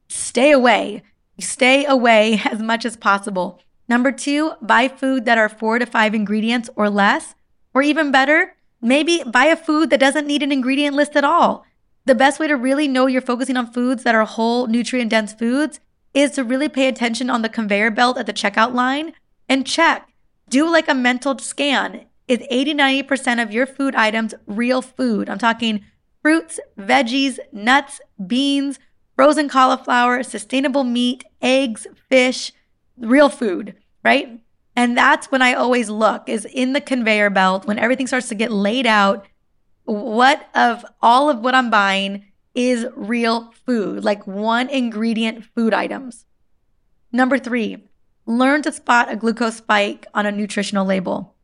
Stay 0.08 0.52
away. 0.52 1.02
Stay 1.40 1.84
away 1.86 2.40
as 2.50 2.60
much 2.60 2.84
as 2.84 2.96
possible. 2.96 3.60
Number 3.88 4.12
two, 4.12 4.52
buy 4.60 4.88
food 4.88 5.24
that 5.24 5.38
are 5.38 5.48
four 5.48 5.78
to 5.78 5.86
five 5.86 6.14
ingredients 6.14 6.68
or 6.76 6.90
less. 6.90 7.34
Or 7.72 7.82
even 7.82 8.10
better, 8.10 8.54
maybe 8.80 9.22
buy 9.26 9.46
a 9.46 9.56
food 9.56 9.90
that 9.90 10.00
doesn't 10.00 10.26
need 10.26 10.42
an 10.42 10.52
ingredient 10.52 10.96
list 10.96 11.16
at 11.16 11.24
all. 11.24 11.64
The 12.04 12.14
best 12.14 12.38
way 12.38 12.46
to 12.46 12.54
really 12.54 12.88
know 12.88 13.06
you're 13.06 13.20
focusing 13.20 13.56
on 13.56 13.72
foods 13.72 14.02
that 14.04 14.14
are 14.14 14.24
whole, 14.24 14.66
nutrient 14.66 15.10
dense 15.10 15.32
foods 15.32 15.80
is 16.16 16.30
to 16.32 16.42
really 16.42 16.68
pay 16.68 16.88
attention 16.88 17.28
on 17.28 17.42
the 17.42 17.48
conveyor 17.48 17.90
belt 17.90 18.16
at 18.16 18.24
the 18.24 18.32
checkout 18.32 18.72
line 18.72 19.12
and 19.50 19.66
check. 19.66 20.08
Do 20.48 20.68
like 20.68 20.88
a 20.88 20.94
mental 20.94 21.38
scan. 21.38 22.06
Is 22.26 22.40
80 22.50 22.74
90% 22.74 23.42
of 23.42 23.52
your 23.52 23.66
food 23.66 23.94
items 23.94 24.32
real 24.46 24.80
food? 24.80 25.28
I'm 25.28 25.38
talking 25.38 25.84
fruits, 26.22 26.58
veggies, 26.78 27.38
nuts, 27.52 28.00
beans, 28.26 28.78
frozen 29.14 29.48
cauliflower, 29.48 30.22
sustainable 30.22 30.84
meat, 30.84 31.22
eggs, 31.42 31.86
fish, 32.08 32.50
real 32.96 33.28
food, 33.28 33.76
right? 34.02 34.40
And 34.74 34.96
that's 34.96 35.30
when 35.30 35.42
I 35.42 35.52
always 35.52 35.90
look 35.90 36.28
is 36.30 36.46
in 36.46 36.72
the 36.72 36.80
conveyor 36.80 37.28
belt 37.28 37.66
when 37.66 37.78
everything 37.78 38.06
starts 38.06 38.28
to 38.28 38.34
get 38.34 38.50
laid 38.50 38.86
out. 38.86 39.26
What 39.84 40.48
of 40.54 40.84
all 41.02 41.28
of 41.28 41.40
what 41.40 41.54
I'm 41.54 41.70
buying 41.70 42.24
is 42.56 42.86
real 42.96 43.52
food, 43.66 44.02
like 44.02 44.26
one 44.26 44.68
ingredient 44.70 45.44
food 45.44 45.74
items. 45.74 46.24
Number 47.12 47.38
three, 47.38 47.84
learn 48.24 48.62
to 48.62 48.72
spot 48.72 49.12
a 49.12 49.16
glucose 49.16 49.58
spike 49.58 50.06
on 50.14 50.26
a 50.26 50.32
nutritional 50.32 50.86
label, 50.86 51.34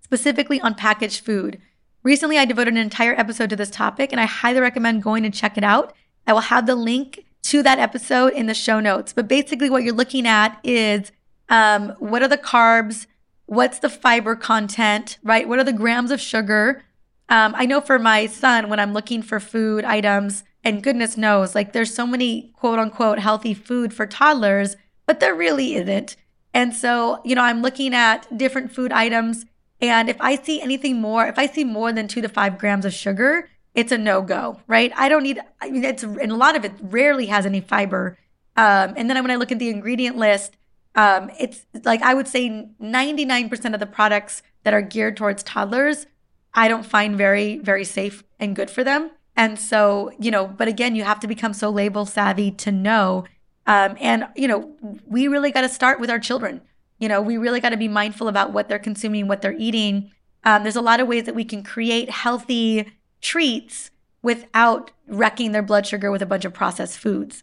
specifically 0.00 0.60
on 0.60 0.74
packaged 0.74 1.24
food. 1.24 1.60
Recently, 2.02 2.38
I 2.38 2.46
devoted 2.46 2.74
an 2.74 2.80
entire 2.80 3.14
episode 3.14 3.50
to 3.50 3.56
this 3.56 3.70
topic, 3.70 4.12
and 4.12 4.20
I 4.20 4.24
highly 4.24 4.60
recommend 4.60 5.02
going 5.02 5.24
and 5.24 5.32
check 5.32 5.56
it 5.56 5.62
out. 5.62 5.94
I 6.26 6.32
will 6.32 6.40
have 6.40 6.66
the 6.66 6.74
link 6.74 7.24
to 7.44 7.62
that 7.62 7.78
episode 7.78 8.32
in 8.32 8.46
the 8.46 8.54
show 8.54 8.80
notes. 8.80 9.12
But 9.12 9.28
basically, 9.28 9.70
what 9.70 9.82
you're 9.82 9.94
looking 9.94 10.26
at 10.26 10.58
is 10.64 11.12
um, 11.48 11.90
what 11.98 12.22
are 12.22 12.28
the 12.28 12.38
carbs? 12.38 13.06
What's 13.46 13.78
the 13.78 13.90
fiber 13.90 14.36
content, 14.36 15.18
right? 15.22 15.46
What 15.46 15.58
are 15.58 15.64
the 15.64 15.72
grams 15.72 16.10
of 16.10 16.20
sugar? 16.20 16.82
Um, 17.28 17.54
I 17.56 17.66
know 17.66 17.80
for 17.80 17.98
my 17.98 18.26
son, 18.26 18.68
when 18.68 18.80
I'm 18.80 18.92
looking 18.92 19.22
for 19.22 19.38
food 19.38 19.84
items, 19.84 20.44
and 20.64 20.82
goodness 20.82 21.16
knows, 21.16 21.54
like 21.54 21.72
there's 21.72 21.94
so 21.94 22.06
many 22.06 22.52
quote 22.56 22.78
unquote 22.78 23.18
healthy 23.18 23.54
food 23.54 23.92
for 23.92 24.06
toddlers, 24.06 24.76
but 25.06 25.20
there 25.20 25.34
really 25.34 25.74
isn't. 25.74 26.16
And 26.54 26.74
so, 26.74 27.20
you 27.24 27.34
know, 27.34 27.42
I'm 27.42 27.62
looking 27.62 27.94
at 27.94 28.36
different 28.36 28.72
food 28.72 28.92
items. 28.92 29.46
And 29.80 30.08
if 30.08 30.20
I 30.20 30.36
see 30.36 30.60
anything 30.60 31.00
more, 31.00 31.26
if 31.26 31.38
I 31.38 31.46
see 31.46 31.64
more 31.64 31.92
than 31.92 32.06
two 32.06 32.20
to 32.20 32.28
five 32.28 32.58
grams 32.58 32.84
of 32.84 32.92
sugar, 32.92 33.48
it's 33.74 33.90
a 33.90 33.98
no 33.98 34.22
go, 34.22 34.60
right? 34.66 34.92
I 34.96 35.08
don't 35.08 35.22
need, 35.22 35.40
I 35.60 35.70
mean, 35.70 35.84
it's, 35.84 36.02
and 36.02 36.30
a 36.30 36.36
lot 36.36 36.56
of 36.56 36.64
it 36.64 36.72
rarely 36.80 37.26
has 37.26 37.46
any 37.46 37.60
fiber. 37.60 38.18
Um, 38.56 38.94
and 38.96 39.08
then 39.08 39.20
when 39.22 39.30
I 39.30 39.36
look 39.36 39.50
at 39.50 39.58
the 39.58 39.70
ingredient 39.70 40.16
list, 40.16 40.56
um, 40.94 41.30
it's 41.40 41.64
like 41.84 42.02
I 42.02 42.12
would 42.12 42.28
say 42.28 42.68
99% 42.80 43.74
of 43.74 43.80
the 43.80 43.86
products 43.86 44.42
that 44.62 44.74
are 44.74 44.82
geared 44.82 45.16
towards 45.16 45.42
toddlers, 45.42 46.06
I 46.54 46.68
don't 46.68 46.84
find 46.84 47.16
very, 47.16 47.58
very 47.58 47.84
safe 47.84 48.22
and 48.38 48.54
good 48.54 48.70
for 48.70 48.84
them. 48.84 49.10
And 49.36 49.58
so, 49.58 50.12
you 50.18 50.30
know, 50.30 50.46
but 50.46 50.68
again, 50.68 50.94
you 50.94 51.04
have 51.04 51.20
to 51.20 51.26
become 51.26 51.52
so 51.52 51.70
label 51.70 52.04
savvy 52.04 52.50
to 52.52 52.70
know. 52.70 53.24
Um, 53.66 53.96
and, 54.00 54.26
you 54.36 54.48
know, 54.48 54.74
we 55.06 55.28
really 55.28 55.50
got 55.50 55.62
to 55.62 55.68
start 55.68 56.00
with 56.00 56.10
our 56.10 56.18
children. 56.18 56.60
You 56.98 57.08
know, 57.08 57.20
we 57.20 57.36
really 57.36 57.60
got 57.60 57.70
to 57.70 57.76
be 57.76 57.88
mindful 57.88 58.28
about 58.28 58.52
what 58.52 58.68
they're 58.68 58.78
consuming, 58.78 59.28
what 59.28 59.42
they're 59.42 59.56
eating. 59.58 60.12
Um, 60.44 60.62
there's 60.62 60.76
a 60.76 60.82
lot 60.82 61.00
of 61.00 61.08
ways 61.08 61.24
that 61.24 61.34
we 61.34 61.44
can 61.44 61.62
create 61.62 62.10
healthy 62.10 62.92
treats 63.20 63.90
without 64.22 64.90
wrecking 65.06 65.52
their 65.52 65.62
blood 65.62 65.86
sugar 65.86 66.10
with 66.10 66.22
a 66.22 66.26
bunch 66.26 66.44
of 66.44 66.54
processed 66.54 66.98
foods. 66.98 67.42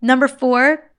Number 0.00 0.26
four, 0.26 0.90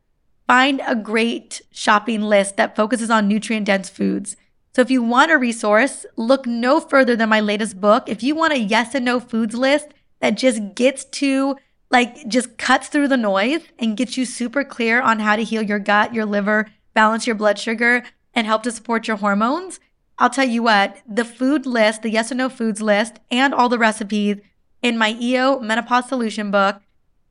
find 0.48 0.82
a 0.86 0.96
great 0.96 1.62
shopping 1.72 2.22
list 2.22 2.58
that 2.58 2.76
focuses 2.76 3.10
on 3.10 3.28
nutrient 3.28 3.66
dense 3.66 3.90
foods. 3.90 4.36
So 4.74 4.82
if 4.82 4.92
you 4.92 5.04
want 5.04 5.32
a 5.32 5.38
resource, 5.38 6.06
look 6.16 6.46
no 6.46 6.80
further 6.80 7.16
than 7.16 7.30
my 7.30 7.42
latest 7.42 7.82
book. 7.82 8.08
If 8.08 8.24
you 8.24 8.36
want 8.36 8.54
a 8.54 8.60
yes 8.60 8.96
and 8.96 9.04
no 9.04 9.20
foods 9.20 9.56
list 9.56 9.88
that 10.22 10.38
just 10.38 10.76
gets 10.76 11.06
to 11.06 11.58
like 11.90 12.28
just 12.28 12.58
cuts 12.58 12.88
through 12.88 13.10
the 13.10 13.18
noise 13.18 13.62
and 13.78 13.98
gets 13.98 14.18
you 14.18 14.26
super 14.26 14.64
clear 14.64 15.02
on 15.02 15.20
how 15.20 15.36
to 15.36 15.44
heal 15.44 15.62
your 15.62 15.80
gut, 15.80 16.14
your 16.14 16.26
liver, 16.26 16.68
balance 16.94 17.28
your 17.28 17.36
blood 17.36 17.60
sugar, 17.60 18.04
and 18.34 18.48
help 18.48 18.64
to 18.64 18.72
support 18.72 19.08
your 19.08 19.18
hormones, 19.18 19.80
I'll 20.22 20.30
tell 20.30 20.48
you 20.48 20.62
what, 20.62 20.98
the 21.08 21.26
food 21.26 21.66
list, 21.66 22.04
the 22.04 22.12
yes 22.12 22.32
or 22.32 22.36
no 22.36 22.48
foods 22.48 22.80
list, 22.80 23.20
and 23.32 23.56
all 23.56 23.70
the 23.70 23.80
recipes 23.80 24.38
in 24.84 24.96
my 24.96 25.18
EO 25.20 25.60
Menopause 25.60 26.08
Solution 26.08 26.52
book, 26.52 26.80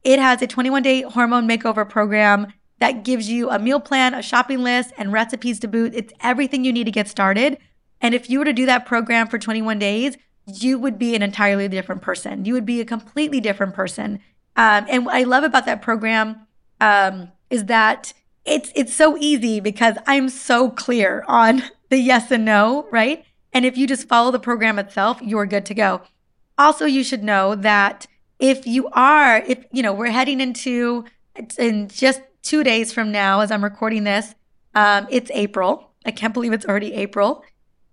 it 0.03 0.19
has 0.19 0.43
a 0.43 0.47
21 0.49 0.83
day 0.83 1.03
hormone 1.03 1.49
makeover 1.49 1.89
program 1.89 2.49
that 2.81 3.05
gives 3.05 3.31
you 3.31 3.49
a 3.49 3.61
meal 3.61 3.79
plan, 3.79 4.13
a 4.13 4.23
shopping 4.23 4.65
list, 4.65 4.93
and 4.99 5.13
recipes 5.13 5.61
to 5.61 5.69
boot. 5.69 5.95
It's 5.95 6.13
everything 6.21 6.65
you 6.65 6.73
need 6.73 6.85
to 6.85 6.91
get 6.91 7.07
started. 7.07 7.59
And 8.01 8.15
if 8.15 8.29
you 8.29 8.41
were 8.41 8.45
to 8.45 8.53
do 8.53 8.67
that 8.67 8.87
program 8.87 9.29
for 9.29 9.39
21 9.39 9.79
days, 9.79 10.17
you 10.51 10.79
would 10.79 10.99
be 10.99 11.15
an 11.15 11.23
entirely 11.23 11.69
different 11.69 12.03
person. 12.03 12.45
You 12.45 12.55
would 12.55 12.67
be 12.67 12.81
a 12.81 12.85
completely 12.85 13.41
different 13.41 13.75
person. 13.75 14.21
Um, 14.57 14.87
and 14.89 15.07
what 15.07 15.15
I 15.15 15.23
love 15.23 15.45
about 15.45 15.67
that 15.67 15.83
program 15.83 16.47
um, 16.81 17.31
is 17.51 17.67
that 17.67 18.13
it's 18.45 18.73
it's 18.75 18.95
so 18.95 19.17
easy 19.19 19.61
because 19.61 19.97
I'm 20.07 20.29
so 20.29 20.71
clear 20.71 21.25
on 21.29 21.63
the 21.91 21.99
yes 21.99 22.31
and 22.31 22.45
no, 22.45 22.87
right? 22.91 23.25
And 23.53 23.65
if 23.65 23.77
you 23.77 23.87
just 23.87 24.09
follow 24.09 24.31
the 24.31 24.39
program 24.39 24.79
itself, 24.79 25.21
you're 25.23 25.47
good 25.47 25.67
to 25.67 25.75
go. 25.75 26.03
Also, 26.57 26.85
you 26.85 27.03
should 27.03 27.25
know 27.25 27.55
that 27.55 28.07
if 28.39 28.67
you 28.67 28.89
are, 28.93 29.39
if 29.39 29.65
you 29.73 29.83
know, 29.83 29.93
we're 29.93 30.11
heading 30.11 30.41
into 30.41 31.05
in 31.59 31.89
just 31.89 32.23
two 32.43 32.65
days 32.65 32.93
from 32.93 33.13
now, 33.13 33.41
as 33.41 33.51
I'm 33.51 33.65
recording 33.65 34.05
this, 34.05 34.35
um, 34.75 35.07
it's 35.11 35.31
April. 35.33 35.91
I 36.05 36.11
can't 36.11 36.33
believe 36.33 36.53
it's 36.53 36.67
already 36.67 36.95
April. 36.95 37.45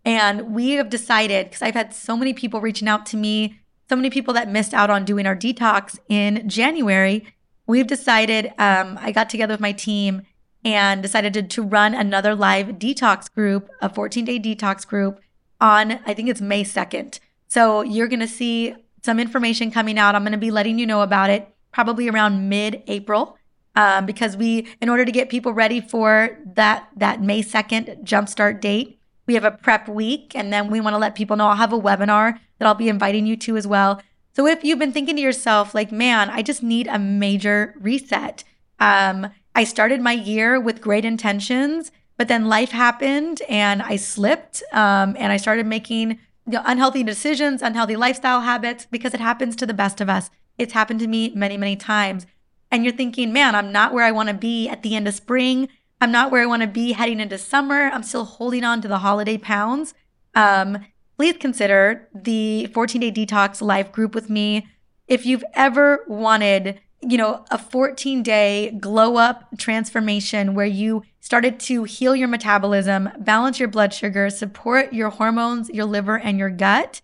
And 0.08 0.56
we 0.56 0.72
have 0.72 0.90
decided, 0.90 1.48
because 1.48 1.62
I've 1.62 1.74
had 1.74 1.94
so 1.94 2.16
many 2.16 2.34
people 2.34 2.62
reaching 2.62 2.88
out 2.88 3.06
to 3.08 3.18
me, 3.18 3.60
so 3.90 3.96
many 3.98 4.10
people 4.10 4.34
that 4.36 4.50
missed 4.50 4.74
out 4.74 4.90
on 4.90 5.04
doing 5.04 5.28
our 5.28 5.36
detox 5.36 6.00
in 6.08 6.48
January, 6.48 7.28
we've 7.66 7.88
decided, 7.88 8.54
um, 8.58 8.98
I 9.02 9.12
got 9.12 9.30
together 9.30 9.56
with 9.56 9.60
my 9.60 9.74
team 9.74 10.22
and 10.64 11.04
decided 11.04 11.34
to, 11.34 11.44
to 11.44 11.62
run 11.62 11.94
another 11.94 12.36
live 12.36 12.68
detox 12.80 13.30
group, 13.30 13.70
a 13.82 13.90
14 13.90 14.24
day 14.24 14.40
detox 14.40 14.88
group 14.88 15.20
on, 15.60 16.00
I 16.06 16.14
think 16.14 16.30
it's 16.30 16.40
May 16.40 16.64
2nd. 16.64 17.20
So 17.50 17.82
you're 17.82 18.08
going 18.08 18.22
to 18.22 18.30
see 18.30 18.76
some 19.04 19.20
information 19.20 19.72
coming 19.72 20.00
out. 20.00 20.16
I'm 20.16 20.24
going 20.24 20.32
to 20.32 20.38
be 20.38 20.52
letting 20.52 20.80
you 20.80 20.86
know 20.86 21.02
about 21.02 21.30
it 21.30 21.54
probably 21.74 22.08
around 22.08 22.48
mid 22.48 22.82
April. 22.88 23.38
Um, 23.76 24.06
because 24.06 24.38
we, 24.38 24.68
in 24.82 24.88
order 24.88 25.04
to 25.04 25.12
get 25.12 25.30
people 25.30 25.52
ready 25.52 25.82
for 25.82 26.40
that 26.56 26.88
that 26.96 27.22
May 27.22 27.44
2nd 27.44 28.04
jumpstart 28.04 28.62
date, 28.62 28.97
we 29.28 29.34
have 29.34 29.44
a 29.44 29.52
prep 29.52 29.88
week, 29.88 30.32
and 30.36 30.52
then 30.52 30.72
we 30.72 30.82
want 30.82 30.94
to 30.94 30.98
let 30.98 31.16
people 31.16 31.36
know 31.36 31.48
I'll 31.48 31.56
have 31.56 31.74
a 31.74 31.80
webinar 31.80 32.40
that 32.58 32.68
I'll 32.68 32.74
be 32.74 32.90
inviting 32.90 33.26
you 33.26 33.36
to 33.38 33.58
as 33.58 33.68
well. 33.68 34.02
So 34.34 34.48
if 34.48 34.64
you've 34.64 34.80
been 34.80 34.94
thinking 34.94 35.16
to 35.16 35.22
yourself, 35.22 35.76
like, 35.76 35.92
man, 35.92 36.30
I 36.30 36.42
just 36.42 36.64
need 36.64 36.88
a 36.88 37.00
major 37.00 37.76
reset. 37.80 38.44
Um, 38.80 39.32
I 39.56 39.64
started 39.64 40.02
my 40.02 40.12
year 40.12 40.60
with 40.60 40.82
great 40.82 41.06
intentions, 41.06 41.92
but 42.18 42.28
then 42.28 42.48
life 42.48 42.72
happened 42.72 43.42
and 43.50 43.82
I 43.82 43.96
slipped, 43.96 44.64
um, 44.72 45.16
and 45.18 45.32
I 45.32 45.38
started 45.38 45.66
making 45.66 46.20
you 46.46 46.54
know, 46.54 46.62
unhealthy 46.66 47.04
decisions, 47.04 47.62
unhealthy 47.62 47.96
lifestyle 47.96 48.42
habits 48.42 48.88
because 48.90 49.14
it 49.14 49.20
happens 49.20 49.56
to 49.58 49.66
the 49.66 49.74
best 49.74 50.00
of 50.00 50.10
us. 50.10 50.30
It's 50.58 50.74
happened 50.74 51.00
to 51.02 51.08
me 51.08 51.32
many, 51.36 51.58
many 51.58 51.76
times. 51.76 52.26
And 52.72 52.84
you're 52.84 52.94
thinking, 52.94 53.34
man, 53.34 53.56
I'm 53.56 53.72
not 53.72 53.94
where 53.94 54.06
I 54.06 54.12
want 54.12 54.30
to 54.30 54.36
be 54.36 54.70
at 54.70 54.84
the 54.84 54.96
end 54.96 55.08
of 55.08 55.14
spring. 55.14 55.70
I'm 56.00 56.12
not 56.12 56.32
where 56.32 56.44
I 56.44 56.46
want 56.46 56.62
to 56.62 56.68
be 56.68 56.92
heading 56.92 57.20
into 57.20 57.38
summer. 57.38 57.90
I'm 57.92 58.04
still 58.04 58.26
holding 58.26 58.64
on 58.64 58.82
to 58.82 58.88
the 58.88 59.00
holiday 59.00 59.38
pounds. 59.38 59.94
Um, 60.36 60.86
please 61.18 61.38
consider 61.40 62.08
the 62.14 62.68
14 62.68 63.02
day 63.02 63.12
detox 63.12 63.62
live 63.62 63.92
group 63.92 64.14
with 64.14 64.30
me. 64.30 64.68
If 65.08 65.26
you've 65.26 65.44
ever 65.54 66.06
wanted, 66.08 66.80
you 67.02 67.18
know, 67.18 67.46
a 67.50 67.58
14 67.58 68.22
day 68.22 68.78
glow 68.80 69.18
up 69.18 69.58
transformation 69.58 70.54
where 70.54 70.66
you 70.66 71.04
started 71.20 71.60
to 71.62 71.84
heal 71.84 72.16
your 72.16 72.28
metabolism, 72.28 73.10
balance 73.20 73.60
your 73.60 73.70
blood 73.70 73.94
sugar, 73.94 74.30
support 74.30 74.94
your 74.94 75.10
hormones, 75.10 75.70
your 75.70 75.86
liver, 75.86 76.18
and 76.18 76.38
your 76.38 76.50
gut, 76.50 77.02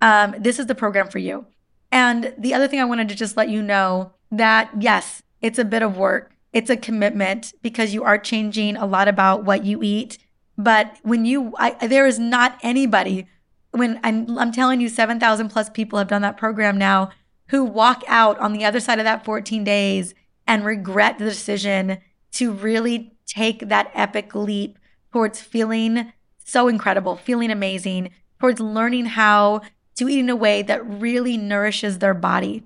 um, 0.00 0.34
this 0.38 0.58
is 0.58 0.66
the 0.66 0.74
program 0.74 1.08
for 1.08 1.18
you. 1.18 1.46
And 1.92 2.34
the 2.38 2.54
other 2.54 2.68
thing 2.68 2.80
I 2.80 2.84
wanted 2.84 3.08
to 3.10 3.14
just 3.14 3.36
let 3.36 3.48
you 3.48 3.62
know 3.62 4.12
that 4.30 4.70
yes, 4.78 5.22
it's 5.42 5.58
a 5.58 5.64
bit 5.64 5.82
of 5.82 5.96
work. 5.96 6.32
It's 6.52 6.70
a 6.70 6.76
commitment 6.76 7.52
because 7.62 7.94
you 7.94 8.04
are 8.04 8.18
changing 8.18 8.76
a 8.76 8.86
lot 8.86 9.08
about 9.08 9.44
what 9.44 9.64
you 9.64 9.82
eat. 9.82 10.18
But 10.58 10.96
when 11.02 11.24
you, 11.24 11.54
I, 11.58 11.86
there 11.86 12.06
is 12.06 12.18
not 12.18 12.58
anybody, 12.62 13.26
when 13.70 14.00
I'm, 14.02 14.38
I'm 14.38 14.52
telling 14.52 14.80
you, 14.80 14.88
7,000 14.88 15.48
plus 15.48 15.70
people 15.70 15.98
have 15.98 16.08
done 16.08 16.22
that 16.22 16.36
program 16.36 16.76
now 16.76 17.10
who 17.48 17.64
walk 17.64 18.02
out 18.08 18.38
on 18.38 18.52
the 18.52 18.64
other 18.64 18.80
side 18.80 18.98
of 18.98 19.04
that 19.04 19.24
14 19.24 19.64
days 19.64 20.14
and 20.46 20.64
regret 20.64 21.18
the 21.18 21.24
decision 21.24 21.98
to 22.32 22.52
really 22.52 23.12
take 23.26 23.68
that 23.68 23.90
epic 23.94 24.34
leap 24.34 24.78
towards 25.12 25.40
feeling 25.40 26.12
so 26.44 26.68
incredible, 26.68 27.16
feeling 27.16 27.50
amazing, 27.50 28.10
towards 28.40 28.60
learning 28.60 29.06
how 29.06 29.60
to 29.96 30.08
eat 30.08 30.18
in 30.18 30.30
a 30.30 30.36
way 30.36 30.62
that 30.62 30.84
really 30.84 31.36
nourishes 31.36 31.98
their 31.98 32.14
body. 32.14 32.64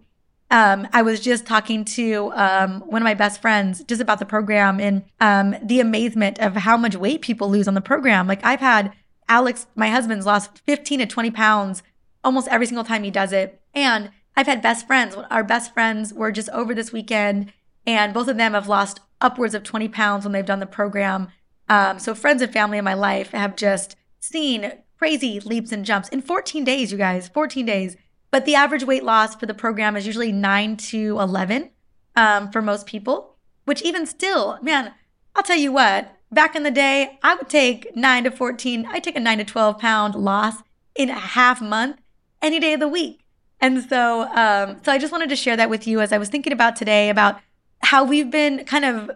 Um, 0.54 0.86
I 0.92 1.02
was 1.02 1.18
just 1.18 1.46
talking 1.46 1.84
to 1.84 2.30
um, 2.36 2.82
one 2.82 3.02
of 3.02 3.04
my 3.04 3.14
best 3.14 3.42
friends 3.42 3.82
just 3.82 4.00
about 4.00 4.20
the 4.20 4.24
program 4.24 4.78
and 4.78 5.02
um, 5.18 5.56
the 5.60 5.80
amazement 5.80 6.38
of 6.38 6.54
how 6.54 6.76
much 6.76 6.94
weight 6.94 7.22
people 7.22 7.50
lose 7.50 7.66
on 7.66 7.74
the 7.74 7.80
program. 7.80 8.28
Like 8.28 8.38
I've 8.44 8.60
had 8.60 8.92
Alex, 9.28 9.66
my 9.74 9.88
husband's 9.88 10.26
lost 10.26 10.60
15 10.64 11.00
to 11.00 11.06
20 11.06 11.32
pounds 11.32 11.82
almost 12.22 12.46
every 12.46 12.66
single 12.66 12.84
time 12.84 13.02
he 13.02 13.10
does 13.10 13.32
it. 13.32 13.60
And 13.74 14.12
I've 14.36 14.46
had 14.46 14.62
best 14.62 14.86
friends. 14.86 15.16
Our 15.28 15.42
best 15.42 15.74
friends 15.74 16.14
were 16.14 16.30
just 16.30 16.48
over 16.50 16.72
this 16.72 16.92
weekend, 16.92 17.52
and 17.84 18.14
both 18.14 18.28
of 18.28 18.36
them 18.36 18.52
have 18.52 18.68
lost 18.68 19.00
upwards 19.20 19.56
of 19.56 19.64
20 19.64 19.88
pounds 19.88 20.24
when 20.24 20.30
they've 20.30 20.46
done 20.46 20.60
the 20.60 20.66
program. 20.66 21.32
Um, 21.68 21.98
so 21.98 22.14
friends 22.14 22.42
and 22.42 22.52
family 22.52 22.78
in 22.78 22.84
my 22.84 22.94
life 22.94 23.32
have 23.32 23.56
just 23.56 23.96
seen 24.20 24.70
crazy 24.98 25.40
leaps 25.40 25.72
and 25.72 25.84
jumps 25.84 26.08
in 26.10 26.22
14 26.22 26.62
days, 26.62 26.92
you 26.92 26.98
guys, 26.98 27.26
14 27.26 27.66
days. 27.66 27.96
But 28.34 28.46
the 28.46 28.56
average 28.56 28.82
weight 28.82 29.04
loss 29.04 29.36
for 29.36 29.46
the 29.46 29.54
program 29.54 29.94
is 29.96 30.08
usually 30.08 30.32
9 30.32 30.76
to 30.88 31.20
11 31.20 31.70
um, 32.16 32.50
for 32.50 32.60
most 32.60 32.84
people, 32.84 33.36
which 33.64 33.80
even 33.82 34.06
still, 34.06 34.58
man, 34.60 34.92
I'll 35.36 35.44
tell 35.44 35.56
you 35.56 35.70
what, 35.70 36.16
back 36.32 36.56
in 36.56 36.64
the 36.64 36.72
day, 36.72 37.20
I 37.22 37.36
would 37.36 37.48
take 37.48 37.94
9 37.94 38.24
to 38.24 38.32
14, 38.32 38.88
I 38.90 38.98
take 38.98 39.14
a 39.14 39.20
9 39.20 39.38
to 39.38 39.44
12 39.44 39.78
pound 39.78 40.16
loss 40.16 40.64
in 40.96 41.10
a 41.10 41.14
half 41.14 41.62
month 41.62 42.00
any 42.42 42.58
day 42.58 42.72
of 42.72 42.80
the 42.80 42.88
week. 42.88 43.20
And 43.60 43.80
so, 43.88 44.22
um, 44.22 44.80
so 44.84 44.90
I 44.90 44.98
just 44.98 45.12
wanted 45.12 45.28
to 45.28 45.36
share 45.36 45.56
that 45.56 45.70
with 45.70 45.86
you 45.86 46.00
as 46.00 46.12
I 46.12 46.18
was 46.18 46.28
thinking 46.28 46.52
about 46.52 46.74
today 46.74 47.10
about 47.10 47.40
how 47.84 48.02
we've 48.02 48.32
been 48.32 48.64
kind 48.64 48.84
of 48.84 49.12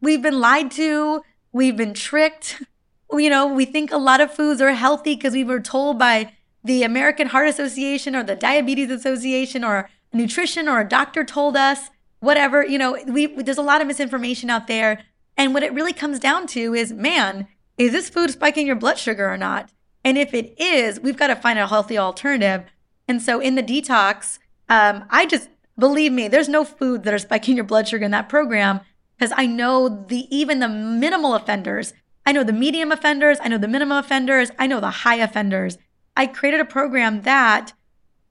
we've 0.00 0.22
been 0.22 0.40
lied 0.40 0.72
to, 0.72 1.22
we've 1.52 1.76
been 1.76 1.94
tricked. 1.94 2.60
You 3.12 3.30
know, 3.30 3.46
we 3.46 3.66
think 3.66 3.92
a 3.92 3.98
lot 3.98 4.20
of 4.20 4.34
foods 4.34 4.60
are 4.60 4.72
healthy 4.72 5.14
because 5.14 5.32
we 5.32 5.44
were 5.44 5.60
told 5.60 5.96
by 5.96 6.32
the 6.66 6.82
American 6.82 7.28
Heart 7.28 7.48
Association 7.48 8.14
or 8.14 8.22
the 8.22 8.36
Diabetes 8.36 8.90
Association 8.90 9.64
or 9.64 9.88
nutrition 10.12 10.68
or 10.68 10.80
a 10.80 10.88
doctor 10.88 11.24
told 11.24 11.56
us, 11.56 11.90
whatever. 12.20 12.64
You 12.64 12.78
know, 12.78 12.98
we 13.06 13.26
there's 13.26 13.58
a 13.58 13.62
lot 13.62 13.80
of 13.80 13.86
misinformation 13.86 14.50
out 14.50 14.66
there. 14.66 15.04
And 15.36 15.54
what 15.54 15.62
it 15.62 15.72
really 15.72 15.92
comes 15.92 16.18
down 16.18 16.46
to 16.48 16.74
is, 16.74 16.92
man, 16.92 17.46
is 17.76 17.92
this 17.92 18.08
food 18.08 18.30
spiking 18.30 18.66
your 18.66 18.76
blood 18.76 18.98
sugar 18.98 19.30
or 19.30 19.36
not? 19.36 19.70
And 20.04 20.16
if 20.16 20.32
it 20.32 20.54
is, 20.58 21.00
we've 21.00 21.16
got 21.16 21.26
to 21.28 21.36
find 21.36 21.58
a 21.58 21.66
healthy 21.66 21.98
alternative. 21.98 22.64
And 23.08 23.20
so 23.20 23.40
in 23.40 23.54
the 23.54 23.62
detox, 23.62 24.38
um, 24.68 25.04
I 25.10 25.26
just 25.26 25.48
believe 25.78 26.12
me, 26.12 26.28
there's 26.28 26.48
no 26.48 26.64
food 26.64 27.04
that 27.04 27.12
are 27.12 27.18
spiking 27.18 27.56
your 27.56 27.64
blood 27.64 27.86
sugar 27.86 28.04
in 28.04 28.10
that 28.12 28.28
program 28.28 28.80
because 29.16 29.32
I 29.36 29.46
know 29.46 29.88
the 30.08 30.26
even 30.34 30.60
the 30.60 30.68
minimal 30.68 31.34
offenders. 31.34 31.92
I 32.24 32.32
know 32.32 32.42
the 32.42 32.52
medium 32.52 32.90
offenders. 32.90 33.38
I 33.40 33.48
know 33.48 33.58
the 33.58 33.68
minimum 33.68 33.98
offenders. 33.98 34.50
I 34.58 34.66
know 34.66 34.80
the 34.80 34.90
high 34.90 35.16
offenders. 35.16 35.78
I 36.16 36.26
created 36.26 36.60
a 36.60 36.64
program 36.64 37.22
that 37.22 37.72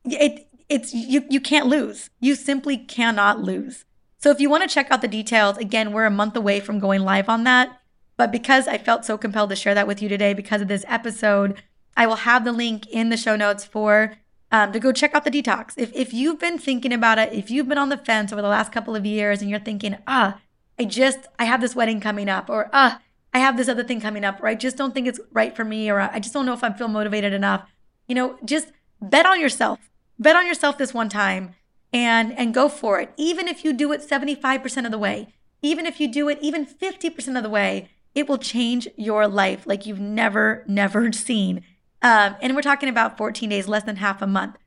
it 0.03 0.47
it's 0.67 0.93
you 0.93 1.25
you 1.29 1.39
can't 1.39 1.67
lose. 1.67 2.09
You 2.19 2.35
simply 2.35 2.77
cannot 2.77 3.41
lose. 3.41 3.85
So 4.17 4.31
if 4.31 4.39
you 4.39 4.49
want 4.49 4.63
to 4.63 4.73
check 4.73 4.89
out 4.89 5.01
the 5.01 5.07
details, 5.07 5.57
again, 5.57 5.93
we're 5.93 6.05
a 6.05 6.11
month 6.11 6.35
away 6.35 6.59
from 6.59 6.79
going 6.79 7.01
live 7.01 7.29
on 7.29 7.43
that. 7.43 7.79
But 8.17 8.31
because 8.31 8.67
I 8.67 8.77
felt 8.77 9.05
so 9.05 9.17
compelled 9.17 9.49
to 9.51 9.55
share 9.55 9.75
that 9.75 9.87
with 9.87 10.01
you 10.01 10.09
today 10.09 10.33
because 10.33 10.61
of 10.61 10.67
this 10.67 10.85
episode, 10.87 11.61
I 11.95 12.07
will 12.07 12.15
have 12.15 12.43
the 12.43 12.51
link 12.51 12.87
in 12.87 13.09
the 13.09 13.17
show 13.17 13.35
notes 13.35 13.65
for 13.65 14.15
um, 14.51 14.71
to 14.71 14.79
go 14.79 14.91
check 14.91 15.13
out 15.13 15.25
the 15.25 15.31
detox. 15.31 15.73
If, 15.77 15.93
if 15.93 16.13
you've 16.13 16.39
been 16.39 16.57
thinking 16.57 16.93
about 16.93 17.19
it, 17.19 17.33
if 17.33 17.51
you've 17.51 17.67
been 17.67 17.77
on 17.77 17.89
the 17.89 17.97
fence 17.97 18.31
over 18.31 18.41
the 18.41 18.47
last 18.47 18.71
couple 18.71 18.95
of 18.95 19.05
years 19.05 19.41
and 19.41 19.49
you're 19.49 19.59
thinking, 19.59 19.97
ah, 20.07 20.39
I 20.79 20.85
just, 20.85 21.19
I 21.37 21.45
have 21.45 21.61
this 21.61 21.75
wedding 21.75 21.99
coming 21.99 22.29
up, 22.29 22.49
or 22.49 22.69
ah, 22.73 23.01
I 23.33 23.39
have 23.39 23.57
this 23.57 23.67
other 23.67 23.83
thing 23.83 23.99
coming 23.99 24.23
up, 24.23 24.41
or 24.41 24.47
I 24.47 24.55
just 24.55 24.77
don't 24.77 24.93
think 24.93 25.07
it's 25.07 25.19
right 25.31 25.55
for 25.55 25.65
me, 25.65 25.89
or 25.89 25.99
I 25.99 26.19
just 26.19 26.33
don't 26.33 26.45
know 26.45 26.53
if 26.53 26.63
I 26.63 26.71
feel 26.73 26.87
motivated 26.87 27.33
enough, 27.33 27.69
you 28.07 28.15
know, 28.15 28.37
just 28.43 28.71
bet 29.01 29.25
on 29.25 29.39
yourself. 29.39 29.79
Bet 30.17 30.35
on 30.35 30.47
yourself 30.47 30.77
this 30.77 30.93
one 30.93 31.09
time 31.09 31.55
and 31.91 32.37
and 32.37 32.53
go 32.53 32.69
for 32.69 32.99
it. 32.99 33.11
Even 33.17 33.47
if 33.47 33.63
you 33.63 33.73
do 33.73 33.91
it 33.91 34.01
75% 34.01 34.85
of 34.85 34.91
the 34.91 34.97
way, 34.97 35.33
even 35.61 35.85
if 35.85 35.99
you 35.99 36.11
do 36.11 36.29
it 36.29 36.37
even 36.41 36.65
50% 36.65 37.37
of 37.37 37.43
the 37.43 37.49
way, 37.49 37.89
it 38.13 38.29
will 38.29 38.37
change 38.37 38.87
your 38.95 39.27
life 39.27 39.65
like 39.65 39.85
you've 39.85 39.99
never, 39.99 40.63
never 40.67 41.11
seen. 41.27 41.63
Um, 42.01 42.35
and 42.41 42.55
we're 42.55 42.61
talking 42.61 42.89
about 42.89 43.17
14 43.17 43.49
days, 43.49 43.67
less 43.67 43.83
than 43.83 43.97
half 43.97 44.21
a 44.21 44.27
month. 44.27 44.57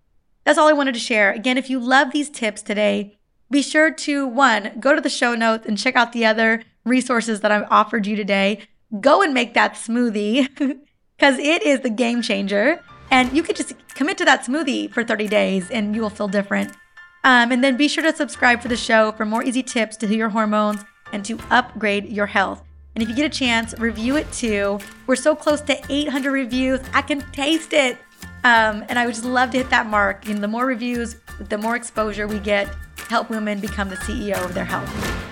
That's 0.45 0.59
all 0.59 0.68
I 0.68 0.72
wanted 0.72 0.95
to 0.95 1.01
share. 1.01 1.32
Again, 1.32 1.59
if 1.59 1.70
you 1.70 1.78
love 1.78 2.11
these 2.11 2.30
tips 2.30 2.62
today, 2.62 3.18
be 3.51 3.62
sure 3.62 3.93
to 3.93 4.26
one, 4.26 4.72
go 4.80 4.95
to 4.95 5.01
the 5.01 5.09
show 5.09 5.34
notes 5.34 5.66
and 5.66 5.78
check 5.78 5.97
out 5.97 6.12
the 6.12 6.26
other 6.26 6.62
resources 6.84 7.41
that 7.41 7.53
I've 7.53 7.66
offered 7.70 8.07
you 8.07 8.16
today. 8.16 8.61
Go 9.01 9.22
and 9.22 9.32
make 9.32 9.55
that 9.55 9.74
smoothie 9.74 10.49
because 11.16 11.39
it 11.39 11.62
is 11.62 11.80
the 11.80 11.91
game 11.91 12.22
changer. 12.22 12.82
And 13.11 13.34
you 13.34 13.42
could 13.42 13.56
just 13.56 13.74
commit 13.94 14.18
to 14.18 14.24
that 14.24 14.44
smoothie 14.44 14.92
for 14.92 15.02
30 15.02 15.28
days 15.28 15.70
and 15.70 15.94
you 15.94 16.02
will 16.02 16.11
feel 16.11 16.28
different. 16.28 16.72
Um, 17.24 17.50
and 17.52 17.62
then 17.64 17.76
be 17.76 17.88
sure 17.88 18.04
to 18.04 18.14
subscribe 18.14 18.62
for 18.62 18.68
the 18.68 18.76
show 18.76 19.12
for 19.12 19.24
more 19.24 19.42
easy 19.42 19.62
tips 19.62 19.96
to 19.98 20.06
heal 20.06 20.18
your 20.18 20.28
hormones 20.28 20.84
and 21.12 21.24
to 21.24 21.38
upgrade 21.50 22.09
your 22.09 22.26
health. 22.26 22.62
And 22.94 23.02
if 23.02 23.09
you 23.09 23.14
get 23.14 23.26
a 23.26 23.38
chance, 23.38 23.78
review 23.78 24.16
it 24.16 24.30
too. 24.32 24.78
We're 25.06 25.16
so 25.16 25.34
close 25.34 25.61
to 25.62 25.80
800 25.88 26.32
reviews. 26.32 26.80
I 26.92 27.02
can 27.02 27.20
taste 27.32 27.72
it. 27.72 27.98
Um, 28.44 28.84
and 28.88 28.98
I 28.98 29.06
would 29.06 29.14
just 29.14 29.24
love 29.24 29.50
to 29.50 29.59
hit 29.59 29.70
that 29.70 29.86
mark. 29.86 30.28
And 30.28 30.42
the 30.42 30.48
more 30.48 30.66
reviews, 30.66 31.16
the 31.38 31.59
more 31.59 31.76
exposure 31.76 32.26
we 32.26 32.38
get, 32.38 32.68
help 33.09 33.30
women 33.30 33.61
become 33.61 33.88
the 33.88 33.96
CEO 33.96 34.44
of 34.44 34.54
their 34.54 34.64
health. 34.64 35.27